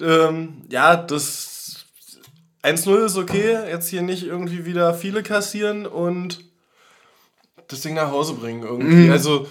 ähm, 0.00 0.62
ja, 0.68 0.96
das 0.96 1.86
1-0 2.62 3.06
ist 3.06 3.16
okay, 3.16 3.58
jetzt 3.68 3.88
hier 3.88 4.02
nicht 4.02 4.24
irgendwie 4.24 4.64
wieder 4.64 4.94
viele 4.94 5.22
kassieren 5.22 5.86
und 5.86 6.40
das 7.68 7.80
Ding 7.80 7.94
nach 7.94 8.10
Hause 8.10 8.34
bringen 8.34 8.62
irgendwie. 8.62 9.06
Mhm. 9.06 9.12
Also 9.12 9.46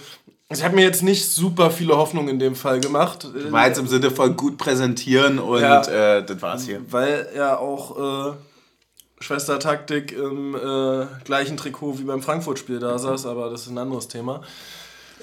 ich 0.48 0.62
habe 0.62 0.74
mir 0.74 0.82
jetzt 0.82 1.02
nicht 1.02 1.28
super 1.28 1.70
viele 1.70 1.96
Hoffnungen 1.96 2.28
in 2.28 2.38
dem 2.38 2.54
Fall 2.54 2.80
gemacht. 2.80 3.28
War 3.50 3.66
jetzt 3.66 3.78
im 3.78 3.88
Sinne 3.88 4.10
von 4.10 4.36
gut 4.36 4.58
präsentieren 4.58 5.38
und 5.38 5.60
ja, 5.60 5.82
äh, 5.82 6.24
das 6.24 6.40
war's 6.40 6.64
hier. 6.64 6.80
Weil 6.90 7.28
ja 7.34 7.58
auch 7.58 8.32
äh, 8.32 8.36
Schwestertaktik 9.20 10.12
im 10.12 10.54
äh, 10.54 11.06
gleichen 11.24 11.56
Trikot 11.56 11.98
wie 11.98 12.04
beim 12.04 12.22
Frankfurt-Spiel 12.22 12.78
da 12.78 12.98
saß, 12.98 13.26
aber 13.26 13.50
das 13.50 13.62
ist 13.62 13.70
ein 13.70 13.78
anderes 13.78 14.08
Thema. 14.08 14.42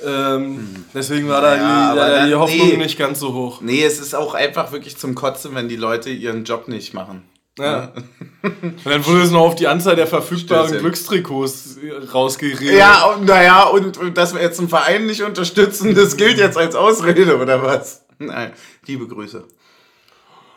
Ähm, 0.03 0.57
hm. 0.57 0.85
Deswegen 0.93 1.27
war 1.27 1.41
da 1.41 1.55
ja, 1.55 1.91
die, 1.91 1.97
da 1.97 2.25
die 2.27 2.35
Hoffnung 2.35 2.67
nee, 2.69 2.77
nicht 2.77 2.97
ganz 2.97 3.19
so 3.19 3.33
hoch. 3.33 3.61
Nee, 3.61 3.83
es 3.83 3.99
ist 3.99 4.15
auch 4.15 4.33
einfach 4.33 4.71
wirklich 4.71 4.97
zum 4.97 5.15
Kotzen, 5.15 5.55
wenn 5.55 5.69
die 5.69 5.75
Leute 5.75 6.09
ihren 6.09 6.43
Job 6.43 6.67
nicht 6.67 6.93
machen. 6.93 7.23
Ja. 7.59 7.93
Und 8.41 8.85
dann 8.85 9.05
wurde 9.05 9.21
es 9.21 9.31
noch 9.31 9.41
auf 9.41 9.55
die 9.55 9.67
Anzahl 9.67 9.95
der 9.95 10.07
verfügbaren 10.07 10.67
Stößchen. 10.67 10.83
Glückstrikots 10.83 11.77
rausgeredet. 12.11 12.75
Ja, 12.75 13.05
und 13.05 13.25
naja, 13.25 13.65
und, 13.65 13.97
und 13.97 14.17
dass 14.17 14.33
wir 14.33 14.41
jetzt 14.41 14.59
einen 14.59 14.69
Verein 14.69 15.05
nicht 15.05 15.21
unterstützen, 15.21 15.93
das 15.93 16.17
gilt 16.17 16.39
jetzt 16.39 16.57
als 16.57 16.75
Ausrede, 16.75 17.37
oder 17.37 17.61
was? 17.61 18.05
Nein, 18.17 18.53
liebe 18.87 19.07
Grüße. 19.07 19.43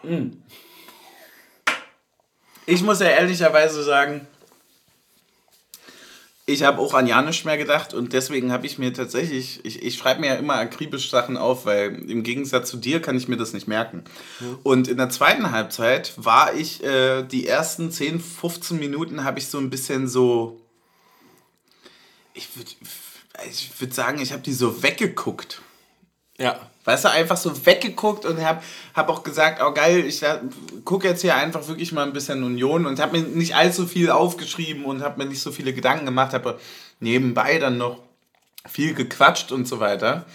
Hm. 0.03 0.42
Ich 2.64 2.83
muss 2.83 3.01
ja 3.01 3.09
ehrlicherweise 3.09 3.83
sagen, 3.83 4.27
ich 6.49 6.63
habe 6.63 6.81
auch 6.81 6.95
an 6.95 7.09
Janisch 7.09 7.45
mehr 7.45 7.59
gedacht 7.59 7.93
und 7.93 8.13
deswegen 8.13 8.53
habe 8.53 8.67
ich 8.67 8.79
mir 8.79 8.95
tatsächlich, 8.95 9.65
ich, 9.65 9.83
ich 9.83 9.97
schreibe 9.97 10.21
mir 10.21 10.29
ja 10.29 10.35
immer 10.37 10.55
akribisch 10.55 11.11
Sachen 11.11 11.37
auf, 11.37 11.67
weil 11.67 12.09
im 12.09 12.23
Gegensatz 12.23 12.71
zu 12.71 12.77
dir 12.77 13.03
kann 13.03 13.17
ich 13.17 13.27
mir 13.27 13.37
das 13.37 13.53
nicht 13.53 13.67
merken. 13.67 14.05
Mhm. 14.39 14.59
Und 14.63 14.89
in 14.89 14.97
der 14.97 15.11
zweiten 15.11 15.51
Halbzeit 15.51 16.13
war 16.17 16.55
ich, 16.55 16.85
äh, 16.85 17.25
die 17.25 17.49
ersten 17.49 17.91
10, 17.91 18.21
15 18.21 18.79
Minuten 18.79 19.25
habe 19.25 19.41
ich 19.41 19.49
so 19.49 19.59
ein 19.59 19.71
bisschen 19.71 20.07
so, 20.07 20.61
ich 22.33 22.57
würde 22.57 22.71
ich 23.51 23.81
würd 23.81 23.93
sagen, 23.93 24.21
ich 24.21 24.33
habe 24.33 24.43
die 24.43 24.53
so 24.53 24.85
weggeguckt. 24.85 25.63
Ja. 26.38 26.61
Weißt 26.85 27.05
du, 27.05 27.11
einfach 27.11 27.37
so 27.37 27.66
weggeguckt 27.66 28.25
und 28.25 28.40
habe 28.44 28.62
hab 28.94 29.09
auch 29.09 29.25
gesagt, 29.25 29.61
oh 29.61 29.72
geil, 29.72 30.05
ich 30.07 30.22
gucke 30.85 31.09
jetzt 31.09 31.22
hier 31.22 31.35
einfach 31.35 31.66
wirklich 31.66 31.90
mal 31.90 32.05
ein 32.05 32.12
bisschen 32.12 32.44
Union 32.44 32.87
und 32.87 33.01
habe 33.01 33.18
mir 33.18 33.27
nicht 33.27 33.57
allzu 33.57 33.88
viel 33.88 34.11
aufgeschrieben 34.11 34.85
und 34.85 35.03
habe 35.03 35.18
mir 35.18 35.29
nicht 35.29 35.40
so 35.40 35.51
viele 35.51 35.72
Gedanken 35.72 36.07
gemacht, 36.07 36.33
habe 36.33 36.61
nebenbei 37.01 37.59
dann 37.59 37.77
noch 37.77 37.99
viel 38.68 38.94
gequatscht 38.94 39.51
und 39.51 39.66
so 39.66 39.81
weiter. 39.81 40.27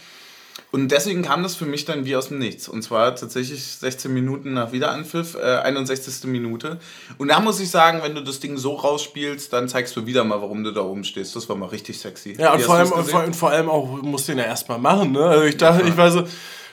Und 0.71 0.89
deswegen 0.89 1.21
kam 1.21 1.43
das 1.43 1.55
für 1.55 1.65
mich 1.65 1.84
dann 1.84 2.05
wie 2.05 2.15
aus 2.15 2.29
dem 2.29 2.39
Nichts. 2.39 2.69
Und 2.69 2.81
zwar 2.81 3.13
tatsächlich 3.13 3.62
16 3.62 4.13
Minuten 4.13 4.53
nach 4.53 4.71
Wiederanpfiff, 4.71 5.36
äh, 5.36 5.57
61. 5.57 6.29
Minute. 6.31 6.79
Und 7.17 7.27
da 7.27 7.41
muss 7.41 7.60
ich 7.60 7.69
sagen, 7.69 7.99
wenn 8.03 8.15
du 8.15 8.21
das 8.21 8.39
Ding 8.39 8.55
so 8.57 8.75
rausspielst, 8.75 9.51
dann 9.51 9.67
zeigst 9.67 9.95
du 9.97 10.05
wieder 10.05 10.23
mal, 10.23 10.41
warum 10.41 10.63
du 10.63 10.71
da 10.71 10.81
oben 10.81 11.03
stehst. 11.03 11.36
Das 11.36 11.49
war 11.49 11.57
mal 11.57 11.67
richtig 11.67 11.99
sexy. 11.99 12.36
Ja, 12.39 12.53
und 12.53 12.62
vor 12.62 12.75
allem, 12.75 12.91
und 12.91 13.03
vor, 13.03 13.23
und 13.23 13.36
vor, 13.36 13.49
allem 13.49 13.69
auch, 13.69 14.01
musst 14.01 14.29
du 14.29 14.31
den 14.31 14.39
ja 14.39 14.45
erstmal 14.45 14.79
machen, 14.79 15.12
ne? 15.12 15.25
Also 15.25 15.43
ich 15.43 15.57
dachte, 15.57 15.81
ja, 15.81 15.89
ich 15.89 15.97
war 15.97 16.10
so, 16.10 16.23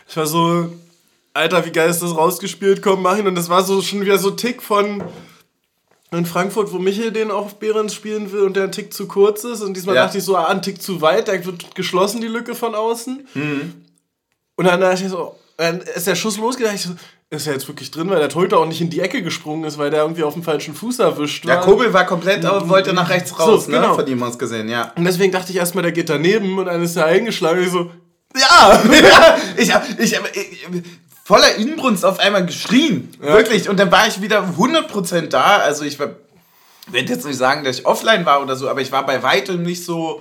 ich 0.09 0.17
war 0.17 0.27
so, 0.27 0.73
Alter, 1.35 1.67
wie 1.67 1.73
geil 1.73 1.91
ist 1.91 2.01
das 2.01 2.17
rausgespielt, 2.17 2.83
komm, 2.83 3.03
mach 3.03 3.19
ihn. 3.19 3.27
Und 3.27 3.35
das 3.35 3.49
war 3.49 3.65
so 3.65 3.83
schon 3.83 4.01
wieder 4.01 4.19
so 4.19 4.31
Tick 4.31 4.63
von 4.63 5.03
in 6.11 6.25
Frankfurt, 6.25 6.73
wo 6.73 6.79
Michel 6.79 7.11
den 7.13 7.31
auf 7.31 7.57
Behrens 7.57 7.95
spielen 7.95 8.33
will 8.33 8.43
und 8.43 8.57
der 8.57 8.65
ein 8.65 8.73
Tick 8.73 8.95
zu 8.95 9.09
kurz 9.09 9.45
ist. 9.45 9.61
Und 9.61 9.75
diesmal 9.77 9.97
ja. 9.97 10.05
dachte 10.05 10.19
ich 10.19 10.25
so, 10.25 10.37
ah, 10.37 10.47
ein 10.47 10.63
Tick 10.63 10.81
zu 10.81 11.01
weit, 11.01 11.29
da 11.29 11.45
wird 11.45 11.75
geschlossen, 11.75 12.21
die 12.21 12.29
Lücke 12.29 12.55
von 12.55 12.75
außen. 12.75 13.27
Mhm. 13.35 13.75
Und 14.59 14.65
dann 14.65 14.81
dachte 14.81 15.05
ich 15.05 15.11
so, 15.11 15.37
dann 15.57 15.81
ist 15.81 16.09
der 16.09 16.17
Schuss 16.17 16.37
losgegangen. 16.37 16.75
Ich 16.75 16.83
so, 16.83 16.91
ist 17.31 17.47
er 17.47 17.53
jetzt 17.53 17.69
wirklich 17.69 17.93
drin, 17.93 18.11
weil 18.11 18.19
der 18.19 18.29
Torhüter 18.29 18.59
auch 18.59 18.67
nicht 18.67 18.81
in 18.81 18.91
die 18.91 18.99
Ecke 18.99 19.23
gesprungen 19.23 19.63
ist, 19.63 19.79
weil 19.79 19.91
der 19.91 20.01
irgendwie 20.01 20.25
auf 20.25 20.35
dem 20.35 20.43
falschen 20.43 20.75
Fuß 20.75 20.99
erwischt 20.99 21.47
war. 21.47 21.55
Ja, 21.55 21.61
Kobel 21.61 21.93
war 21.93 22.05
komplett, 22.07 22.45
aber 22.45 22.69
wollte 22.69 22.93
nach 22.93 23.09
rechts 23.09 23.39
raus, 23.39 23.67
so, 23.67 23.71
ne? 23.71 23.77
genau. 23.77 23.91
ne? 23.91 23.95
Von 23.95 24.07
ihm 24.09 24.21
aus 24.21 24.37
gesehen, 24.37 24.69
ja. 24.69 24.93
Und 24.97 25.05
deswegen 25.05 25.31
dachte 25.31 25.53
ich 25.53 25.59
erstmal, 25.59 25.83
der 25.83 25.93
geht 25.93 26.09
daneben 26.09 26.59
und 26.59 26.65
dann 26.65 26.83
ist 26.83 26.97
er 26.97 27.05
eingeschlagen. 27.05 27.63
Ich 27.63 27.71
so, 27.71 27.93
ja! 28.35 28.83
ja 28.93 29.37
ich, 29.57 29.73
ich, 29.99 30.13
ich, 30.13 30.83
voller 31.23 31.55
Inbrunst 31.55 32.05
auf 32.05 32.19
einmal 32.19 32.45
geschrien. 32.45 33.15
Ja. 33.23 33.35
Wirklich. 33.35 33.69
Und 33.69 33.79
dann 33.79 33.93
war 33.93 34.09
ich 34.09 34.21
wieder 34.21 34.55
100% 34.59 35.29
da. 35.29 35.59
Also 35.59 35.85
ich 35.85 36.01
werde 36.01 36.17
jetzt 36.93 37.27
nicht 37.27 37.39
sagen, 37.39 37.63
dass 37.63 37.79
ich 37.79 37.87
offline 37.87 38.27
war 38.27 38.43
oder 38.43 38.57
so, 38.57 38.69
aber 38.69 38.81
ich 38.81 38.91
war 38.91 39.07
bei 39.07 39.23
weitem 39.23 39.63
nicht 39.63 39.85
so 39.85 40.21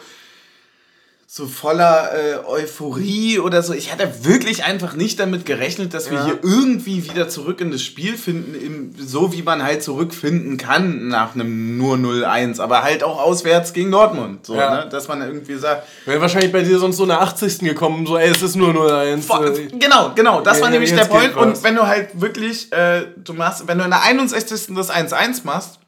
so 1.30 1.46
voller 1.46 2.12
äh, 2.14 2.38
Euphorie 2.48 3.40
oder 3.40 3.62
so. 3.62 3.74
Ich 3.74 3.92
hatte 3.92 4.24
wirklich 4.24 4.64
einfach 4.64 4.94
nicht 4.94 5.20
damit 5.20 5.46
gerechnet, 5.46 5.94
dass 5.94 6.10
wir 6.10 6.20
ja. 6.20 6.26
hier 6.26 6.40
irgendwie 6.42 7.04
wieder 7.04 7.28
zurück 7.28 7.60
in 7.60 7.70
das 7.70 7.82
Spiel 7.82 8.18
finden, 8.18 8.56
im, 8.56 8.96
so 8.98 9.34
wie 9.34 9.42
man 9.42 9.62
halt 9.62 9.84
zurückfinden 9.84 10.56
kann 10.56 11.10
nach 11.10 11.36
einem 11.36 11.78
nur 11.78 11.98
0-1, 11.98 12.62
aber 12.62 12.82
halt 12.82 13.04
auch 13.04 13.22
auswärts 13.22 13.74
gegen 13.74 13.92
Dortmund. 13.92 14.46
So, 14.46 14.56
ja. 14.56 14.86
ne? 14.86 14.90
Dass 14.90 15.10
man 15.10 15.22
irgendwie 15.22 15.58
sagt. 15.58 15.86
Wäre 16.06 16.22
wahrscheinlich 16.22 16.54
bei 16.54 16.62
dir 16.62 16.80
sonst 16.80 16.96
so 16.96 17.04
eine 17.04 17.20
80. 17.20 17.60
gekommen, 17.60 18.06
so 18.06 18.18
ey, 18.18 18.30
es 18.30 18.42
ist 18.42 18.56
nur 18.56 18.70
0-1. 18.70 19.44
Äh, 19.44 19.68
genau, 19.78 20.14
genau, 20.16 20.40
das 20.40 20.60
ja, 20.60 20.64
war 20.64 20.70
nämlich 20.70 20.96
der 20.96 21.06
Point. 21.06 21.36
Und 21.36 21.62
wenn 21.62 21.76
du 21.76 21.86
halt 21.86 22.22
wirklich, 22.22 22.72
äh, 22.72 23.02
du 23.18 23.34
machst, 23.34 23.68
wenn 23.68 23.78
du 23.78 23.84
in 23.84 23.90
der 23.90 24.02
61. 24.02 24.74
das 24.76 24.90
1-1 24.90 25.42
machst, 25.44 25.80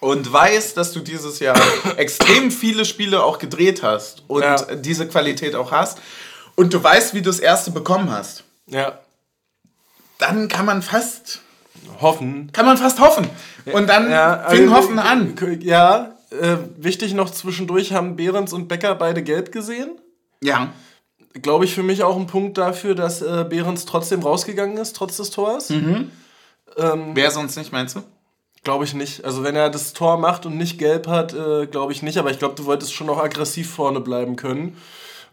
und 0.00 0.32
weißt, 0.32 0.76
dass 0.76 0.92
du 0.92 1.00
dieses 1.00 1.38
Jahr 1.38 1.56
extrem 1.96 2.50
viele 2.50 2.84
Spiele 2.84 3.22
auch 3.22 3.38
gedreht 3.38 3.82
hast 3.82 4.24
und 4.26 4.42
ja. 4.42 4.56
diese 4.74 5.06
Qualität 5.06 5.54
auch 5.54 5.70
hast 5.70 5.98
und 6.56 6.74
du 6.74 6.82
weißt, 6.82 7.14
wie 7.14 7.22
du 7.22 7.30
das 7.30 7.40
erste 7.40 7.70
bekommen 7.70 8.10
hast. 8.10 8.44
Ja. 8.66 8.98
Dann 10.18 10.48
kann 10.48 10.66
man 10.66 10.82
fast 10.82 11.40
hoffen. 12.00 12.50
Kann 12.52 12.66
man 12.66 12.76
fast 12.76 13.00
hoffen. 13.00 13.28
Und 13.72 13.88
dann 13.88 14.10
ja, 14.10 14.46
fing 14.48 14.70
also, 14.70 14.74
Hoffen 14.74 14.98
an. 14.98 15.34
Ja, 15.60 16.16
äh, 16.30 16.56
wichtig 16.76 17.14
noch 17.14 17.30
zwischendurch 17.30 17.92
haben 17.92 18.16
Behrens 18.16 18.52
und 18.52 18.68
Becker 18.68 18.94
beide 18.94 19.22
gelb 19.22 19.52
gesehen. 19.52 19.98
Ja. 20.42 20.72
Glaube 21.42 21.64
ich 21.64 21.74
für 21.74 21.82
mich 21.82 22.02
auch 22.02 22.16
ein 22.16 22.26
Punkt 22.26 22.58
dafür, 22.58 22.94
dass 22.94 23.22
äh, 23.22 23.44
Behrens 23.48 23.84
trotzdem 23.86 24.22
rausgegangen 24.22 24.76
ist, 24.76 24.96
trotz 24.96 25.16
des 25.16 25.30
Tors. 25.30 25.70
Mhm. 25.70 26.10
Ähm, 26.76 27.10
Wer 27.14 27.30
sonst 27.30 27.56
nicht, 27.56 27.72
meinst 27.72 27.96
du? 27.96 28.02
Glaube 28.62 28.84
ich 28.84 28.92
nicht. 28.94 29.24
Also 29.24 29.42
wenn 29.42 29.56
er 29.56 29.70
das 29.70 29.94
Tor 29.94 30.18
macht 30.18 30.44
und 30.44 30.56
nicht 30.56 30.78
gelb 30.78 31.06
hat, 31.06 31.32
äh, 31.32 31.66
glaube 31.66 31.92
ich 31.92 32.02
nicht. 32.02 32.18
Aber 32.18 32.30
ich 32.30 32.38
glaube, 32.38 32.54
du 32.56 32.66
wolltest 32.66 32.92
schon 32.92 33.06
noch 33.06 33.18
aggressiv 33.18 33.70
vorne 33.70 34.00
bleiben 34.00 34.36
können. 34.36 34.76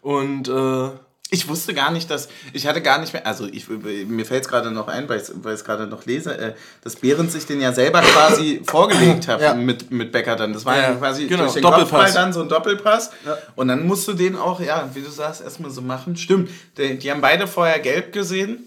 Und 0.01 0.47
äh, 0.47 0.89
ich 1.29 1.49
wusste 1.49 1.73
gar 1.73 1.91
nicht, 1.91 2.09
dass 2.09 2.29
ich 2.53 2.67
hatte 2.67 2.81
gar 2.81 2.99
nicht 2.99 3.11
mehr, 3.11 3.27
also 3.27 3.45
ich, 3.47 3.67
mir 3.67 4.25
fällt 4.25 4.43
es 4.43 4.49
gerade 4.49 4.71
noch 4.71 4.87
ein, 4.87 5.09
weil 5.09 5.19
ich 5.19 5.29
es 5.45 5.65
gerade 5.65 5.87
noch 5.87 6.05
lese, 6.05 6.37
äh, 6.37 6.53
dass 6.83 6.95
Behrens 6.95 7.33
sich 7.33 7.45
den 7.45 7.59
ja 7.59 7.73
selber 7.73 8.01
quasi 8.01 8.61
vorgelegt 8.65 9.27
hat 9.27 9.41
ja. 9.41 9.53
mit, 9.53 9.91
mit 9.91 10.13
Becker 10.13 10.37
dann. 10.37 10.53
Das 10.53 10.65
war 10.65 10.77
ja, 10.77 10.83
ja 10.83 10.95
quasi 10.95 11.27
genau. 11.27 11.43
durch 11.43 11.55
den 11.55 11.63
Doppelpass. 11.63 11.89
Kopfball 11.89 12.13
dann 12.13 12.31
so 12.31 12.41
ein 12.43 12.49
Doppelpass. 12.49 13.11
Ja. 13.25 13.37
Und 13.55 13.67
dann 13.67 13.85
musst 13.85 14.07
du 14.07 14.13
den 14.13 14.37
auch, 14.37 14.61
ja, 14.61 14.89
wie 14.93 15.01
du 15.01 15.09
sagst, 15.09 15.41
erstmal 15.41 15.71
so 15.71 15.81
machen. 15.81 16.15
Stimmt, 16.15 16.49
die, 16.77 16.97
die 16.97 17.11
haben 17.11 17.21
beide 17.21 17.45
vorher 17.45 17.79
gelb 17.79 18.13
gesehen. 18.13 18.66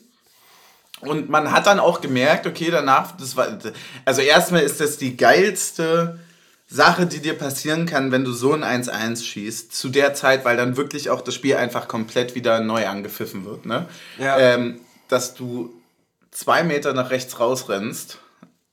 Und 1.00 1.30
man 1.30 1.50
hat 1.52 1.66
dann 1.66 1.80
auch 1.80 2.00
gemerkt, 2.00 2.46
okay, 2.46 2.70
danach, 2.70 3.16
das 3.16 3.36
war, 3.36 3.48
also 4.04 4.20
erstmal 4.20 4.62
ist 4.62 4.80
das 4.80 4.98
die 4.98 5.16
geilste 5.16 6.18
Sache, 6.68 7.06
die 7.06 7.20
dir 7.20 7.36
passieren 7.36 7.86
kann, 7.86 8.12
wenn 8.12 8.24
du 8.24 8.32
so 8.32 8.52
ein 8.52 8.62
1-1 8.62 9.24
schießt, 9.24 9.72
zu 9.74 9.88
der 9.88 10.14
Zeit, 10.14 10.44
weil 10.44 10.56
dann 10.56 10.76
wirklich 10.76 11.10
auch 11.10 11.20
das 11.20 11.34
Spiel 11.34 11.56
einfach 11.56 11.88
komplett 11.88 12.34
wieder 12.34 12.60
neu 12.60 12.86
angepfiffen 12.86 13.44
wird, 13.44 13.66
ne? 13.66 13.86
Ja. 14.18 14.38
Ähm, 14.38 14.80
dass 15.08 15.34
du 15.34 15.74
zwei 16.30 16.62
Meter 16.62 16.92
nach 16.92 17.10
rechts 17.10 17.40
rausrennst 17.40 18.18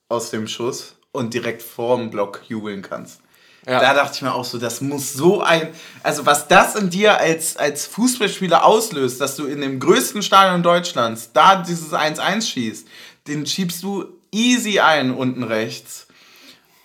aus 0.09 0.29
dem 0.29 0.47
Schuss 0.47 0.95
und 1.11 1.33
direkt 1.33 1.63
vorm 1.63 2.11
Block 2.11 2.41
jubeln 2.47 2.83
kannst. 2.83 3.21
Ja. 3.67 3.81
Da 3.81 3.93
dachte 3.93 4.13
ich 4.15 4.21
mir 4.21 4.33
auch 4.33 4.45
so, 4.45 4.57
das 4.57 4.79
muss 4.79 5.11
so 5.11 5.41
ein, 5.41 5.67
also 6.01 6.25
was 6.25 6.47
das 6.47 6.75
in 6.75 6.89
dir 6.89 7.17
als, 7.19 7.57
als 7.57 7.85
Fußballspieler 7.85 8.63
auslöst, 8.63 9.19
dass 9.19 9.35
du 9.35 9.45
in 9.45 9.59
dem 9.59 9.81
größten 9.81 10.23
Stadion 10.23 10.63
Deutschlands 10.63 11.31
da 11.33 11.57
dieses 11.57 11.91
1-1 11.91 12.47
schießt, 12.49 12.87
den 13.27 13.45
schiebst 13.45 13.83
du 13.83 14.05
easy 14.31 14.79
ein 14.79 15.11
unten 15.11 15.43
rechts. 15.43 16.07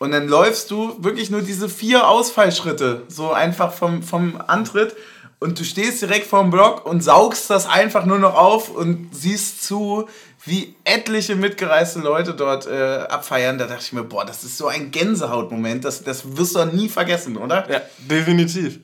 Und 0.01 0.11
dann 0.11 0.27
läufst 0.27 0.73
du 0.73 0.97
wirklich 0.99 1.31
nur 1.31 1.43
diese 1.43 1.69
vier 1.69 2.09
Ausfallschritte, 2.09 3.03
so 3.07 3.31
einfach 3.31 3.73
vom, 3.73 4.03
vom 4.03 4.43
Antritt. 4.45 4.97
Und 5.43 5.59
du 5.59 5.65
stehst 5.65 6.01
direkt 6.01 6.27
vorm 6.27 6.53
Block 6.53 6.87
und 6.87 7.03
saugst 7.03 7.51
das 7.51 7.67
einfach 7.67 8.07
nur 8.07 8.21
noch 8.21 8.37
auf 8.37 8.71
und 8.71 9.09
siehst 9.13 9.65
zu, 9.65 10.09
wie 10.45 10.77
etliche 10.85 11.35
mitgereiste 11.35 11.99
Leute 11.99 12.35
dort 12.35 12.67
äh, 12.67 13.07
abfeiern, 13.09 13.59
da 13.59 13.67
dachte 13.67 13.83
ich 13.83 13.93
mir, 13.93 14.05
boah, 14.05 14.25
das 14.25 14.45
ist 14.45 14.57
so 14.57 14.69
ein 14.69 14.93
Gänsehautmoment, 14.93 15.85
das, 15.85 16.05
das 16.05 16.37
wirst 16.37 16.55
du 16.55 16.65
nie 16.67 16.89
vergessen, 16.89 17.37
oder? 17.37 17.69
Ja, 17.69 17.81
definitiv. 17.99 18.79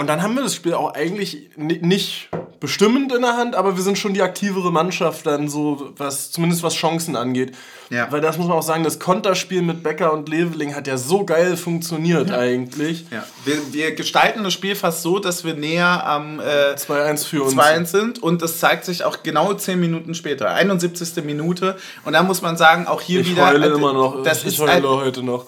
Und 0.00 0.06
dann 0.06 0.22
haben 0.22 0.34
wir 0.34 0.42
das 0.42 0.54
Spiel 0.54 0.72
auch 0.72 0.94
eigentlich 0.94 1.50
nicht 1.58 2.30
bestimmend 2.58 3.12
in 3.12 3.20
der 3.20 3.36
Hand, 3.36 3.54
aber 3.54 3.76
wir 3.76 3.82
sind 3.82 3.98
schon 3.98 4.14
die 4.14 4.22
aktivere 4.22 4.72
Mannschaft 4.72 5.26
dann 5.26 5.46
so, 5.46 5.92
was 5.98 6.30
zumindest 6.30 6.62
was 6.62 6.72
Chancen 6.72 7.16
angeht. 7.16 7.54
Ja. 7.90 8.10
Weil 8.10 8.22
das 8.22 8.38
muss 8.38 8.48
man 8.48 8.56
auch 8.56 8.62
sagen, 8.62 8.82
das 8.82 8.98
Konterspiel 8.98 9.60
mit 9.60 9.82
Becker 9.82 10.14
und 10.14 10.26
Leveling 10.30 10.74
hat 10.74 10.86
ja 10.86 10.96
so 10.96 11.26
geil 11.26 11.54
funktioniert 11.54 12.30
ja. 12.30 12.38
eigentlich. 12.38 13.04
Ja. 13.10 13.26
Wir, 13.44 13.56
wir, 13.74 13.94
gestalten 13.94 14.42
das 14.42 14.54
Spiel 14.54 14.74
fast 14.74 15.02
so, 15.02 15.18
dass 15.18 15.44
wir 15.44 15.52
näher 15.52 16.06
am 16.06 16.40
äh, 16.40 16.76
2-1 16.76 17.26
für 17.26 17.42
uns 17.42 17.52
2-1 17.52 17.84
sind 17.84 18.22
und 18.22 18.40
das 18.40 18.58
zeigt 18.58 18.86
sich 18.86 19.04
auch 19.04 19.22
genau 19.22 19.52
10 19.52 19.78
Minuten 19.78 20.14
später, 20.14 20.48
71. 20.48 21.22
Minute 21.24 21.76
und 22.06 22.14
da 22.14 22.22
muss 22.22 22.40
man 22.40 22.56
sagen, 22.56 22.86
auch 22.86 23.02
hier 23.02 23.20
ich 23.20 23.32
wieder 23.32 23.48
heule 23.48 23.66
äh, 23.66 23.74
immer 23.74 23.92
noch. 23.92 24.22
Das 24.22 24.44
ich 24.44 24.54
ist 24.54 24.60
heule 24.60 24.72
ein, 24.72 24.82
heute 24.82 25.22
noch. 25.22 25.44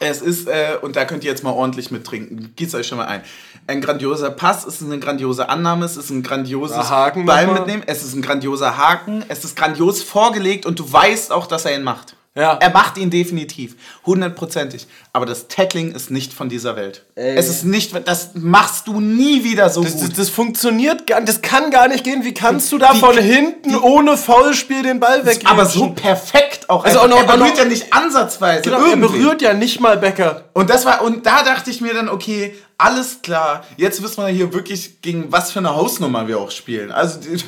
Es 0.00 0.20
ist, 0.20 0.48
äh, 0.48 0.76
und 0.80 0.96
da 0.96 1.04
könnt 1.04 1.24
ihr 1.24 1.30
jetzt 1.30 1.42
mal 1.42 1.52
ordentlich 1.52 1.90
mittrinken. 1.90 2.52
Geht's 2.56 2.74
euch 2.74 2.86
schon 2.86 2.98
mal 2.98 3.06
ein. 3.06 3.22
Ein 3.66 3.80
grandioser 3.80 4.30
Pass, 4.30 4.66
es 4.66 4.80
ist 4.80 4.86
eine 4.86 5.00
grandiose 5.00 5.48
Annahme, 5.48 5.86
es 5.86 5.96
ist 5.96 6.10
ein 6.10 6.22
grandioses 6.22 6.76
Haken 6.76 7.24
Ball 7.26 7.46
mitnehmen, 7.48 7.82
es 7.86 8.04
ist 8.04 8.14
ein 8.14 8.22
grandioser 8.22 8.76
Haken, 8.76 9.24
es 9.28 9.44
ist 9.44 9.56
grandios 9.56 10.02
vorgelegt 10.02 10.66
und 10.66 10.78
du 10.78 10.92
weißt 10.92 11.32
auch, 11.32 11.46
dass 11.46 11.64
er 11.64 11.74
ihn 11.74 11.82
macht. 11.82 12.16
Ja. 12.36 12.58
Er 12.60 12.70
macht 12.70 12.98
ihn 12.98 13.08
definitiv. 13.08 13.76
Hundertprozentig. 14.04 14.86
Aber 15.16 15.24
das 15.24 15.48
Tackling 15.48 15.92
ist 15.92 16.10
nicht 16.10 16.34
von 16.34 16.50
dieser 16.50 16.76
Welt. 16.76 17.02
Ey. 17.14 17.36
Es 17.36 17.48
ist 17.48 17.64
nicht, 17.64 18.06
das 18.06 18.32
machst 18.34 18.86
du 18.86 19.00
nie 19.00 19.44
wieder 19.44 19.70
so 19.70 19.82
das, 19.82 19.94
gut. 19.94 20.10
Das, 20.10 20.12
das, 20.18 20.28
funktioniert 20.28 21.06
gar 21.06 21.22
das 21.22 21.40
kann 21.40 21.70
gar 21.70 21.88
nicht 21.88 22.04
gehen. 22.04 22.22
Wie 22.22 22.34
kannst 22.34 22.70
du 22.70 22.76
da 22.76 22.92
die, 22.92 22.98
von 22.98 23.16
hinten 23.16 23.70
die, 23.70 23.76
ohne 23.76 24.18
Foulspiel 24.18 24.82
den 24.82 25.00
Ball 25.00 25.24
weggeben? 25.24 25.46
Aber 25.46 25.64
so 25.64 25.88
perfekt 25.88 26.68
auch. 26.68 26.84
Also 26.84 27.00
auch 27.00 27.08
noch, 27.08 27.16
er 27.16 27.24
berührt 27.24 27.52
noch, 27.52 27.56
ja 27.56 27.64
nicht 27.64 27.94
ansatzweise. 27.94 28.60
Genau, 28.60 28.84
er 28.84 28.96
berührt 28.98 29.40
ja 29.40 29.54
nicht 29.54 29.80
mal 29.80 29.96
Becker. 29.96 30.50
Und 30.52 30.68
das 30.68 30.84
war, 30.84 31.00
und 31.00 31.24
da 31.24 31.42
dachte 31.42 31.70
ich 31.70 31.80
mir 31.80 31.94
dann, 31.94 32.10
okay, 32.10 32.54
alles 32.76 33.22
klar. 33.22 33.64
Jetzt 33.78 34.02
wissen 34.02 34.22
wir 34.22 34.28
hier 34.28 34.52
wirklich, 34.52 35.00
gegen 35.00 35.32
was 35.32 35.50
für 35.50 35.60
eine 35.60 35.74
Hausnummer 35.74 36.28
wir 36.28 36.38
auch 36.38 36.50
spielen. 36.50 36.92
Also, 36.92 37.20
die, 37.20 37.42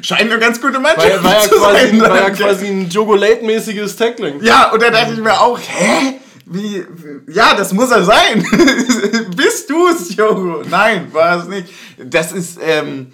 scheint 0.00 0.32
eine 0.32 0.38
ganz 0.38 0.62
gute 0.62 0.78
Mannschaft 0.78 1.22
war, 1.22 1.24
war 1.24 1.32
ja 1.34 1.40
zu 1.42 1.56
quasi, 1.56 1.88
sein. 1.88 2.00
War 2.00 2.20
ja 2.20 2.30
quasi 2.30 2.66
ein 2.68 2.88
Jogo-Late-mäßiges 2.88 3.96
Tackling. 3.96 4.42
Ja, 4.42 4.70
und 4.70 4.80
da 4.80 4.88
dachte 4.88 5.12
ich 5.12 5.18
mir 5.18 5.38
auch, 5.38 5.58
hä? 5.58 6.20
Wie, 6.46 6.84
ja, 7.26 7.56
das 7.56 7.72
muss 7.72 7.90
er 7.90 8.04
sein. 8.04 8.46
Bist 9.36 9.68
du 9.68 9.88
es, 9.88 10.14
Jogo? 10.14 10.62
Nein, 10.68 11.12
war 11.12 11.40
es 11.40 11.48
nicht. 11.48 11.68
Das 11.98 12.30
ist, 12.30 12.58
ähm, 12.62 13.08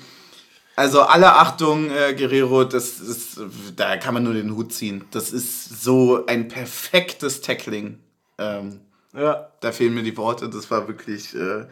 also 0.77 1.01
alle 1.01 1.33
Achtung, 1.35 1.91
äh, 1.91 2.15
Guerrero, 2.15 2.65
das 2.65 3.01
ist, 3.01 3.41
da 3.75 3.97
kann 3.97 4.13
man 4.15 4.25
nur 4.25 4.35
den 4.35 4.55
Hut 4.55 4.75
ziehen. 4.75 5.07
Das 5.13 5.33
ist 5.33 5.83
so 5.83 6.27
ein 6.27 6.49
perfektes 6.49 7.41
Tackling. 7.41 8.01
Ähm, 8.37 8.81
ja. 9.15 9.49
Da 9.61 9.73
fehlen 9.73 9.95
mir 9.95 10.03
die 10.03 10.17
Worte, 10.17 10.51
das 10.51 10.71
war 10.71 10.87
wirklich 10.87 11.35
äh, 11.35 11.65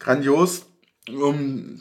grandios. 0.00 0.64
Um, 1.08 1.80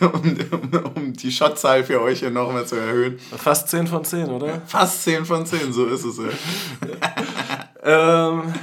um, 0.00 0.08
um, 0.50 0.92
um 0.94 1.12
die 1.12 1.30
Shotzahl 1.30 1.84
für 1.84 2.00
euch 2.00 2.20
hier 2.20 2.30
nochmal 2.30 2.66
zu 2.66 2.76
erhöhen. 2.76 3.18
Fast 3.18 3.68
10 3.68 3.86
von 3.86 4.02
10, 4.02 4.28
oder? 4.30 4.62
Fast 4.66 5.04
10 5.04 5.26
von 5.26 5.44
10, 5.44 5.74
so 5.74 5.86
ist 5.86 6.04
es 6.04 6.16
ja. 6.16 6.24
ähm, 7.86 8.54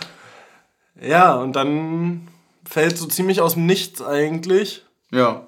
ja, 1.01 1.35
und 1.35 1.55
dann 1.55 2.27
fällt 2.65 2.97
so 2.97 3.07
ziemlich 3.07 3.41
aus 3.41 3.53
dem 3.53 3.65
Nichts 3.65 4.01
eigentlich. 4.01 4.83
Ja. 5.11 5.47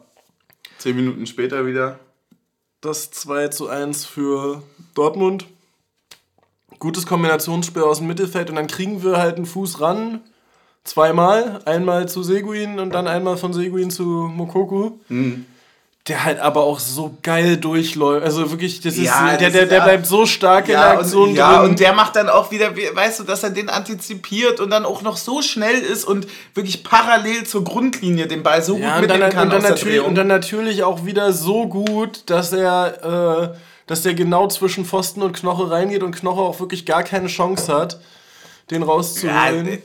Zehn 0.78 0.96
Minuten 0.96 1.26
später 1.28 1.66
wieder. 1.66 2.00
Das 2.82 3.12
2 3.12 3.50
zu 3.50 3.68
1 3.68 4.06
für 4.06 4.64
Dortmund. 4.94 5.46
Gutes 6.80 7.06
Kombinationsspiel 7.06 7.84
aus 7.84 8.00
dem 8.00 8.08
Mittelfeld 8.08 8.50
und 8.50 8.56
dann 8.56 8.68
kriegen 8.68 9.04
wir 9.04 9.18
halt 9.18 9.38
einen 9.38 9.46
Fuß 9.46 9.82
ran. 9.82 10.22
Zweimal. 10.84 11.62
Einmal 11.66 12.08
zu 12.08 12.22
Seguin 12.22 12.80
und 12.80 12.94
dann 12.94 13.08
einmal 13.08 13.38
von 13.38 13.54
Seguin 13.54 13.90
zu 13.92 14.04
Mokoku. 14.04 14.92
Mhm 15.10 15.46
der 16.08 16.24
halt 16.24 16.40
aber 16.40 16.64
auch 16.64 16.80
so 16.80 17.18
geil 17.24 17.58
durchläuft. 17.58 18.24
Also 18.24 18.52
wirklich, 18.52 18.80
das 18.80 18.96
ist, 18.96 19.06
ja, 19.06 19.38
der, 19.38 19.50
der, 19.50 19.66
der 19.66 19.82
bleibt 19.82 20.06
so 20.06 20.28
stark 20.28 20.68
ja, 20.68 20.76
in 20.76 20.90
der 20.90 21.00
Aktion 21.00 21.30
und, 21.30 21.36
ja, 21.36 21.58
drin. 21.58 21.72
und 21.72 21.80
der 21.80 21.94
macht 21.94 22.16
dann 22.16 22.30
auch 22.30 22.52
wieder, 22.52 22.76
weißt 22.76 23.22
du, 23.22 23.24
dass 23.24 23.42
er 23.42 23.50
den 23.50 23.70
antizipiert 23.70 24.60
und 24.60 24.70
dann 24.70 24.86
auch 24.86 25.02
noch 25.02 25.18
so 25.18 25.42
schnell 25.42 25.80
ist 25.80 26.06
und 26.06 26.28
wirklich 26.54 26.84
parallel 26.84 27.46
zur 27.46 27.64
Grundlinie 27.64 28.28
den 28.28 28.44
Ball 28.44 28.62
so 28.62 28.78
ja, 28.78 29.00
gut 29.00 29.08
mitnehmen 29.08 29.32
kann. 29.32 29.48
Und 29.48 29.54
dann, 29.54 29.64
natürlich, 29.64 30.02
und 30.02 30.14
dann 30.14 30.28
natürlich 30.28 30.84
auch 30.84 31.06
wieder 31.06 31.34
so 31.34 31.68
gut, 31.68 32.30
dass 32.30 32.54
er, 32.54 33.54
äh, 33.54 33.58
dass 33.88 34.04
der 34.04 34.14
genau 34.14 34.48
zwischen 34.48 34.86
Pfosten 34.86 35.24
und 35.24 35.34
Knoche 35.34 35.72
reingeht 35.72 36.04
und 36.04 36.16
Knoche 36.16 36.42
auch 36.42 36.60
wirklich 36.60 36.86
gar 36.86 37.02
keine 37.02 37.28
Chance 37.28 37.74
hat, 37.74 38.00
den 38.70 38.84
rauszuholen. 38.84 39.68
Ja, 39.68 39.78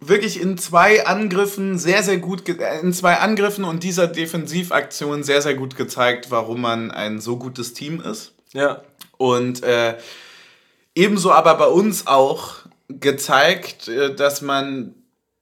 wirklich 0.00 0.40
in 0.40 0.58
zwei 0.58 1.06
Angriffen 1.06 1.78
sehr, 1.78 2.02
sehr 2.02 2.18
gut, 2.18 2.48
äh, 2.48 2.80
in 2.80 2.92
zwei 2.92 3.18
Angriffen 3.18 3.64
und 3.64 3.82
dieser 3.82 4.06
Defensivaktion 4.06 5.22
sehr, 5.22 5.42
sehr 5.42 5.54
gut 5.54 5.76
gezeigt, 5.76 6.30
warum 6.30 6.60
man 6.60 6.90
ein 6.90 7.20
so 7.20 7.36
gutes 7.36 7.74
Team 7.74 8.00
ist. 8.00 8.32
Ja. 8.52 8.82
Und 9.16 9.62
äh, 9.62 9.96
ebenso 10.94 11.32
aber 11.32 11.54
bei 11.54 11.66
uns 11.66 12.06
auch 12.06 12.56
gezeigt, 12.88 13.88
äh, 13.88 14.14
dass 14.14 14.42
man 14.42 14.94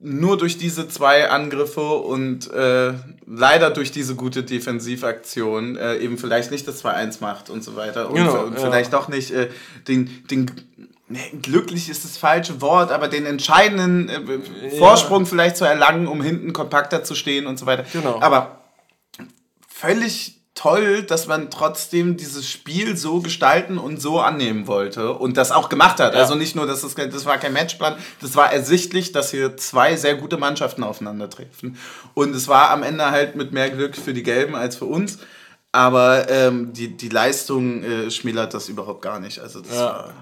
nur 0.05 0.37
durch 0.37 0.59
diese 0.59 0.89
zwei 0.89 1.31
Angriffe 1.31 1.81
und 1.81 2.51
äh, 2.51 2.93
leider 3.25 3.71
durch 3.71 3.93
diese 3.93 4.17
gute 4.17 4.43
Defensivaktion 4.43 5.77
äh, 5.77 5.99
eben 5.99 6.19
vielleicht 6.19 6.51
nicht 6.51 6.67
das 6.67 6.85
2-1 6.85 7.19
macht 7.21 7.51
und 7.51 7.63
so 7.63 7.77
weiter. 7.77 8.09
Und, 8.11 8.17
genau, 8.17 8.45
und 8.45 8.59
vielleicht 8.59 8.93
ja. 8.93 8.99
doch 8.99 9.09
nicht 9.09 9.31
äh, 9.31 9.49
den, 9.87 10.27
den 10.29 10.51
nee, 11.13 11.39
glücklich 11.41 11.89
ist 11.89 12.05
das 12.05 12.17
falsche 12.17 12.61
Wort, 12.61 12.91
aber 12.91 13.09
den 13.09 13.27
entscheidenden 13.27 14.09
äh, 14.09 14.77
Vorsprung 14.79 15.23
ja. 15.23 15.29
vielleicht 15.29 15.57
zu 15.57 15.65
erlangen, 15.65 16.09
um 16.09 16.23
hinten 16.23 16.53
kompakter 16.53 17.05
zu 17.05 17.15
stehen 17.15 17.47
und 17.47 17.59
so 17.59 17.67
weiter. 17.67 17.85
Genau. 17.93 18.21
Aber 18.21 18.63
völlig 19.69 20.39
toll, 20.55 21.03
dass 21.03 21.27
man 21.27 21.51
trotzdem 21.51 22.17
dieses 22.17 22.49
Spiel 22.49 22.97
so 22.97 23.21
gestalten 23.21 23.79
und 23.79 24.01
so 24.01 24.21
annehmen 24.21 24.67
wollte 24.67 25.13
und 25.15 25.37
das 25.37 25.51
auch 25.51 25.69
gemacht 25.69 25.99
hat. 25.99 26.15
Ja. 26.15 26.21
Also 26.21 26.35
nicht 26.35 26.55
nur, 26.55 26.67
dass 26.67 26.83
das, 26.83 26.95
das 26.95 27.25
war 27.25 27.39
kein 27.39 27.53
Matchplan, 27.53 27.97
das 28.21 28.37
war 28.37 28.53
ersichtlich, 28.53 29.13
dass 29.13 29.31
hier 29.31 29.57
zwei 29.57 29.97
sehr 29.97 30.15
gute 30.15 30.37
Mannschaften 30.37 30.83
aufeinandertreffen. 30.83 31.79
Und 32.15 32.35
es 32.37 32.49
war 32.49 32.71
am 32.71 32.83
Ende 32.83 33.11
halt 33.11 33.35
mit 33.35 33.53
mehr 33.53 33.71
Glück 33.71 33.97
für 33.97 34.13
die 34.13 34.23
Gelben 34.23 34.55
als 34.55 34.77
für 34.77 34.85
uns. 34.85 35.19
Aber 35.73 36.29
ähm, 36.29 36.75
die, 36.75 36.97
die 36.97 37.09
Leistung 37.09 37.83
äh, 37.83 38.11
schmälert 38.11 38.53
das 38.53 38.69
überhaupt 38.69 39.01
gar 39.01 39.21
nicht. 39.21 39.39
Also 39.39 39.63
das 39.63 39.75
ja. 39.75 39.85
war 39.85 40.15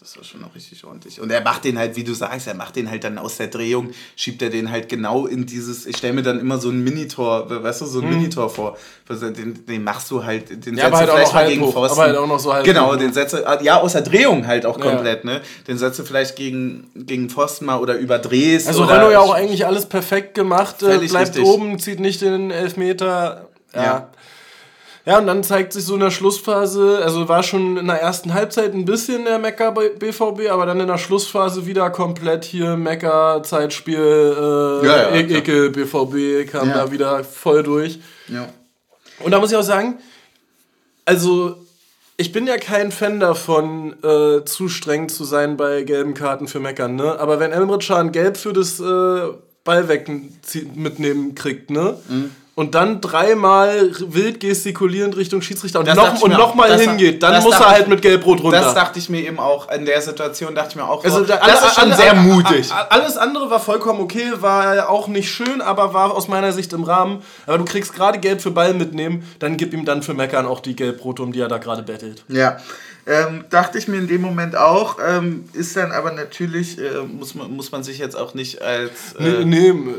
das 0.00 0.16
war 0.16 0.22
schon 0.22 0.40
noch 0.40 0.54
richtig 0.54 0.84
ordentlich. 0.84 1.20
Und 1.20 1.30
er 1.30 1.40
macht 1.40 1.64
den 1.64 1.76
halt, 1.76 1.96
wie 1.96 2.04
du 2.04 2.14
sagst, 2.14 2.46
er 2.46 2.54
macht 2.54 2.76
den 2.76 2.88
halt 2.88 3.02
dann 3.02 3.18
aus 3.18 3.36
der 3.36 3.48
Drehung, 3.48 3.90
schiebt 4.14 4.40
er 4.42 4.48
den 4.48 4.70
halt 4.70 4.88
genau 4.88 5.26
in 5.26 5.44
dieses, 5.44 5.86
ich 5.86 5.96
stelle 5.96 6.12
mir 6.12 6.22
dann 6.22 6.38
immer 6.38 6.58
so 6.58 6.70
ein 6.70 6.84
Minitor, 6.84 7.50
weißt 7.50 7.80
du, 7.80 7.86
so 7.86 7.98
ein 7.98 8.08
hm. 8.08 8.16
Minitor 8.18 8.48
vor. 8.48 8.76
Den, 9.08 9.66
den 9.66 9.82
machst 9.82 10.08
du 10.12 10.22
halt, 10.22 10.64
den 10.64 10.76
ja, 10.76 10.84
setzt 10.84 10.96
halt 10.96 11.08
du 11.08 11.12
vielleicht 11.14 11.34
mal 11.34 11.48
gegen 11.48 11.62
hoch, 11.62 11.72
Pfosten. 11.72 11.98
Halt 11.98 12.16
auch 12.16 12.28
noch 12.28 12.38
so 12.38 12.52
halb 12.52 12.64
genau, 12.64 12.94
den 12.94 13.12
setzt 13.12 13.34
du, 13.34 13.38
ja, 13.62 13.80
aus 13.80 13.92
der 13.92 14.02
Drehung 14.02 14.46
halt 14.46 14.66
auch 14.66 14.78
komplett, 14.78 15.24
ja. 15.24 15.30
ne? 15.32 15.40
Den 15.66 15.78
setzt 15.78 15.98
du 15.98 16.04
vielleicht 16.04 16.36
gegen, 16.36 16.90
gegen 16.94 17.28
Pfosten 17.28 17.64
mal 17.64 17.80
oder 17.80 17.96
überdrehst. 17.96 18.68
Also 18.68 18.84
Renault 18.84 19.12
ja 19.12 19.18
auch 19.18 19.32
eigentlich 19.32 19.66
alles 19.66 19.86
perfekt 19.86 20.34
gemacht, 20.34 20.80
äh, 20.82 20.98
bleibt 20.98 21.30
richtig. 21.30 21.44
oben, 21.44 21.78
zieht 21.80 21.98
nicht 21.98 22.20
den 22.20 22.52
Elfmeter. 22.52 23.48
ja. 23.74 23.82
ja. 23.82 24.10
Ja, 25.08 25.20
und 25.20 25.26
dann 25.26 25.42
zeigt 25.42 25.72
sich 25.72 25.86
so 25.86 25.94
in 25.94 26.00
der 26.00 26.10
Schlussphase, 26.10 27.00
also 27.02 27.30
war 27.30 27.42
schon 27.42 27.78
in 27.78 27.86
der 27.86 28.02
ersten 28.02 28.34
Halbzeit 28.34 28.74
ein 28.74 28.84
bisschen 28.84 29.24
der 29.24 29.38
Mecker 29.38 29.72
BVB, 29.72 30.50
aber 30.50 30.66
dann 30.66 30.80
in 30.80 30.86
der 30.86 30.98
Schlussphase 30.98 31.64
wieder 31.64 31.88
komplett 31.88 32.44
hier 32.44 32.76
Mecker, 32.76 33.42
Zeitspiel, 33.42 33.96
äh, 33.96 34.86
ja, 34.86 34.96
ja, 34.96 35.10
e 35.12 35.38
Ekel, 35.38 35.70
BVB 35.70 36.46
kam 36.52 36.68
da 36.68 36.92
wieder 36.92 37.24
voll 37.24 37.62
durch. 37.62 38.00
Ja. 38.28 38.50
Und 39.20 39.30
da 39.30 39.40
muss 39.40 39.50
ich 39.50 39.56
auch 39.56 39.62
sagen, 39.62 39.96
also 41.06 41.56
ich 42.18 42.30
bin 42.30 42.46
ja 42.46 42.58
kein 42.58 42.92
Fan 42.92 43.18
davon, 43.18 43.94
äh, 44.02 44.44
zu 44.44 44.68
streng 44.68 45.08
zu 45.08 45.24
sein 45.24 45.56
bei 45.56 45.84
gelben 45.84 46.12
Karten 46.12 46.48
für 46.48 46.60
Meckern, 46.60 46.96
ne? 46.96 47.18
Aber 47.18 47.40
wenn 47.40 47.52
Emre 47.52 47.78
Can 47.78 48.12
gelb 48.12 48.36
für 48.36 48.52
das 48.52 48.78
äh, 48.78 49.32
Ball 49.64 49.88
weg 49.88 50.06
mitnehmen 50.74 51.34
kriegt, 51.34 51.70
ne? 51.70 51.96
Mhm 52.10 52.30
und 52.58 52.74
dann 52.74 53.00
dreimal 53.00 53.92
wild 54.00 54.40
gestikulierend 54.40 55.16
Richtung 55.16 55.42
Schiedsrichter 55.42 55.78
und, 55.78 55.94
noch, 55.94 56.20
und 56.20 56.32
nochmal 56.32 56.76
hingeht, 56.76 57.22
dann 57.22 57.40
muss 57.44 57.54
er 57.54 57.70
halt 57.70 57.86
mit 57.86 58.02
Gelb-Rot 58.02 58.42
runter. 58.42 58.60
Das 58.60 58.74
dachte 58.74 58.98
ich 58.98 59.08
mir 59.08 59.20
eben 59.20 59.38
auch, 59.38 59.70
in 59.70 59.84
der 59.84 60.02
Situation 60.02 60.56
dachte 60.56 60.70
ich 60.70 60.74
mir 60.76 60.82
auch, 60.82 61.04
also, 61.04 61.24
das 61.24 61.40
alle, 61.40 61.52
ist 61.52 61.74
schon 61.76 61.92
alle, 61.92 61.94
sehr 61.94 62.14
mutig. 62.14 62.68
Alles 62.90 63.16
andere 63.16 63.48
war 63.48 63.60
vollkommen 63.60 64.00
okay, 64.00 64.32
war 64.40 64.88
auch 64.88 65.06
nicht 65.06 65.30
schön, 65.30 65.60
aber 65.60 65.94
war 65.94 66.12
aus 66.12 66.26
meiner 66.26 66.50
Sicht 66.50 66.72
im 66.72 66.82
Rahmen. 66.82 67.22
Aber 67.46 67.58
du 67.58 67.64
kriegst 67.64 67.94
gerade 67.94 68.18
Gelb 68.18 68.40
für 68.40 68.50
Ball 68.50 68.74
mitnehmen, 68.74 69.22
dann 69.38 69.56
gib 69.56 69.72
ihm 69.72 69.84
dann 69.84 70.02
für 70.02 70.14
Meckern 70.14 70.44
auch 70.44 70.58
die 70.58 70.74
Gelb-Rote, 70.74 71.22
um 71.22 71.30
die 71.30 71.38
er 71.38 71.48
da 71.48 71.58
gerade 71.58 71.84
bettelt. 71.84 72.24
Ja. 72.26 72.56
Ähm, 73.06 73.44
dachte 73.50 73.78
ich 73.78 73.86
mir 73.86 73.98
in 73.98 74.08
dem 74.08 74.20
Moment 74.20 74.56
auch, 74.56 74.98
ähm, 75.06 75.48
ist 75.52 75.76
dann 75.76 75.92
aber 75.92 76.10
natürlich, 76.10 76.76
äh, 76.76 77.02
muss, 77.06 77.36
man, 77.36 77.52
muss 77.52 77.70
man 77.70 77.84
sich 77.84 77.98
jetzt 77.98 78.16
auch 78.16 78.34
nicht 78.34 78.60
als... 78.62 79.14
Äh, 79.16 79.44
nee, 79.44 79.72
nee. 79.72 79.94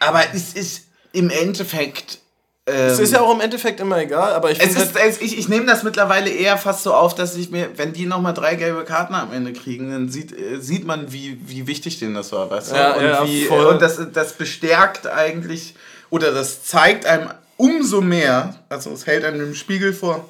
Aber 0.00 0.22
es 0.34 0.54
ist 0.54 0.89
im 1.12 1.30
Endeffekt. 1.30 2.18
es 2.66 2.98
ist 2.98 3.12
ja 3.12 3.18
ähm, 3.18 3.24
auch 3.24 3.34
im 3.34 3.40
Endeffekt 3.40 3.80
immer 3.80 3.98
egal, 3.98 4.32
aber 4.32 4.50
ich 4.50 4.60
es 4.60 4.76
ist, 4.76 4.94
halt 4.94 5.08
es, 5.08 5.20
ich, 5.20 5.38
ich 5.38 5.48
nehme 5.48 5.66
das 5.66 5.82
mittlerweile 5.82 6.30
eher 6.30 6.56
fast 6.56 6.82
so 6.82 6.94
auf, 6.94 7.14
dass 7.14 7.36
ich 7.36 7.50
mir, 7.50 7.70
wenn 7.76 7.92
die 7.92 8.06
nochmal 8.06 8.34
drei 8.34 8.54
gelbe 8.54 8.84
Karten 8.84 9.14
am 9.14 9.32
Ende 9.32 9.52
kriegen, 9.52 9.90
dann 9.90 10.08
sieht, 10.08 10.32
äh, 10.32 10.60
sieht 10.60 10.86
man, 10.86 11.12
wie, 11.12 11.40
wie 11.44 11.66
wichtig 11.66 11.98
denen 11.98 12.14
das 12.14 12.32
war, 12.32 12.50
weißt 12.50 12.72
du? 12.72 12.76
Ja, 12.76 12.94
und 12.94 13.04
ja, 13.04 13.26
wie, 13.26 13.44
voll. 13.44 13.66
und 13.66 13.82
das, 13.82 13.98
das 14.12 14.34
bestärkt 14.34 15.06
eigentlich, 15.06 15.74
oder 16.10 16.32
das 16.32 16.64
zeigt 16.64 17.06
einem 17.06 17.30
umso 17.56 18.00
mehr, 18.00 18.54
also 18.68 18.90
es 18.90 19.06
hält 19.06 19.24
einem 19.24 19.40
im 19.40 19.54
Spiegel 19.54 19.92
vor, 19.92 20.26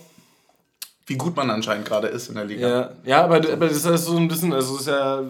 wie 1.06 1.16
gut 1.16 1.36
man 1.36 1.50
anscheinend 1.50 1.86
gerade 1.86 2.08
ist 2.08 2.28
in 2.28 2.36
der 2.36 2.44
Liga. 2.44 2.68
Ja, 2.68 2.90
ja 3.04 3.24
aber, 3.24 3.36
aber 3.36 3.68
das 3.68 3.84
ist 3.84 4.04
so 4.04 4.16
ein 4.16 4.28
bisschen, 4.28 4.52
also 4.52 4.78
ist 4.78 4.86
ja, 4.86 5.22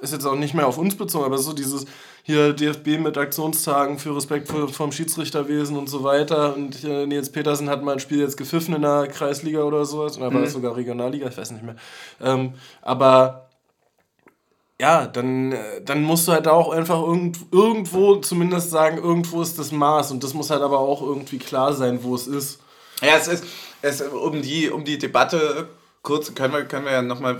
ist 0.00 0.12
jetzt 0.12 0.24
auch 0.24 0.36
nicht 0.36 0.54
mehr 0.54 0.66
auf 0.66 0.78
uns 0.78 0.96
bezogen, 0.96 1.24
aber 1.24 1.38
so 1.38 1.52
dieses 1.52 1.84
hier 2.22 2.52
DFB 2.52 2.98
mit 2.98 3.16
Aktionstagen 3.16 3.98
für 3.98 4.14
Respekt 4.14 4.48
vor, 4.48 4.68
vom 4.68 4.92
Schiedsrichterwesen 4.92 5.76
und 5.76 5.88
so 5.88 6.04
weiter. 6.04 6.54
Und 6.54 6.84
äh, 6.84 7.06
Nils 7.06 7.30
Petersen 7.30 7.68
hat 7.70 7.82
mal 7.82 7.92
ein 7.92 8.00
Spiel 8.00 8.20
jetzt 8.20 8.36
gepfiffen 8.36 8.74
in 8.74 8.82
der 8.82 9.08
Kreisliga 9.08 9.62
oder 9.62 9.84
sowas. 9.84 10.16
Oder 10.16 10.32
war 10.32 10.40
das 10.40 10.50
mhm. 10.50 10.54
sogar 10.54 10.76
Regionalliga? 10.76 11.28
Ich 11.28 11.36
weiß 11.36 11.52
nicht 11.52 11.64
mehr. 11.64 11.76
Ähm, 12.20 12.54
aber 12.82 13.48
ja, 14.80 15.06
dann, 15.06 15.52
äh, 15.52 15.82
dann 15.84 16.02
musst 16.02 16.26
du 16.26 16.32
halt 16.32 16.48
auch 16.48 16.70
einfach 16.70 17.00
irgend, 17.00 17.38
irgendwo 17.52 18.16
zumindest 18.16 18.70
sagen, 18.70 18.98
irgendwo 18.98 19.42
ist 19.42 19.58
das 19.58 19.72
Maß. 19.72 20.10
Und 20.10 20.24
das 20.24 20.34
muss 20.34 20.50
halt 20.50 20.62
aber 20.62 20.78
auch 20.78 21.02
irgendwie 21.02 21.38
klar 21.38 21.72
sein, 21.72 22.02
wo 22.02 22.14
es 22.14 22.26
ist. 22.26 22.60
Ja, 23.02 23.16
es 23.16 23.28
ist, 23.28 23.44
es, 23.82 24.02
um, 24.02 24.42
die, 24.42 24.70
um 24.70 24.84
die 24.84 24.98
Debatte 24.98 25.68
kurz, 26.02 26.34
können 26.34 26.52
wir, 26.52 26.64
können 26.64 26.84
wir 26.84 26.92
ja 26.92 27.02
nochmal, 27.02 27.38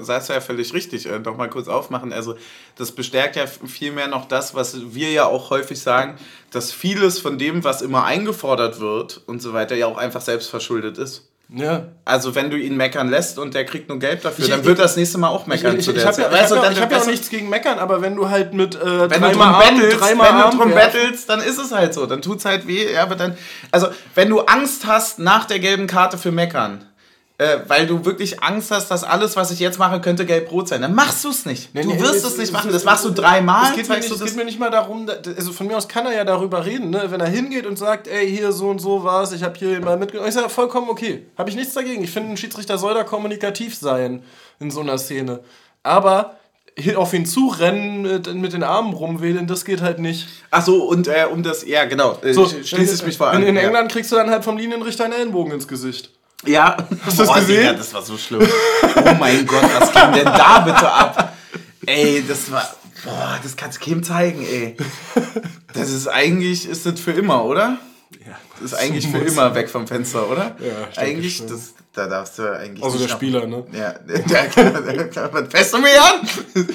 sagst 0.00 0.28
du 0.28 0.32
ja 0.32 0.40
völlig 0.40 0.74
richtig, 0.74 1.06
äh, 1.06 1.18
nochmal 1.18 1.48
kurz 1.50 1.68
aufmachen. 1.68 2.12
Also, 2.12 2.36
das 2.76 2.92
bestärkt 2.92 3.36
ja 3.36 3.46
vielmehr 3.46 4.08
noch 4.08 4.26
das, 4.26 4.54
was 4.54 4.94
wir 4.94 5.10
ja 5.10 5.26
auch 5.26 5.50
häufig 5.50 5.80
sagen, 5.80 6.16
dass 6.50 6.72
vieles 6.72 7.18
von 7.18 7.38
dem, 7.38 7.64
was 7.64 7.82
immer 7.82 8.04
eingefordert 8.04 8.80
wird 8.80 9.22
und 9.26 9.40
so 9.40 9.52
weiter, 9.52 9.76
ja 9.76 9.86
auch 9.86 9.98
einfach 9.98 10.20
selbst 10.20 10.50
verschuldet 10.50 10.98
ist. 10.98 11.30
Ja. 11.52 11.86
Also 12.04 12.34
wenn 12.34 12.48
du 12.50 12.56
ihn 12.56 12.76
meckern 12.76 13.08
lässt 13.08 13.38
und 13.38 13.54
der 13.54 13.64
kriegt 13.64 13.88
nur 13.88 13.98
Geld 13.98 14.24
dafür, 14.24 14.44
ich, 14.44 14.50
dann 14.50 14.64
wird 14.64 14.78
das 14.78 14.96
nächste 14.96 15.18
Mal 15.18 15.28
auch 15.28 15.46
meckern 15.46 15.72
ich, 15.72 15.80
ich, 15.80 15.84
zu 15.84 15.92
der 15.92 16.08
ich 16.08 16.16
Zeit. 16.16 16.32
Ja, 16.32 16.44
ich 16.44 16.50
habe 16.50 16.74
ja, 16.74 16.80
hab 16.80 16.92
ja 16.92 16.98
auch 16.98 17.06
nichts 17.06 17.28
gegen 17.28 17.48
meckern, 17.48 17.78
aber 17.80 18.00
wenn 18.02 18.14
du 18.14 18.28
halt 18.28 18.54
mit 18.54 18.76
äh, 18.76 19.10
wenn 19.10 19.20
du 19.20 19.32
drum 19.32 19.58
bettelst, 19.58 20.00
wenn 20.00 20.50
du 20.50 20.56
drum 20.56 20.74
bettelst, 20.74 21.28
dann 21.28 21.40
ist 21.40 21.58
es 21.58 21.72
halt 21.72 21.92
so. 21.92 22.06
Dann 22.06 22.22
tut's 22.22 22.44
halt 22.44 22.68
weh. 22.68 22.96
Aber 22.96 23.16
dann, 23.16 23.36
also 23.72 23.88
wenn 24.14 24.28
du 24.28 24.40
Angst 24.40 24.86
hast 24.86 25.18
nach 25.18 25.44
der 25.44 25.58
gelben 25.58 25.88
Karte 25.88 26.18
für 26.18 26.30
meckern, 26.30 26.84
äh, 27.40 27.60
weil 27.68 27.86
du 27.86 28.04
wirklich 28.04 28.42
Angst 28.42 28.70
hast, 28.70 28.90
dass 28.90 29.02
alles, 29.02 29.34
was 29.34 29.50
ich 29.50 29.60
jetzt 29.60 29.78
mache, 29.78 30.02
könnte 30.02 30.26
gelb-rot 30.26 30.68
sein. 30.68 30.82
Dann 30.82 30.94
machst 30.94 31.24
du 31.24 31.30
es 31.30 31.46
nicht. 31.46 31.74
Nee, 31.74 31.84
du 31.84 31.88
nee, 31.88 31.98
wirst 31.98 32.22
es 32.22 32.36
nicht 32.36 32.52
machen. 32.52 32.70
Das 32.70 32.84
machst 32.84 33.02
du 33.06 33.10
dreimal. 33.10 33.70
Es 33.70 33.76
geht, 33.76 33.88
mir 33.88 33.96
nicht, 33.96 34.10
es 34.10 34.22
geht 34.22 34.36
mir 34.36 34.44
nicht 34.44 34.58
mal 34.58 34.70
darum, 34.70 35.08
also 35.08 35.52
von 35.52 35.66
mir 35.66 35.78
aus 35.78 35.88
kann 35.88 36.04
er 36.04 36.12
ja 36.12 36.24
darüber 36.24 36.66
reden, 36.66 36.90
ne? 36.90 37.06
wenn 37.08 37.18
er 37.18 37.28
hingeht 37.28 37.64
und 37.64 37.78
sagt, 37.78 38.08
ey, 38.08 38.28
hier 38.28 38.52
so 38.52 38.68
und 38.68 38.78
so 38.78 39.04
war 39.04 39.22
es, 39.22 39.32
ich 39.32 39.42
habe 39.42 39.58
hier 39.58 39.80
mal 39.80 39.96
mitgenommen. 39.96 40.28
Ich 40.28 40.34
sage, 40.34 40.50
vollkommen 40.50 40.90
okay. 40.90 41.24
Habe 41.38 41.48
ich 41.48 41.56
nichts 41.56 41.72
dagegen. 41.72 42.04
Ich 42.04 42.10
finde, 42.10 42.28
ein 42.28 42.36
Schiedsrichter 42.36 42.76
soll 42.76 42.92
da 42.92 43.04
kommunikativ 43.04 43.74
sein 43.74 44.22
in 44.58 44.70
so 44.70 44.80
einer 44.80 44.98
Szene. 44.98 45.40
Aber 45.82 46.36
auf 46.96 47.14
ihn 47.14 47.24
zurennen, 47.24 48.02
mit, 48.02 48.34
mit 48.34 48.52
den 48.52 48.64
Armen 48.64 48.92
rumwählen, 48.92 49.46
das 49.46 49.64
geht 49.64 49.80
halt 49.80 49.98
nicht. 49.98 50.28
Ach 50.50 50.64
so, 50.64 50.84
und 50.84 51.08
äh, 51.08 51.26
um 51.32 51.42
das, 51.42 51.66
ja 51.66 51.86
genau, 51.86 52.18
äh, 52.22 52.34
so, 52.34 52.46
schließe 52.46 52.96
ich 52.96 53.06
mich 53.06 53.16
vor 53.16 53.28
an. 53.28 53.42
In, 53.42 53.48
in. 53.48 53.56
England 53.56 53.90
kriegst 53.90 54.12
du 54.12 54.16
dann 54.16 54.28
halt 54.28 54.44
vom 54.44 54.58
Linienrichter 54.58 55.04
einen 55.04 55.14
Ellenbogen 55.14 55.52
ins 55.52 55.66
Gesicht. 55.66 56.10
Ja. 56.46 56.76
Hast 57.04 57.18
du 57.18 57.24
das 57.24 57.34
gesehen? 57.34 57.60
Digga, 57.60 57.72
das 57.74 57.92
war 57.94 58.02
so 58.02 58.16
schlimm. 58.16 58.46
Oh 58.96 59.14
mein 59.18 59.46
Gott, 59.46 59.64
was 59.78 59.92
ging 59.92 60.12
denn 60.12 60.24
da 60.24 60.60
bitte 60.60 60.90
ab? 60.90 61.36
Ey, 61.86 62.24
das 62.26 62.50
war. 62.50 62.68
Boah, 63.04 63.38
das 63.42 63.56
kannst 63.56 63.80
du 63.80 63.84
keinem 63.84 64.02
zeigen, 64.02 64.42
ey. 64.42 64.76
Das 65.72 65.90
ist 65.90 66.08
eigentlich, 66.08 66.68
ist 66.68 66.84
das 66.84 67.00
für 67.00 67.12
immer, 67.12 67.44
oder? 67.44 67.78
Ja, 68.26 68.36
das 68.60 68.72
ist 68.72 68.78
eigentlich 68.78 69.06
für 69.06 69.18
immer 69.18 69.54
weg 69.54 69.70
vom 69.70 69.86
Fenster, 69.86 70.28
oder? 70.28 70.56
Ja, 70.58 71.00
eigentlich, 71.00 71.46
das, 71.46 71.74
da 71.94 72.06
darfst 72.06 72.38
du 72.38 72.42
eigentlich. 72.42 72.84
Also 72.84 72.98
der 72.98 73.08
Spieler, 73.08 73.46
ne? 73.46 73.64
Ja, 73.72 73.92
der, 73.92 74.18
der, 74.18 75.46
fest 75.48 75.74
um 75.74 75.82
mich 75.82 75.98
an. 75.98 76.66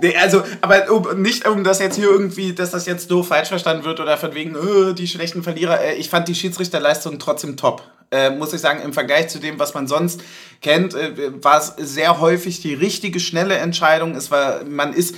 nee, 0.00 0.14
also, 0.16 0.42
aber 0.60 0.90
um, 0.90 1.20
nicht 1.20 1.48
um 1.48 1.64
das 1.64 1.80
jetzt 1.80 1.96
hier 1.96 2.10
irgendwie, 2.10 2.52
dass 2.52 2.70
das 2.70 2.86
jetzt 2.86 3.10
doof 3.10 3.28
falsch 3.28 3.48
verstanden 3.48 3.84
wird 3.84 3.98
oder 3.98 4.16
von 4.16 4.34
wegen, 4.34 4.54
oh, 4.54 4.92
die 4.92 5.08
schlechten 5.08 5.42
Verlierer. 5.42 5.80
Äh, 5.80 5.94
ich 5.94 6.08
fand 6.08 6.28
die 6.28 6.34
Schiedsrichterleistung 6.34 7.18
trotzdem 7.18 7.56
top. 7.56 7.82
Äh, 8.12 8.30
muss 8.30 8.52
ich 8.52 8.60
sagen, 8.60 8.82
im 8.82 8.92
Vergleich 8.92 9.28
zu 9.28 9.38
dem, 9.38 9.58
was 9.58 9.74
man 9.74 9.88
sonst 9.88 10.20
kennt, 10.60 10.94
äh, 10.94 11.42
war 11.42 11.58
es 11.58 11.74
sehr 11.78 12.20
häufig 12.20 12.60
die 12.60 12.74
richtige, 12.74 13.18
schnelle 13.18 13.56
Entscheidung. 13.56 14.14
Es 14.14 14.30
war, 14.30 14.62
man 14.64 14.92
ist 14.92 15.16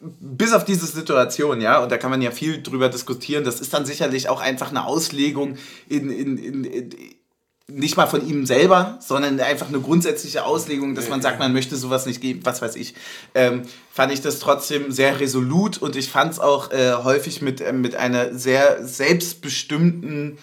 bis 0.00 0.52
auf 0.52 0.64
diese 0.64 0.86
Situation, 0.86 1.60
ja, 1.60 1.82
und 1.82 1.90
da 1.90 1.98
kann 1.98 2.10
man 2.10 2.22
ja 2.22 2.30
viel 2.30 2.62
drüber 2.62 2.88
diskutieren, 2.88 3.44
das 3.44 3.60
ist 3.60 3.74
dann 3.74 3.84
sicherlich 3.86 4.28
auch 4.28 4.40
einfach 4.40 4.70
eine 4.70 4.86
Auslegung 4.86 5.56
in, 5.88 6.10
in, 6.10 6.38
in, 6.38 6.64
in 6.64 6.90
nicht 7.66 7.96
mal 7.96 8.06
von 8.06 8.26
ihm 8.26 8.44
selber, 8.44 8.98
sondern 9.00 9.40
einfach 9.40 9.68
eine 9.68 9.80
grundsätzliche 9.80 10.44
Auslegung, 10.44 10.94
dass 10.94 11.08
man 11.08 11.22
sagt, 11.22 11.38
man 11.38 11.54
möchte 11.54 11.76
sowas 11.76 12.04
nicht 12.04 12.20
geben, 12.20 12.40
was 12.44 12.60
weiß 12.60 12.76
ich, 12.76 12.94
ähm, 13.34 13.62
fand 13.90 14.12
ich 14.12 14.20
das 14.20 14.38
trotzdem 14.38 14.92
sehr 14.92 15.18
resolut 15.18 15.78
und 15.78 15.96
ich 15.96 16.10
fand 16.10 16.32
es 16.32 16.40
auch 16.40 16.70
äh, 16.72 16.92
häufig 16.92 17.40
mit, 17.40 17.62
äh, 17.62 17.72
mit 17.72 17.96
einer 17.96 18.34
sehr 18.34 18.86
selbstbestimmten 18.86 20.36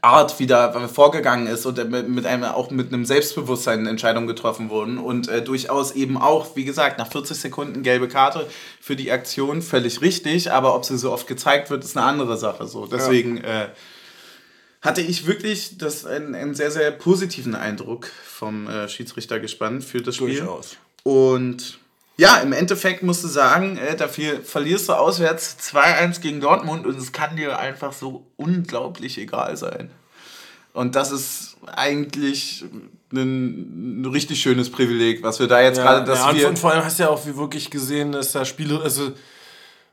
Art 0.00 0.38
wieder 0.38 0.88
vorgegangen 0.88 1.48
ist 1.48 1.66
und 1.66 1.76
mit 2.08 2.24
einem 2.24 2.44
auch 2.44 2.70
mit 2.70 2.92
einem 2.92 3.04
Selbstbewusstsein 3.04 3.86
Entscheidungen 3.86 4.28
getroffen 4.28 4.70
wurden 4.70 4.98
und 4.98 5.26
äh, 5.26 5.42
durchaus 5.42 5.92
eben 5.92 6.16
auch, 6.16 6.54
wie 6.54 6.64
gesagt, 6.64 6.98
nach 6.98 7.10
40 7.10 7.36
Sekunden 7.36 7.82
gelbe 7.82 8.06
Karte 8.06 8.46
für 8.80 8.94
die 8.94 9.10
Aktion 9.10 9.60
völlig 9.60 10.00
richtig, 10.00 10.52
aber 10.52 10.76
ob 10.76 10.84
sie 10.84 10.96
so 10.96 11.10
oft 11.10 11.26
gezeigt 11.26 11.70
wird, 11.70 11.82
ist 11.82 11.96
eine 11.96 12.06
andere 12.06 12.36
Sache. 12.36 12.68
So 12.68 12.86
deswegen 12.86 13.38
ja. 13.38 13.64
äh, 13.64 13.68
hatte 14.82 15.00
ich 15.00 15.26
wirklich 15.26 15.78
das 15.78 16.06
einen, 16.06 16.36
einen 16.36 16.54
sehr 16.54 16.70
sehr 16.70 16.92
positiven 16.92 17.56
Eindruck 17.56 18.06
vom 18.24 18.68
äh, 18.68 18.88
Schiedsrichter 18.88 19.40
gespannt 19.40 19.82
für 19.82 20.00
das 20.00 20.14
Spiel 20.14 20.38
durchaus. 20.38 20.76
und 21.02 21.80
ja, 22.22 22.36
im 22.36 22.52
Endeffekt 22.52 23.02
musst 23.02 23.24
du 23.24 23.28
sagen, 23.28 23.76
äh, 23.76 23.96
dafür 23.96 24.42
verlierst 24.44 24.88
du 24.88 24.92
auswärts 24.92 25.56
2-1 25.60 26.20
gegen 26.20 26.40
Dortmund 26.40 26.86
und 26.86 26.96
es 26.96 27.10
kann 27.10 27.34
dir 27.34 27.58
einfach 27.58 27.92
so 27.92 28.24
unglaublich 28.36 29.18
egal 29.18 29.56
sein. 29.56 29.90
Und 30.72 30.94
das 30.94 31.10
ist 31.10 31.56
eigentlich 31.66 32.64
ein, 33.12 34.02
ein 34.02 34.06
richtig 34.06 34.40
schönes 34.40 34.70
Privileg, 34.70 35.24
was 35.24 35.40
wir 35.40 35.48
da 35.48 35.60
jetzt 35.62 35.78
ja, 35.78 35.82
gerade, 35.82 36.04
dass 36.06 36.20
ja, 36.20 36.32
wir... 36.32 36.48
Und 36.48 36.60
vor 36.60 36.70
allem 36.70 36.84
hast 36.84 37.00
du 37.00 37.02
ja 37.02 37.08
auch 37.08 37.26
wie 37.26 37.36
wirklich 37.36 37.70
gesehen, 37.70 38.12
dass 38.12 38.30
da 38.30 38.44
Spiele, 38.44 38.80
also 38.80 39.10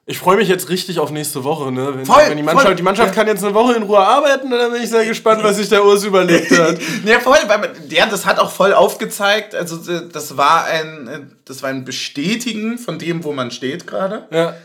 ich 0.10 0.18
freue 0.18 0.38
mich 0.38 0.47
jetzt 0.47 0.70
richtig 0.70 0.97
auf 0.97 1.12
nächste 1.12 1.43
Woche, 1.43 1.72
ne? 1.72 1.95
Wenn, 1.95 2.03
voll, 2.03 2.24
wenn 2.28 2.36
die 2.36 2.41
Mannschaft, 2.41 2.66
voll. 2.66 2.76
die 2.76 2.82
Mannschaft 2.82 3.14
kann 3.14 3.28
jetzt 3.28 3.43
eine 3.43 3.53
Woche 3.53 3.76
in 3.76 3.84
Ruhe 3.84 3.99
arbeiten, 3.99 4.49
dann 4.49 4.72
bin 4.72 4.82
ich 4.82 4.89
sehr 4.89 5.05
gespannt, 5.05 5.43
was 5.43 5.57
sich 5.57 5.70
der 5.70 5.86
Urs 5.86 6.03
überlegt 6.03 6.49
hat. 6.57 6.80
ja, 7.05 7.20
voll, 7.20 7.38
weil 7.45 7.74
ja, 7.89 8.07
das 8.07 8.26
hat 8.26 8.39
auch 8.39 8.49
voll 8.49 8.74
aufgezeigt. 8.74 9.53
Also 9.53 9.78
das 9.78 10.36
war 10.36 10.66
ein, 10.66 11.38
das 11.45 11.62
war 11.62 11.70
ein 11.70 11.86
Bestätigen 11.86 12.80
von 12.80 12.97
dem, 12.97 13.24
wo 13.24 13.34
man 13.34 13.51
steht 13.51 13.86
gerade. 13.86 14.28
Ja. 14.32 14.55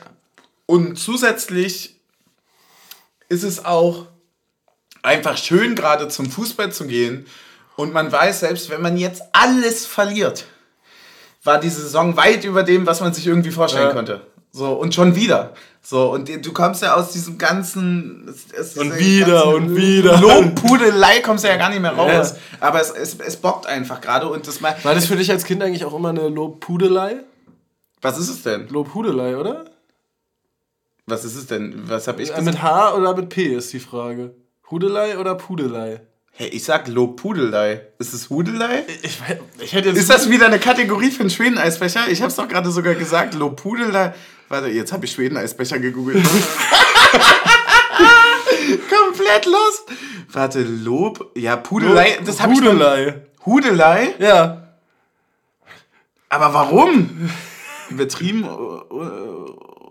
Und 0.64 0.99
zusätzlich 0.99 2.01
ist 3.28 3.42
es 3.42 3.66
auch 3.66 4.07
einfach 5.03 5.36
schön, 5.36 5.74
gerade 5.74 6.09
zum 6.09 6.30
Fußball 6.30 6.72
zu 6.72 6.86
gehen. 6.86 7.26
Und 7.76 7.92
man 7.92 8.11
weiß, 8.11 8.40
selbst 8.40 8.70
wenn 8.70 8.80
man 8.80 8.97
jetzt 8.97 9.22
alles 9.32 9.84
verliert, 9.84 10.47
war 11.42 11.61
die 11.61 11.68
Saison 11.68 12.16
weit 12.16 12.45
über 12.45 12.62
dem, 12.62 12.86
was 12.86 13.03
man 13.03 13.12
sich 13.12 13.26
irgendwie 13.26 13.51
vorstellen 13.51 13.88
ja. 13.88 13.92
konnte. 13.92 14.26
So, 14.57 14.72
und 14.74 14.94
schon 14.94 15.16
wieder. 15.16 15.52
So, 15.82 16.12
und 16.12 16.28
du 16.28 16.52
kommst 16.52 16.80
ja 16.80 16.94
aus 16.94 17.11
diesem 17.11 17.38
ganzen. 17.38 18.32
Es, 18.57 18.76
und 18.76 18.96
wieder 19.00 19.48
und 19.48 19.74
wieder. 19.74 20.16
Lobpudelei 20.20 21.18
kommst 21.22 21.42
du 21.42 21.48
ja 21.48 21.57
gar 21.57 21.70
nicht 21.70 21.80
mehr 21.80 21.90
raus. 21.90 22.34
Ja. 22.34 22.59
Aber 22.61 22.80
es, 22.80 22.92
es, 22.92 23.16
es 23.18 23.36
bockt 23.36 23.66
einfach 23.66 24.00
gerade. 24.00 24.28
und 24.28 24.46
das 24.46 24.61
mal. 24.61 24.76
War 24.84 24.94
das 24.94 25.07
für 25.07 25.16
dich 25.16 25.28
als 25.32 25.44
Kind 25.44 25.61
eigentlich 25.61 25.84
auch 25.84 25.92
immer 25.92 26.11
eine 26.11 26.28
Lobpudelei? 26.28 27.16
Was 28.00 28.16
ist 28.16 28.28
es 28.28 28.44
denn? 28.44 28.68
Lobhudelei, 28.68 29.36
oder? 29.36 29.64
Was 31.07 31.24
ist 31.24 31.34
es 31.34 31.46
denn? 31.46 31.88
Was 31.88 32.07
habe 32.07 32.22
ich 32.22 32.28
gesagt? 32.28 32.46
Mit 32.46 32.62
H 32.62 32.94
oder 32.94 33.16
mit 33.16 33.30
P 33.30 33.46
ist 33.46 33.72
die 33.72 33.80
Frage. 33.80 34.36
Hudelei 34.70 35.18
oder 35.18 35.34
Pudelei? 35.34 36.00
Hey, 36.30 36.48
ich 36.48 36.62
sag 36.64 36.88
Lobpudelei. 36.88 37.82
Ist 37.98 38.14
es 38.14 38.30
Hudelei? 38.30 38.84
Ich, 39.02 39.18
ich 39.61 39.72
hätte 39.72 39.88
jetzt 39.90 39.98
ist 39.98 40.11
das 40.11 40.30
wieder 40.30 40.46
eine 40.46 40.59
Kategorie 40.59 41.11
für 41.11 41.20
einen 41.20 41.30
Schweden-Eisbecher? 41.30 42.09
Ich 42.09 42.22
hab's 42.22 42.36
doch 42.36 42.48
gerade 42.48 42.70
sogar 42.70 42.94
gesagt. 42.94 43.34
Lobpudelei. 43.34 44.14
Warte, 44.49 44.68
jetzt 44.68 44.92
habe 44.92 45.05
ich 45.05 45.12
Schweden-Eisbecher 45.12 45.78
gegoogelt. 45.78 46.24
Komplett 48.90 49.47
los. 49.47 49.84
Warte, 50.30 50.62
Lob. 50.62 51.32
Ja, 51.36 51.57
Pudelei. 51.57 52.18
Das 52.24 52.40
habe 52.40 52.53
ich. 52.53 52.61
Hudelei. 52.61 53.22
Hudelei? 53.45 54.14
Ja. 54.18 54.76
Aber 56.28 56.53
warum? 56.55 57.30
Übertrieben, 57.90 58.45
äh, 58.45 58.49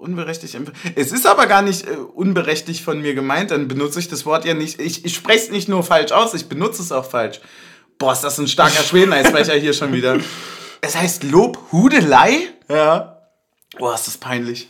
unberechtigt. 0.03 0.57
Es 0.95 1.11
ist 1.11 1.25
aber 1.25 1.47
gar 1.47 1.61
nicht 1.61 1.87
äh, 1.87 1.95
unberechtigt 1.95 2.83
von 2.83 3.01
mir 3.01 3.15
gemeint, 3.15 3.51
dann 3.51 3.67
benutze 3.67 3.99
ich 3.99 4.09
das 4.09 4.25
Wort 4.25 4.45
ja 4.45 4.53
nicht. 4.53 4.81
Ich, 4.81 5.05
ich 5.05 5.15
spreche 5.15 5.45
es 5.45 5.51
nicht 5.51 5.69
nur 5.69 5.83
falsch 5.83 6.11
aus, 6.11 6.33
ich 6.33 6.49
benutze 6.49 6.81
es 6.81 6.91
auch 6.91 7.05
falsch. 7.05 7.39
Boah, 7.97 8.13
ist 8.13 8.21
das 8.21 8.37
ein 8.37 8.47
starker 8.47 8.83
Schweden-Eisbecher 8.89 9.53
hier 9.53 9.73
schon 9.73 9.93
wieder. 9.93 10.17
Es 10.81 10.97
heißt 10.97 11.23
Lobhudelei? 11.23 12.49
Ja. 12.69 13.12
Boah, 13.77 13.95
ist 13.95 14.07
das 14.07 14.17
peinlich. 14.17 14.67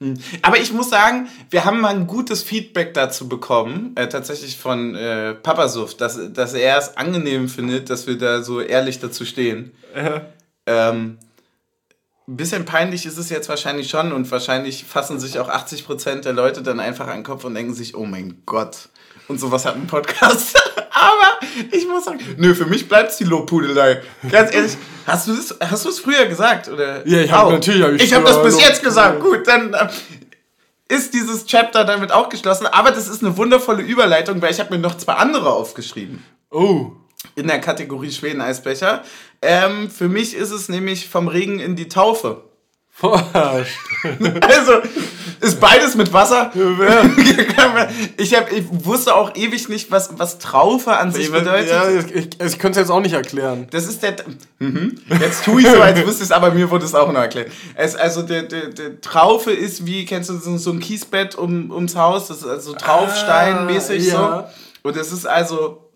Hm. 0.00 0.18
Aber 0.42 0.58
ich 0.58 0.72
muss 0.72 0.88
sagen, 0.88 1.28
wir 1.50 1.64
haben 1.64 1.80
mal 1.80 1.94
ein 1.94 2.06
gutes 2.06 2.42
Feedback 2.42 2.94
dazu 2.94 3.28
bekommen, 3.28 3.92
äh, 3.96 4.08
tatsächlich 4.08 4.56
von 4.56 4.94
äh, 4.94 5.34
Papasuff, 5.34 5.94
dass, 5.96 6.18
dass 6.32 6.54
er 6.54 6.78
es 6.78 6.96
angenehm 6.96 7.48
findet, 7.48 7.90
dass 7.90 8.06
wir 8.06 8.16
da 8.16 8.42
so 8.42 8.60
ehrlich 8.60 8.98
dazu 8.98 9.24
stehen. 9.26 9.72
Ja. 9.94 10.22
Ähm, 10.66 11.18
ein 12.26 12.36
bisschen 12.36 12.64
peinlich 12.64 13.06
ist 13.06 13.18
es 13.18 13.28
jetzt 13.28 13.48
wahrscheinlich 13.48 13.90
schon 13.90 14.12
und 14.12 14.30
wahrscheinlich 14.30 14.84
fassen 14.84 15.18
sich 15.18 15.38
auch 15.38 15.50
80% 15.50 16.20
der 16.20 16.32
Leute 16.32 16.62
dann 16.62 16.80
einfach 16.80 17.08
an 17.08 17.18
den 17.18 17.24
Kopf 17.24 17.44
und 17.44 17.54
denken 17.54 17.74
sich, 17.74 17.94
oh 17.96 18.06
mein 18.06 18.42
Gott. 18.46 18.88
Und 19.28 19.38
sowas 19.40 19.64
hat 19.64 19.74
ein 19.74 19.86
Podcast. 19.86 20.56
Aber 21.00 21.46
ich 21.72 21.86
muss 21.88 22.04
sagen, 22.04 22.20
nö, 22.36 22.54
für 22.54 22.66
mich 22.66 22.88
bleibt 22.88 23.12
es 23.12 23.16
die 23.16 23.24
Lobpudelei. 23.24 24.02
Ganz 24.30 24.54
ehrlich, 24.54 24.76
hast 25.06 25.28
du 25.28 25.32
es 25.32 25.54
hast 25.60 26.00
früher 26.00 26.26
gesagt? 26.26 26.68
Oder? 26.68 27.06
Ja, 27.06 27.20
ich 27.20 27.32
habe 27.32 27.52
natürlich 27.52 27.82
hab 27.82 27.92
ich 27.92 28.02
Ich 28.02 28.14
habe 28.14 28.24
das 28.24 28.42
bis 28.42 28.60
jetzt 28.60 28.82
gesagt. 28.82 29.20
Gut, 29.20 29.46
dann 29.46 29.72
äh, 29.74 29.88
ist 30.88 31.14
dieses 31.14 31.46
Chapter 31.46 31.84
damit 31.84 32.12
auch 32.12 32.28
geschlossen. 32.28 32.66
Aber 32.66 32.90
das 32.90 33.08
ist 33.08 33.22
eine 33.22 33.36
wundervolle 33.36 33.82
Überleitung, 33.82 34.42
weil 34.42 34.52
ich 34.52 34.60
habe 34.60 34.74
mir 34.74 34.80
noch 34.80 34.96
zwei 34.96 35.14
andere 35.14 35.52
aufgeschrieben. 35.52 36.22
Oh 36.50 36.92
in 37.34 37.46
der 37.46 37.60
Kategorie 37.60 38.10
Schweden-Eisbecher. 38.10 39.02
Ähm, 39.42 39.90
für 39.90 40.08
mich 40.08 40.34
ist 40.34 40.50
es 40.50 40.68
nämlich 40.68 41.08
vom 41.08 41.28
Regen 41.28 41.60
in 41.60 41.76
die 41.76 41.88
Taufe. 41.88 42.42
also 43.02 44.72
ist 45.40 45.58
beides 45.58 45.94
mit 45.94 46.12
Wasser. 46.12 46.52
ich, 48.16 48.34
hab, 48.34 48.52
ich 48.52 48.64
wusste 48.70 49.14
auch 49.14 49.34
ewig 49.34 49.68
nicht, 49.68 49.90
was, 49.90 50.18
was 50.18 50.38
Traufe 50.38 50.96
an 50.96 51.10
sich 51.10 51.32
bedeutet. 51.32 51.70
Ja, 51.70 51.88
ich, 51.88 52.14
ich, 52.14 52.40
ich 52.40 52.58
könnte 52.58 52.78
es 52.80 52.84
jetzt 52.86 52.90
auch 52.90 53.00
nicht 53.00 53.14
erklären. 53.14 53.66
Das 53.70 53.86
ist 53.86 54.02
der. 54.02 54.16
Mhm. 54.58 54.98
Jetzt 55.20 55.44
tue 55.44 55.62
ich 55.62 55.68
so, 55.68 55.80
als 55.80 56.04
wüsste 56.06 56.24
es, 56.24 56.30
aber 56.30 56.50
mir 56.50 56.70
wurde 56.70 56.84
es 56.84 56.94
auch 56.94 57.10
noch 57.10 57.20
erklärt. 57.20 57.50
Es, 57.74 57.96
also 57.96 58.22
der, 58.22 58.42
der, 58.42 58.68
der 58.68 59.00
Traufe 59.00 59.50
ist 59.50 59.86
wie, 59.86 60.04
kennst 60.04 60.28
du 60.28 60.38
so, 60.38 60.58
so 60.58 60.70
ein 60.70 60.80
Kiesbett 60.80 61.36
um, 61.36 61.70
ums 61.70 61.96
Haus? 61.96 62.28
Das 62.28 62.38
ist 62.38 62.46
also 62.46 62.74
Traufsteinmäßig 62.74 64.14
ah, 64.14 64.16
ja. 64.16 64.50
so. 64.82 64.88
Und 64.88 64.96
es 64.96 65.12
ist 65.12 65.26
also 65.26 65.90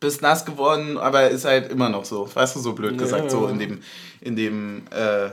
bist 0.00 0.22
nass 0.22 0.44
geworden, 0.44 0.98
aber 0.98 1.30
ist 1.30 1.44
halt 1.44 1.70
immer 1.70 1.88
noch 1.88 2.04
so. 2.04 2.28
Weißt 2.32 2.56
du, 2.56 2.60
so 2.60 2.72
blöd 2.72 2.98
gesagt, 2.98 3.24
ja. 3.24 3.30
so 3.30 3.46
in 3.46 3.58
dem, 3.58 3.80
in 4.20 4.36
dem 4.36 4.82
äh, 4.90 5.30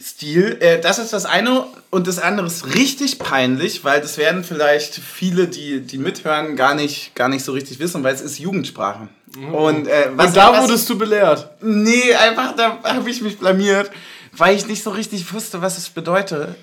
Stil. 0.00 0.58
Äh, 0.60 0.80
das 0.80 0.98
ist 0.98 1.12
das 1.12 1.24
eine. 1.24 1.66
Und 1.90 2.06
das 2.06 2.18
andere 2.18 2.46
ist 2.46 2.74
richtig 2.74 3.18
peinlich, 3.18 3.84
weil 3.84 4.00
das 4.00 4.18
werden 4.18 4.44
vielleicht 4.44 4.94
viele, 4.94 5.48
die, 5.48 5.80
die 5.80 5.98
mithören, 5.98 6.56
gar 6.56 6.74
nicht, 6.74 7.14
gar 7.14 7.28
nicht 7.28 7.44
so 7.44 7.52
richtig 7.52 7.78
wissen, 7.78 8.02
weil 8.02 8.14
es 8.14 8.20
ist 8.20 8.38
Jugendsprache. 8.38 9.08
Mhm. 9.36 9.54
Und, 9.54 9.88
äh, 9.88 10.10
was, 10.14 10.28
Und 10.28 10.36
da 10.36 10.52
was, 10.52 10.62
wurdest 10.62 10.90
du 10.90 10.98
belehrt? 10.98 11.48
Nee, 11.60 12.14
einfach, 12.14 12.54
da 12.56 12.82
habe 12.82 13.08
ich 13.08 13.20
mich 13.20 13.38
blamiert, 13.38 13.90
weil 14.32 14.56
ich 14.56 14.66
nicht 14.66 14.82
so 14.82 14.90
richtig 14.90 15.32
wusste, 15.32 15.62
was 15.62 15.78
es 15.78 15.88
bedeutet. 15.88 16.56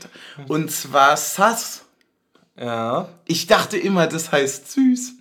Und 0.48 0.72
zwar 0.72 1.16
Sass. 1.18 1.84
Ja. 2.60 3.10
Ich 3.26 3.48
dachte 3.48 3.78
immer, 3.78 4.08
das 4.08 4.32
heißt 4.32 4.72
süß. 4.72 5.14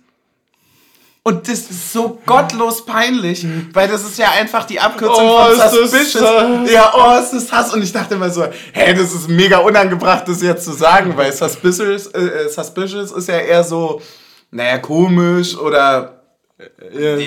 Und 1.23 1.47
das 1.47 1.59
ist 1.59 1.93
so 1.93 2.19
gottlos 2.25 2.83
peinlich, 2.83 3.45
weil 3.73 3.87
das 3.87 4.03
ist 4.03 4.17
ja 4.17 4.31
einfach 4.31 4.65
die 4.65 4.79
Abkürzung 4.79 5.23
oh, 5.23 5.53
von 5.53 5.69
Suspicious. 5.69 6.71
Ja, 6.71 6.93
oh, 6.95 7.21
ist 7.21 7.31
das 7.31 7.51
Hass. 7.51 7.71
Und 7.71 7.83
ich 7.83 7.93
dachte 7.93 8.15
immer 8.15 8.31
so, 8.31 8.43
hä, 8.73 8.93
das 8.95 9.13
ist 9.13 9.29
mega 9.29 9.59
unangebracht, 9.59 10.27
das 10.27 10.41
jetzt 10.41 10.65
zu 10.65 10.71
sagen, 10.71 11.15
weil 11.15 11.31
Suspicious, 11.31 12.07
äh, 12.07 12.19
äh 12.21 12.49
Suspicious 12.49 13.11
ist 13.11 13.27
ja 13.27 13.37
eher 13.37 13.63
so, 13.63 14.01
naja, 14.49 14.79
komisch 14.79 15.55
oder. 15.55 16.23
Ja. 16.91 17.17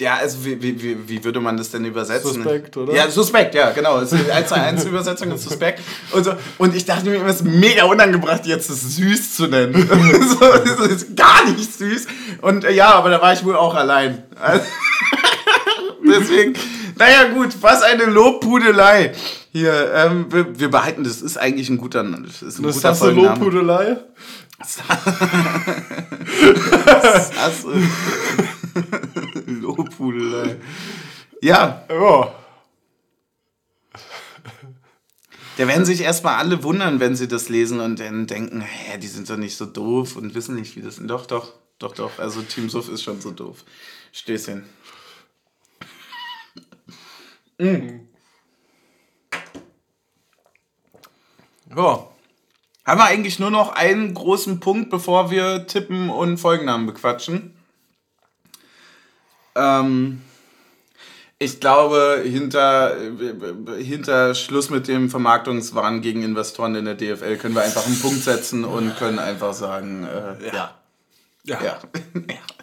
Ja, 0.00 0.16
also 0.16 0.44
wie, 0.44 0.60
wie, 0.60 1.08
wie 1.08 1.22
würde 1.22 1.38
man 1.38 1.56
das 1.56 1.70
denn 1.70 1.84
übersetzen? 1.84 2.34
Suspekt, 2.34 2.76
oder? 2.76 2.92
Ja, 2.92 3.08
suspekt, 3.08 3.54
ja, 3.54 3.70
genau. 3.70 4.00
Es 4.00 4.12
ist 4.12 4.28
1 4.28 4.48
zu 4.48 4.54
1 4.56 4.84
Übersetzung 4.86 5.30
ist 5.30 5.44
suspekt. 5.44 5.82
Und, 6.10 6.24
so. 6.24 6.32
und 6.58 6.74
ich 6.74 6.84
dachte 6.84 7.08
mir 7.08 7.16
immer, 7.16 7.28
es 7.28 7.36
ist 7.36 7.44
mega 7.44 7.84
unangebracht, 7.84 8.44
jetzt 8.44 8.70
das 8.70 8.96
süß 8.96 9.36
zu 9.36 9.46
nennen. 9.46 9.72
so, 10.28 10.40
das 10.40 10.90
ist 10.90 11.16
gar 11.16 11.48
nicht 11.48 11.72
süß. 11.72 12.08
Und 12.40 12.64
äh, 12.64 12.72
ja, 12.72 12.92
aber 12.92 13.10
da 13.10 13.22
war 13.22 13.32
ich 13.32 13.44
wohl 13.44 13.54
auch 13.54 13.76
allein. 13.76 14.24
Deswegen, 16.04 16.54
naja 16.98 17.28
gut, 17.32 17.50
was 17.60 17.82
eine 17.82 18.06
Lobpudelei. 18.06 19.12
Hier, 19.52 19.92
ähm, 19.94 20.26
wir, 20.30 20.58
wir, 20.58 20.70
behalten, 20.72 21.04
das 21.04 21.22
ist 21.22 21.36
eigentlich 21.36 21.68
ein 21.70 21.78
guter 21.78 22.02
Name. 22.02 22.26
Das 22.26 22.42
ist 22.42 22.58
ein 22.58 22.64
das 22.64 22.74
guter 22.74 22.88
hast 22.88 23.02
du 23.02 23.10
Lobpudelei? 23.10 23.98
Sasse. 24.64 24.82
Lobpudelei. 29.46 30.56
Ja. 31.40 31.84
Ja. 31.88 32.34
Da 35.56 35.68
werden 35.68 35.84
sich 35.84 36.00
erstmal 36.00 36.36
alle 36.36 36.64
wundern, 36.64 36.98
wenn 36.98 37.14
sie 37.14 37.28
das 37.28 37.48
lesen 37.48 37.78
und 37.80 38.00
dann 38.00 38.26
denken, 38.26 38.60
hä, 38.60 38.98
die 38.98 39.06
sind 39.06 39.30
doch 39.30 39.36
nicht 39.36 39.56
so 39.56 39.66
doof 39.66 40.16
und 40.16 40.34
wissen 40.34 40.56
nicht, 40.56 40.74
wie 40.74 40.82
das 40.82 40.98
ist. 40.98 41.08
Doch, 41.08 41.26
doch, 41.26 41.52
doch, 41.78 41.94
doch. 41.94 42.18
Also 42.18 42.42
Team 42.42 42.68
Suff 42.68 42.88
ist 42.88 43.04
schon 43.04 43.20
so 43.20 43.30
doof. 43.30 43.64
Stößchen. 44.12 44.64
Mhm. 47.58 48.08
Ja. 51.76 52.08
Haben 52.84 53.00
wir 53.00 53.06
eigentlich 53.06 53.38
nur 53.38 53.50
noch 53.50 53.72
einen 53.72 54.12
großen 54.12 54.60
Punkt, 54.60 54.90
bevor 54.90 55.30
wir 55.30 55.66
tippen 55.66 56.10
und 56.10 56.36
Folgennamen 56.36 56.86
bequatschen? 56.86 57.56
Ähm, 59.54 60.20
ich 61.38 61.60
glaube, 61.60 62.22
hinter, 62.24 62.96
hinter 63.78 64.34
Schluss 64.34 64.68
mit 64.68 64.86
dem 64.86 65.08
Vermarktungswahn 65.08 66.02
gegen 66.02 66.22
Investoren 66.22 66.74
in 66.74 66.84
der 66.84 66.94
DFL 66.94 67.38
können 67.38 67.54
wir 67.54 67.62
einfach 67.62 67.86
einen 67.86 67.98
Punkt 67.98 68.22
setzen 68.22 68.64
und 68.64 68.96
können 68.98 69.18
einfach 69.18 69.54
sagen, 69.54 70.04
äh, 70.04 70.46
ja. 70.48 70.74
ja. 71.44 71.62
ja. 71.62 71.62
ja. 71.64 71.78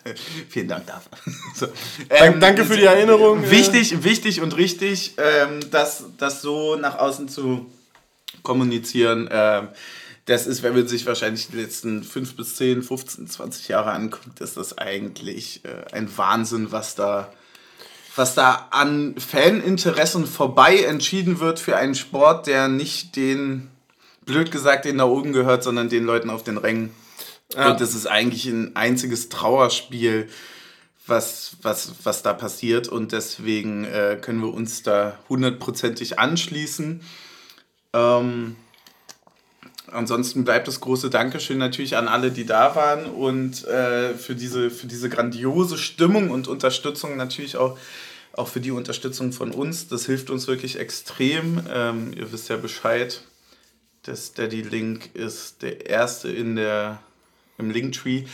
Vielen 0.49 0.67
Dank 0.67 0.85
dafür. 0.87 1.11
So. 1.55 1.67
Ähm, 2.09 2.39
Danke 2.39 2.63
für 2.63 2.77
die 2.77 2.85
Erinnerung. 2.85 3.49
Wichtig, 3.51 4.03
wichtig 4.03 4.41
und 4.41 4.55
richtig, 4.55 5.15
ähm, 5.17 5.59
das, 5.69 6.05
das 6.17 6.41
so 6.41 6.75
nach 6.75 6.97
außen 6.97 7.27
zu 7.27 7.69
kommunizieren. 8.41 9.29
Ähm, 9.31 9.67
das 10.31 10.47
ist, 10.47 10.63
wenn 10.63 10.73
man 10.73 10.87
sich 10.87 11.05
wahrscheinlich 11.05 11.49
die 11.49 11.57
letzten 11.57 12.03
5 12.03 12.35
bis 12.35 12.55
10, 12.55 12.83
15, 12.83 13.27
20 13.27 13.67
Jahre 13.67 13.91
anguckt, 13.91 14.39
ist 14.39 14.55
das 14.55 14.77
eigentlich 14.77 15.61
äh, 15.65 15.93
ein 15.93 16.09
Wahnsinn, 16.17 16.71
was 16.71 16.95
da, 16.95 17.31
was 18.15 18.33
da 18.33 18.69
an 18.71 19.15
Faninteressen 19.17 20.25
vorbei 20.25 20.77
entschieden 20.83 21.39
wird 21.39 21.59
für 21.59 21.75
einen 21.75 21.95
Sport, 21.95 22.47
der 22.47 22.69
nicht 22.69 23.15
den, 23.17 23.69
blöd 24.25 24.51
gesagt, 24.51 24.85
den 24.85 24.99
da 24.99 25.05
oben 25.05 25.33
gehört, 25.33 25.63
sondern 25.63 25.89
den 25.89 26.05
Leuten 26.05 26.29
auf 26.29 26.43
den 26.43 26.57
Rängen. 26.57 26.91
Ja. 27.53 27.71
Und 27.71 27.81
das 27.81 27.93
ist 27.93 28.05
eigentlich 28.05 28.45
ein 28.45 28.75
einziges 28.77 29.27
Trauerspiel, 29.27 30.29
was, 31.07 31.57
was, 31.61 31.93
was 32.03 32.23
da 32.23 32.33
passiert. 32.33 32.87
Und 32.87 33.11
deswegen 33.11 33.83
äh, 33.83 34.17
können 34.21 34.39
wir 34.39 34.53
uns 34.53 34.81
da 34.81 35.19
hundertprozentig 35.27 36.19
anschließen. 36.19 37.01
Ähm, 37.93 38.55
ansonsten 39.91 40.43
bleibt 40.43 40.67
das 40.67 40.79
große 40.79 41.09
Dankeschön 41.09 41.57
natürlich 41.57 41.95
an 41.97 42.07
alle, 42.07 42.31
die 42.31 42.45
da 42.45 42.75
waren 42.75 43.05
und 43.05 43.65
äh, 43.67 44.13
für, 44.13 44.35
diese, 44.35 44.69
für 44.69 44.87
diese 44.87 45.09
grandiose 45.09 45.77
Stimmung 45.77 46.31
und 46.31 46.47
Unterstützung 46.47 47.17
natürlich 47.17 47.57
auch, 47.57 47.77
auch 48.33 48.47
für 48.47 48.61
die 48.61 48.71
Unterstützung 48.71 49.33
von 49.33 49.51
uns. 49.51 49.87
Das 49.87 50.05
hilft 50.05 50.29
uns 50.29 50.47
wirklich 50.47 50.79
extrem. 50.79 51.63
Ähm, 51.71 52.13
ihr 52.15 52.31
wisst 52.31 52.49
ja 52.49 52.57
Bescheid. 52.57 53.21
Der 54.05 54.15
Steady 54.15 54.61
Link 54.61 55.13
ist 55.13 55.61
der 55.61 55.87
erste 55.87 56.29
in 56.29 56.55
der, 56.55 56.99
im 57.57 57.69
Linktree. 57.69 58.25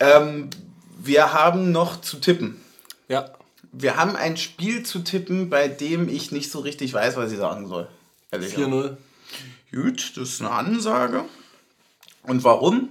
Ähm, 0.00 0.50
wir 0.98 1.32
haben 1.32 1.70
noch 1.70 2.00
zu 2.00 2.18
tippen. 2.18 2.60
Ja. 3.08 3.30
Wir 3.72 3.96
haben 3.96 4.16
ein 4.16 4.36
Spiel 4.36 4.84
zu 4.84 5.00
tippen, 5.00 5.50
bei 5.50 5.68
dem 5.68 6.08
ich 6.08 6.32
nicht 6.32 6.50
so 6.50 6.60
richtig 6.60 6.92
weiß, 6.94 7.16
was 7.16 7.32
ich 7.32 7.38
sagen 7.38 7.68
soll. 7.68 7.88
4-0. 8.32 8.96
Gut, 9.72 10.16
das 10.16 10.30
ist 10.30 10.40
eine 10.40 10.50
Ansage. 10.50 11.24
Und 12.22 12.44
warum? 12.44 12.88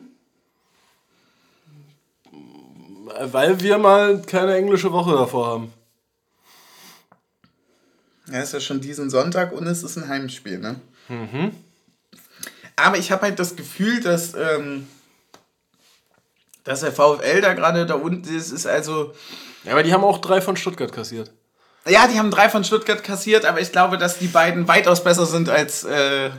Weil 3.21 3.61
wir 3.61 3.77
mal 3.77 4.21
keine 4.21 4.55
englische 4.55 4.91
Woche 4.91 5.13
davor 5.13 5.47
haben. 5.47 5.73
Ja, 8.27 8.41
ist 8.41 8.53
ja 8.53 8.59
schon 8.59 8.81
diesen 8.81 9.09
Sonntag 9.09 9.51
und 9.51 9.67
es 9.67 9.83
ist 9.83 9.97
ein 9.97 10.07
Heimspiel, 10.07 10.59
ne? 10.59 10.79
Mhm. 11.09 11.51
Aber 12.75 12.97
ich 12.97 13.11
habe 13.11 13.23
halt 13.23 13.39
das 13.39 13.55
Gefühl, 13.55 14.01
dass, 14.01 14.33
ähm, 14.33 14.87
dass 16.63 16.79
der 16.79 16.91
VfL 16.91 17.41
da 17.41 17.53
gerade 17.53 17.85
da 17.85 17.95
unten 17.95 18.35
ist, 18.35 18.51
ist 18.51 18.65
also. 18.65 19.13
Ja, 19.63 19.73
aber 19.73 19.83
die 19.83 19.93
haben 19.93 20.03
auch 20.03 20.19
drei 20.19 20.41
von 20.41 20.57
Stuttgart 20.57 20.91
kassiert. 20.91 21.31
Ja, 21.85 22.07
die 22.07 22.17
haben 22.17 22.31
drei 22.31 22.49
von 22.49 22.63
Stuttgart 22.63 23.03
kassiert, 23.03 23.45
aber 23.45 23.59
ich 23.59 23.71
glaube, 23.71 23.97
dass 23.97 24.17
die 24.17 24.27
beiden 24.27 24.67
weitaus 24.67 25.03
besser 25.03 25.25
sind 25.25 25.49
als. 25.49 25.83
Äh, 25.83 26.29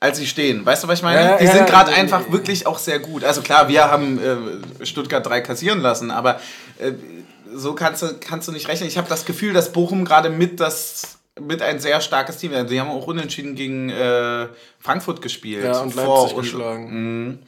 als 0.00 0.18
sie 0.18 0.26
stehen. 0.26 0.66
Weißt 0.66 0.84
du, 0.84 0.88
was 0.88 0.98
ich 0.98 1.02
meine? 1.02 1.18
Ja, 1.18 1.36
die 1.38 1.44
ja, 1.46 1.52
sind 1.52 1.66
gerade 1.66 1.90
ja, 1.90 1.96
einfach 1.96 2.30
wirklich 2.30 2.66
auch 2.66 2.78
sehr 2.78 2.98
gut. 2.98 3.24
Also 3.24 3.40
klar, 3.40 3.68
wir 3.68 3.90
haben 3.90 4.18
äh, 4.80 4.84
Stuttgart 4.84 5.24
3 5.24 5.40
kassieren 5.40 5.80
lassen, 5.80 6.10
aber 6.10 6.40
äh, 6.78 6.92
so 7.54 7.74
kannst 7.74 8.02
du, 8.02 8.14
kannst 8.20 8.46
du 8.46 8.52
nicht 8.52 8.68
rechnen. 8.68 8.86
Ich 8.86 8.98
habe 8.98 9.08
das 9.08 9.24
Gefühl, 9.24 9.54
dass 9.54 9.72
Bochum 9.72 10.04
gerade 10.04 10.28
mit 10.28 10.60
das 10.60 11.18
mit 11.40 11.62
ein 11.62 11.80
sehr 11.80 12.00
starkes 12.00 12.36
Team. 12.36 12.52
Sie 12.68 12.80
haben 12.80 12.90
auch 12.90 13.06
unentschieden 13.06 13.54
gegen 13.54 13.90
äh, 13.90 14.46
Frankfurt 14.78 15.20
gespielt. 15.22 15.64
Ja, 15.64 15.80
und 15.80 15.94
Leipzig 15.94 16.36
und, 16.36 16.42
geschlagen. 16.42 17.26
Mh, 17.28 17.38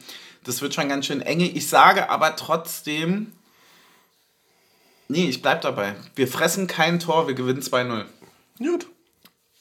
das 0.43 0.61
wird 0.61 0.73
schon 0.73 0.89
ganz 0.89 1.05
schön 1.05 1.21
enge. 1.21 1.45
Ich 1.45 1.69
sage 1.69 2.09
aber 2.09 2.35
trotzdem, 2.35 3.31
nee, 5.07 5.29
ich 5.29 5.41
bleib 5.41 5.61
dabei. 5.61 5.95
Wir 6.15 6.27
fressen 6.27 6.67
kein 6.67 6.99
Tor, 6.99 7.27
wir 7.27 7.35
gewinnen 7.35 7.61
2-0. 7.61 8.05
Gut. 8.59 8.87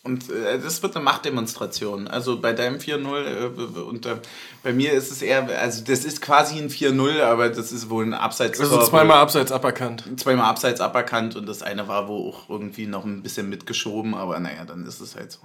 Und 0.06 0.30
äh, 0.30 0.60
das 0.60 0.82
wird 0.82 0.94
eine 0.94 1.04
Machtdemonstration. 1.04 2.06
Also 2.06 2.40
bei 2.40 2.52
deinem 2.52 2.78
4-0 2.78 3.24
äh, 3.24 3.80
und 3.80 4.06
äh, 4.06 4.16
bei 4.62 4.72
mir 4.72 4.92
ist 4.92 5.10
es 5.10 5.20
eher, 5.20 5.48
also 5.60 5.82
das 5.84 6.04
ist 6.04 6.22
quasi 6.22 6.58
ein 6.58 6.70
4-0, 6.70 7.20
aber 7.22 7.48
das 7.48 7.72
ist 7.72 7.90
wohl 7.90 8.04
ein 8.04 8.14
Abseits. 8.14 8.60
Also 8.60 8.80
zweimal 8.84 9.18
Abseits 9.18 9.50
aberkannt. 9.50 10.04
Zweimal 10.16 10.46
Abseits 10.46 10.80
aberkannt 10.80 11.34
und 11.34 11.46
das 11.46 11.62
eine 11.62 11.88
war 11.88 12.06
wo 12.06 12.28
auch 12.28 12.48
irgendwie 12.48 12.86
noch 12.86 13.04
ein 13.04 13.22
bisschen 13.22 13.48
mitgeschoben, 13.48 14.14
aber 14.14 14.38
naja, 14.38 14.64
dann 14.64 14.86
ist 14.86 15.00
es 15.00 15.16
halt 15.16 15.32
so. 15.32 15.40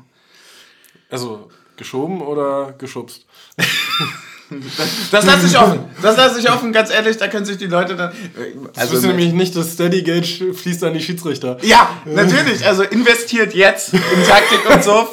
Also 1.09 1.49
geschoben 1.75 2.21
oder 2.21 2.73
geschubst? 2.77 3.25
Das 5.11 5.25
lasse 5.25 5.47
ich 5.47 5.57
offen. 5.57 5.79
Das 6.01 6.17
lasse 6.17 6.39
ich 6.39 6.49
offen, 6.49 6.73
ganz 6.73 6.91
ehrlich, 6.91 7.17
da 7.17 7.27
können 7.27 7.45
sich 7.45 7.57
die 7.57 7.67
Leute 7.67 7.95
dann. 7.95 8.11
Also 8.75 8.95
das 8.95 9.03
nämlich 9.03 9.31
nicht, 9.31 9.55
das 9.55 9.73
Steady 9.73 10.01
Gage 10.01 10.53
fließt 10.53 10.83
an 10.83 10.93
die 10.93 11.01
Schiedsrichter. 11.01 11.57
Ja, 11.61 12.01
natürlich. 12.05 12.65
Also 12.65 12.83
investiert 12.83 13.53
jetzt 13.53 13.93
in 13.93 13.99
Taktik 14.27 14.69
und 14.69 14.83
so 14.83 14.91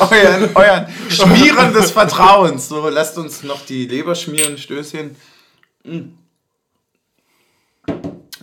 euren, 0.00 0.50
euren 0.54 0.86
Schmieren 1.08 1.72
des 1.72 1.90
Vertrauens. 1.90 2.68
So, 2.68 2.88
lasst 2.88 3.18
uns 3.18 3.42
noch 3.42 3.64
die 3.66 3.86
Leber 3.86 4.14
schmieren, 4.14 4.56
Stößchen. 4.56 5.16
Mhm. 5.82 6.18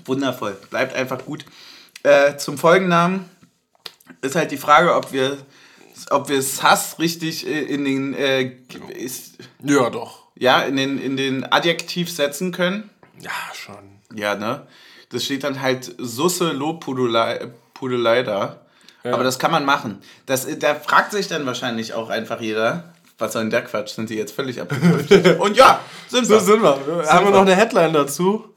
Wundervoll. 0.06 0.58
Bleibt 0.70 0.96
einfach 0.96 1.24
gut. 1.24 1.46
Äh, 2.04 2.36
zum 2.38 2.58
Folgennamen 2.58 3.30
ist 4.22 4.36
halt 4.36 4.52
die 4.52 4.58
Frage, 4.58 4.94
ob 4.94 5.14
wir 5.14 5.38
ob 6.10 6.30
wir 6.30 6.42
Sass 6.42 7.00
richtig 7.00 7.48
äh, 7.48 7.62
in 7.62 7.86
den 7.86 8.14
äh, 8.14 8.54
ist, 8.98 9.38
ja 9.64 9.90
doch 9.90 10.28
ja 10.36 10.62
in 10.62 10.76
den 10.76 11.00
in 11.00 11.18
den 11.18 11.52
Adjektiv 11.52 12.12
setzen 12.12 12.52
können. 12.52 12.90
Ja 13.20 13.32
schon. 13.54 14.00
Ja 14.16 14.36
ne, 14.36 14.66
das 15.10 15.26
steht 15.26 15.44
dann 15.44 15.62
halt 15.62 15.94
Susse 15.98 16.52
Lobpudelei 16.52 18.24
da. 18.24 18.62
Ja. 19.04 19.14
Aber 19.14 19.24
das 19.24 19.40
kann 19.40 19.52
man 19.52 19.66
machen. 19.66 20.00
Das, 20.28 20.48
da 20.60 20.76
fragt 20.76 21.12
sich 21.12 21.28
dann 21.28 21.46
wahrscheinlich 21.46 21.94
auch 21.94 22.10
einfach 22.10 22.40
jeder, 22.40 22.94
was 23.18 23.34
soll 23.34 23.44
denn 23.44 23.52
der 23.52 23.64
Quatsch? 23.64 23.96
Sind 23.96 24.10
die 24.10 24.16
jetzt 24.16 24.34
völlig 24.34 24.62
abgedriftet? 24.62 25.40
Und 25.40 25.58
ja, 25.58 25.80
sind 26.08 26.30
wir. 26.30 26.40
So 26.40 26.46
sind 26.46 26.62
wir. 26.62 26.76
Sind 26.86 27.12
Haben 27.12 27.26
wir 27.26 27.32
noch 27.32 27.42
eine 27.42 27.56
Headline 27.56 27.94
dazu? 27.94 28.54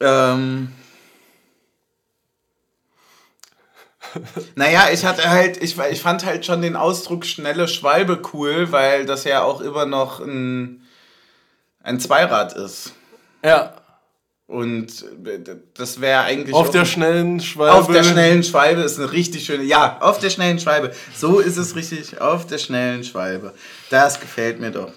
Ähm, 0.00 0.72
naja, 4.54 4.88
ich 4.92 5.04
hatte 5.04 5.28
halt, 5.28 5.62
ich, 5.62 5.78
ich 5.78 6.00
fand 6.00 6.24
halt 6.24 6.46
schon 6.46 6.62
den 6.62 6.76
Ausdruck 6.76 7.24
schnelle 7.26 7.68
Schwalbe 7.68 8.20
cool, 8.32 8.72
weil 8.72 9.06
das 9.06 9.24
ja 9.24 9.42
auch 9.42 9.60
immer 9.60 9.86
noch 9.86 10.20
ein, 10.20 10.82
ein 11.82 12.00
Zweirad 12.00 12.54
ist. 12.54 12.92
Ja. 13.44 13.74
Und 14.46 15.06
das 15.74 16.00
wäre 16.00 16.22
eigentlich. 16.22 16.54
Auf 16.54 16.70
der 16.70 16.84
schnellen 16.84 17.40
Schwalbe. 17.40 17.74
Auf 17.74 17.90
der 17.90 18.04
schnellen 18.04 18.44
Schwalbe 18.44 18.82
ist 18.82 18.98
eine 18.98 19.10
richtig 19.10 19.44
schöne. 19.46 19.64
Ja, 19.64 19.98
auf 20.00 20.18
der 20.18 20.28
schnellen 20.30 20.58
Schwalbe. 20.58 20.92
So 21.16 21.40
ist 21.40 21.56
es 21.56 21.76
richtig. 21.76 22.20
Auf 22.20 22.46
der 22.46 22.58
schnellen 22.58 23.04
Schwalbe. 23.04 23.54
Das 23.88 24.20
gefällt 24.20 24.60
mir 24.60 24.70
doch. 24.70 24.92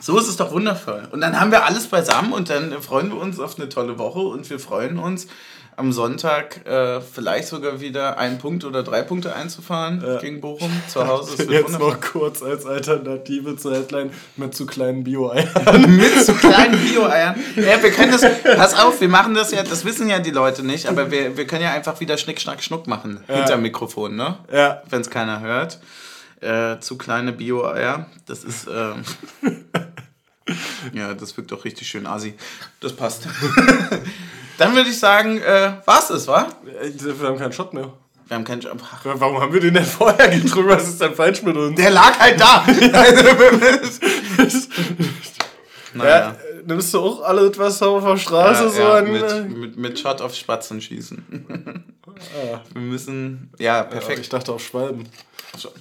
So 0.00 0.18
ist 0.18 0.28
es 0.28 0.36
doch 0.36 0.50
wundervoll. 0.50 1.08
Und 1.12 1.20
dann 1.20 1.38
haben 1.40 1.50
wir 1.50 1.64
alles 1.64 1.86
beisammen 1.86 2.32
und 2.32 2.50
dann 2.50 2.82
freuen 2.82 3.10
wir 3.10 3.20
uns 3.20 3.38
auf 3.38 3.58
eine 3.58 3.68
tolle 3.68 3.98
Woche 3.98 4.18
und 4.18 4.48
wir 4.50 4.58
freuen 4.58 4.98
uns 4.98 5.28
am 5.82 5.92
Sonntag 5.92 6.64
äh, 6.64 7.00
vielleicht 7.00 7.48
sogar 7.48 7.80
wieder 7.80 8.16
einen 8.16 8.38
Punkt 8.38 8.64
oder 8.64 8.84
drei 8.84 9.02
Punkte 9.02 9.34
einzufahren 9.34 10.00
ja. 10.00 10.18
gegen 10.20 10.40
Bochum 10.40 10.70
zu 10.86 11.06
Hause. 11.06 11.36
Das 11.36 11.46
Jetzt 11.50 11.64
wundervoll. 11.64 11.90
noch 11.90 12.00
kurz 12.00 12.42
als 12.42 12.64
Alternative 12.64 13.56
zur 13.56 13.74
Headline 13.74 14.12
mit 14.36 14.54
zu 14.54 14.64
kleinen 14.64 15.02
Bio-Eiern. 15.02 15.96
mit 15.96 16.24
zu 16.24 16.34
kleinen 16.34 16.78
Bio-Eiern? 16.78 17.34
Ja, 17.56 17.82
wir 17.82 17.90
können 17.90 18.12
das, 18.12 18.24
pass 18.44 18.78
auf, 18.78 19.00
wir 19.00 19.08
machen 19.08 19.34
das 19.34 19.50
ja, 19.50 19.64
das 19.64 19.84
wissen 19.84 20.08
ja 20.08 20.20
die 20.20 20.30
Leute 20.30 20.64
nicht, 20.64 20.86
aber 20.86 21.10
wir, 21.10 21.36
wir 21.36 21.48
können 21.48 21.62
ja 21.62 21.72
einfach 21.72 21.98
wieder 21.98 22.16
Schnick, 22.16 22.40
Schnack, 22.40 22.62
Schnuck 22.62 22.86
machen 22.86 23.24
ja. 23.26 23.34
hinter 23.34 23.56
Mikrofon, 23.56 24.14
ne? 24.14 24.38
Ja. 24.52 24.82
Wenn 24.88 25.00
es 25.00 25.10
keiner 25.10 25.40
hört. 25.40 25.80
Äh, 26.40 26.78
zu 26.78 26.96
kleine 26.96 27.32
Bio-Eier, 27.32 28.06
das 28.26 28.44
ist... 28.44 28.68
Ähm, 28.68 29.02
ja, 30.92 31.14
das 31.14 31.36
wirkt 31.36 31.50
doch 31.50 31.64
richtig 31.64 31.88
schön 31.88 32.06
assi. 32.06 32.34
Das 32.80 32.92
passt. 32.92 33.26
Dann 34.58 34.74
würde 34.74 34.90
ich 34.90 34.98
sagen, 34.98 35.38
äh, 35.38 35.72
was 35.84 36.10
ist, 36.10 36.28
wa? 36.28 36.48
Wir 36.62 37.28
haben 37.28 37.38
keinen 37.38 37.52
Shot 37.52 37.72
mehr. 37.74 37.92
Wir 38.26 38.36
haben 38.36 38.44
keinen 38.44 38.62
Shot. 38.62 38.72
Warum 39.04 39.40
haben 39.40 39.52
wir 39.52 39.60
den 39.60 39.74
denn 39.74 39.84
vorher 39.84 40.28
getrunken? 40.28 40.70
Was 40.70 40.88
ist 40.88 41.00
denn 41.00 41.14
falsch 41.14 41.42
mit 41.42 41.56
uns? 41.56 41.76
Der 41.76 41.90
lag 41.90 42.18
halt 42.18 42.40
da. 42.40 42.64
naja. 45.94 46.18
Ja, 46.18 46.36
nimmst 46.64 46.94
du 46.94 47.00
auch 47.00 47.22
alles 47.22 47.58
was 47.58 47.82
auf 47.82 48.04
der 48.04 48.16
Straße 48.16 48.64
ja, 48.64 48.70
so 48.70 48.80
ja, 48.80 48.94
an? 48.94 49.12
Mit, 49.12 49.22
äh? 49.22 49.42
mit, 49.42 49.76
mit 49.76 49.98
Shot 49.98 50.20
auf 50.20 50.34
Spatzen 50.34 50.80
schießen. 50.80 51.84
ah. 52.54 52.60
Wir 52.72 52.82
müssen. 52.82 53.50
Ja, 53.58 53.82
perfekt. 53.82 54.20
ich 54.20 54.28
dachte 54.28 54.52
auf 54.52 54.64
Schwalben. 54.64 55.08
Stark. 55.58 55.72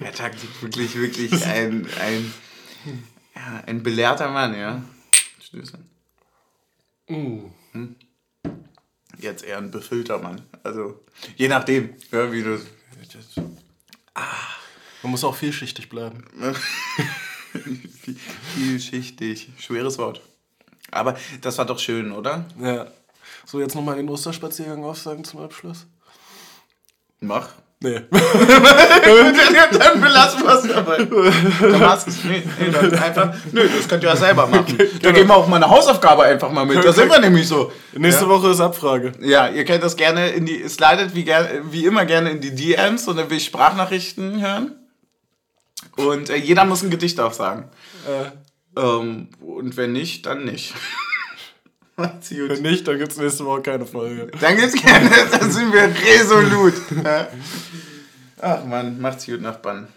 Der 0.00 0.12
Taktik 0.12 0.50
wirklich, 0.62 0.96
wirklich 0.96 1.44
ein, 1.46 1.86
ein, 2.00 2.32
ja, 3.34 3.62
ein 3.66 3.82
belehrter 3.82 4.30
Mann, 4.30 4.56
ja. 4.56 4.82
Stöße. 5.56 5.78
Mm. 7.08 7.50
Hm? 7.72 7.96
Jetzt 9.18 9.44
eher 9.44 9.58
ein 9.58 9.70
befüllter 9.70 10.18
Mann. 10.18 10.42
Also, 10.62 11.02
je 11.36 11.48
nachdem, 11.48 11.94
ja, 12.12 12.30
wie 12.30 12.42
du. 12.42 12.60
Ah. 14.14 14.22
Man 15.02 15.12
muss 15.12 15.24
auch 15.24 15.34
vielschichtig 15.34 15.88
bleiben. 15.88 16.24
vielschichtig. 18.54 19.50
Schweres 19.58 19.98
Wort. 19.98 20.20
Aber 20.90 21.16
das 21.40 21.56
war 21.58 21.64
doch 21.64 21.78
schön, 21.78 22.12
oder? 22.12 22.44
Ja. 22.60 22.90
So, 23.46 23.60
jetzt 23.60 23.74
nochmal 23.74 23.96
den 23.96 24.08
Osterspaziergang 24.08 24.84
aufsagen 24.84 25.24
zum 25.24 25.40
Abschluss. 25.40 25.86
Mach. 27.20 27.54
Nee. 27.78 28.00
dann 28.10 30.00
belassen 30.00 30.42
wir 30.42 30.54
es 30.54 30.66
dabei. 30.66 31.04
Du 31.04 31.24
es. 31.24 32.24
Nee, 32.24 32.42
nee, 32.58 32.70
dann 32.70 32.94
einfach. 32.94 33.34
Nö, 33.52 33.68
das 33.68 33.86
könnt 33.86 34.02
ihr 34.02 34.08
ja 34.08 34.16
selber 34.16 34.46
machen. 34.46 34.64
Genau. 34.76 35.00
Da 35.02 35.10
geben 35.12 35.28
wir 35.28 35.36
auch 35.36 35.46
mal 35.46 35.56
eine 35.56 35.68
Hausaufgabe 35.68 36.22
einfach 36.22 36.50
mal 36.50 36.64
mit. 36.64 36.82
Da 36.82 36.92
sind 36.92 37.10
wir 37.10 37.18
nämlich 37.18 37.46
so. 37.46 37.70
Nächste 37.92 38.24
ja? 38.24 38.30
Woche 38.30 38.50
ist 38.50 38.60
Abfrage. 38.60 39.12
Ja, 39.20 39.48
ihr 39.48 39.64
könnt 39.64 39.82
das 39.82 39.96
gerne 39.96 40.28
in 40.30 40.46
die. 40.46 40.66
Slidet 40.68 41.14
wie, 41.14 41.26
wie 41.70 41.84
immer 41.84 42.06
gerne 42.06 42.30
in 42.30 42.40
die 42.40 42.54
DMs 42.54 43.06
und 43.08 43.16
dann 43.16 43.28
will 43.28 43.36
ich 43.36 43.44
Sprachnachrichten 43.44 44.40
hören. 44.40 44.74
Und 45.96 46.30
äh, 46.30 46.36
jeder 46.36 46.64
muss 46.64 46.82
ein 46.82 46.90
Gedicht 46.90 47.20
aufsagen. 47.20 47.68
Äh. 48.06 48.80
Ähm, 48.80 49.28
und 49.40 49.76
wenn 49.76 49.92
nicht, 49.92 50.26
dann 50.26 50.44
nicht. 50.44 50.74
Macht's 51.96 52.28
gut. 52.28 52.50
Wenn 52.50 52.62
nicht, 52.62 52.86
dann 52.86 52.98
gibt 52.98 53.12
es 53.12 53.18
nächste 53.18 53.44
Woche 53.46 53.62
keine 53.62 53.86
Folge. 53.86 54.26
Dann 54.40 54.56
gibt's 54.56 54.80
keine, 54.80 55.08
dann 55.30 55.50
sind 55.50 55.72
wir 55.72 55.84
resolut. 55.84 56.74
Ach 58.40 58.64
man, 58.64 59.00
macht's 59.00 59.24
gut, 59.24 59.40
Nachbarn. 59.40 59.88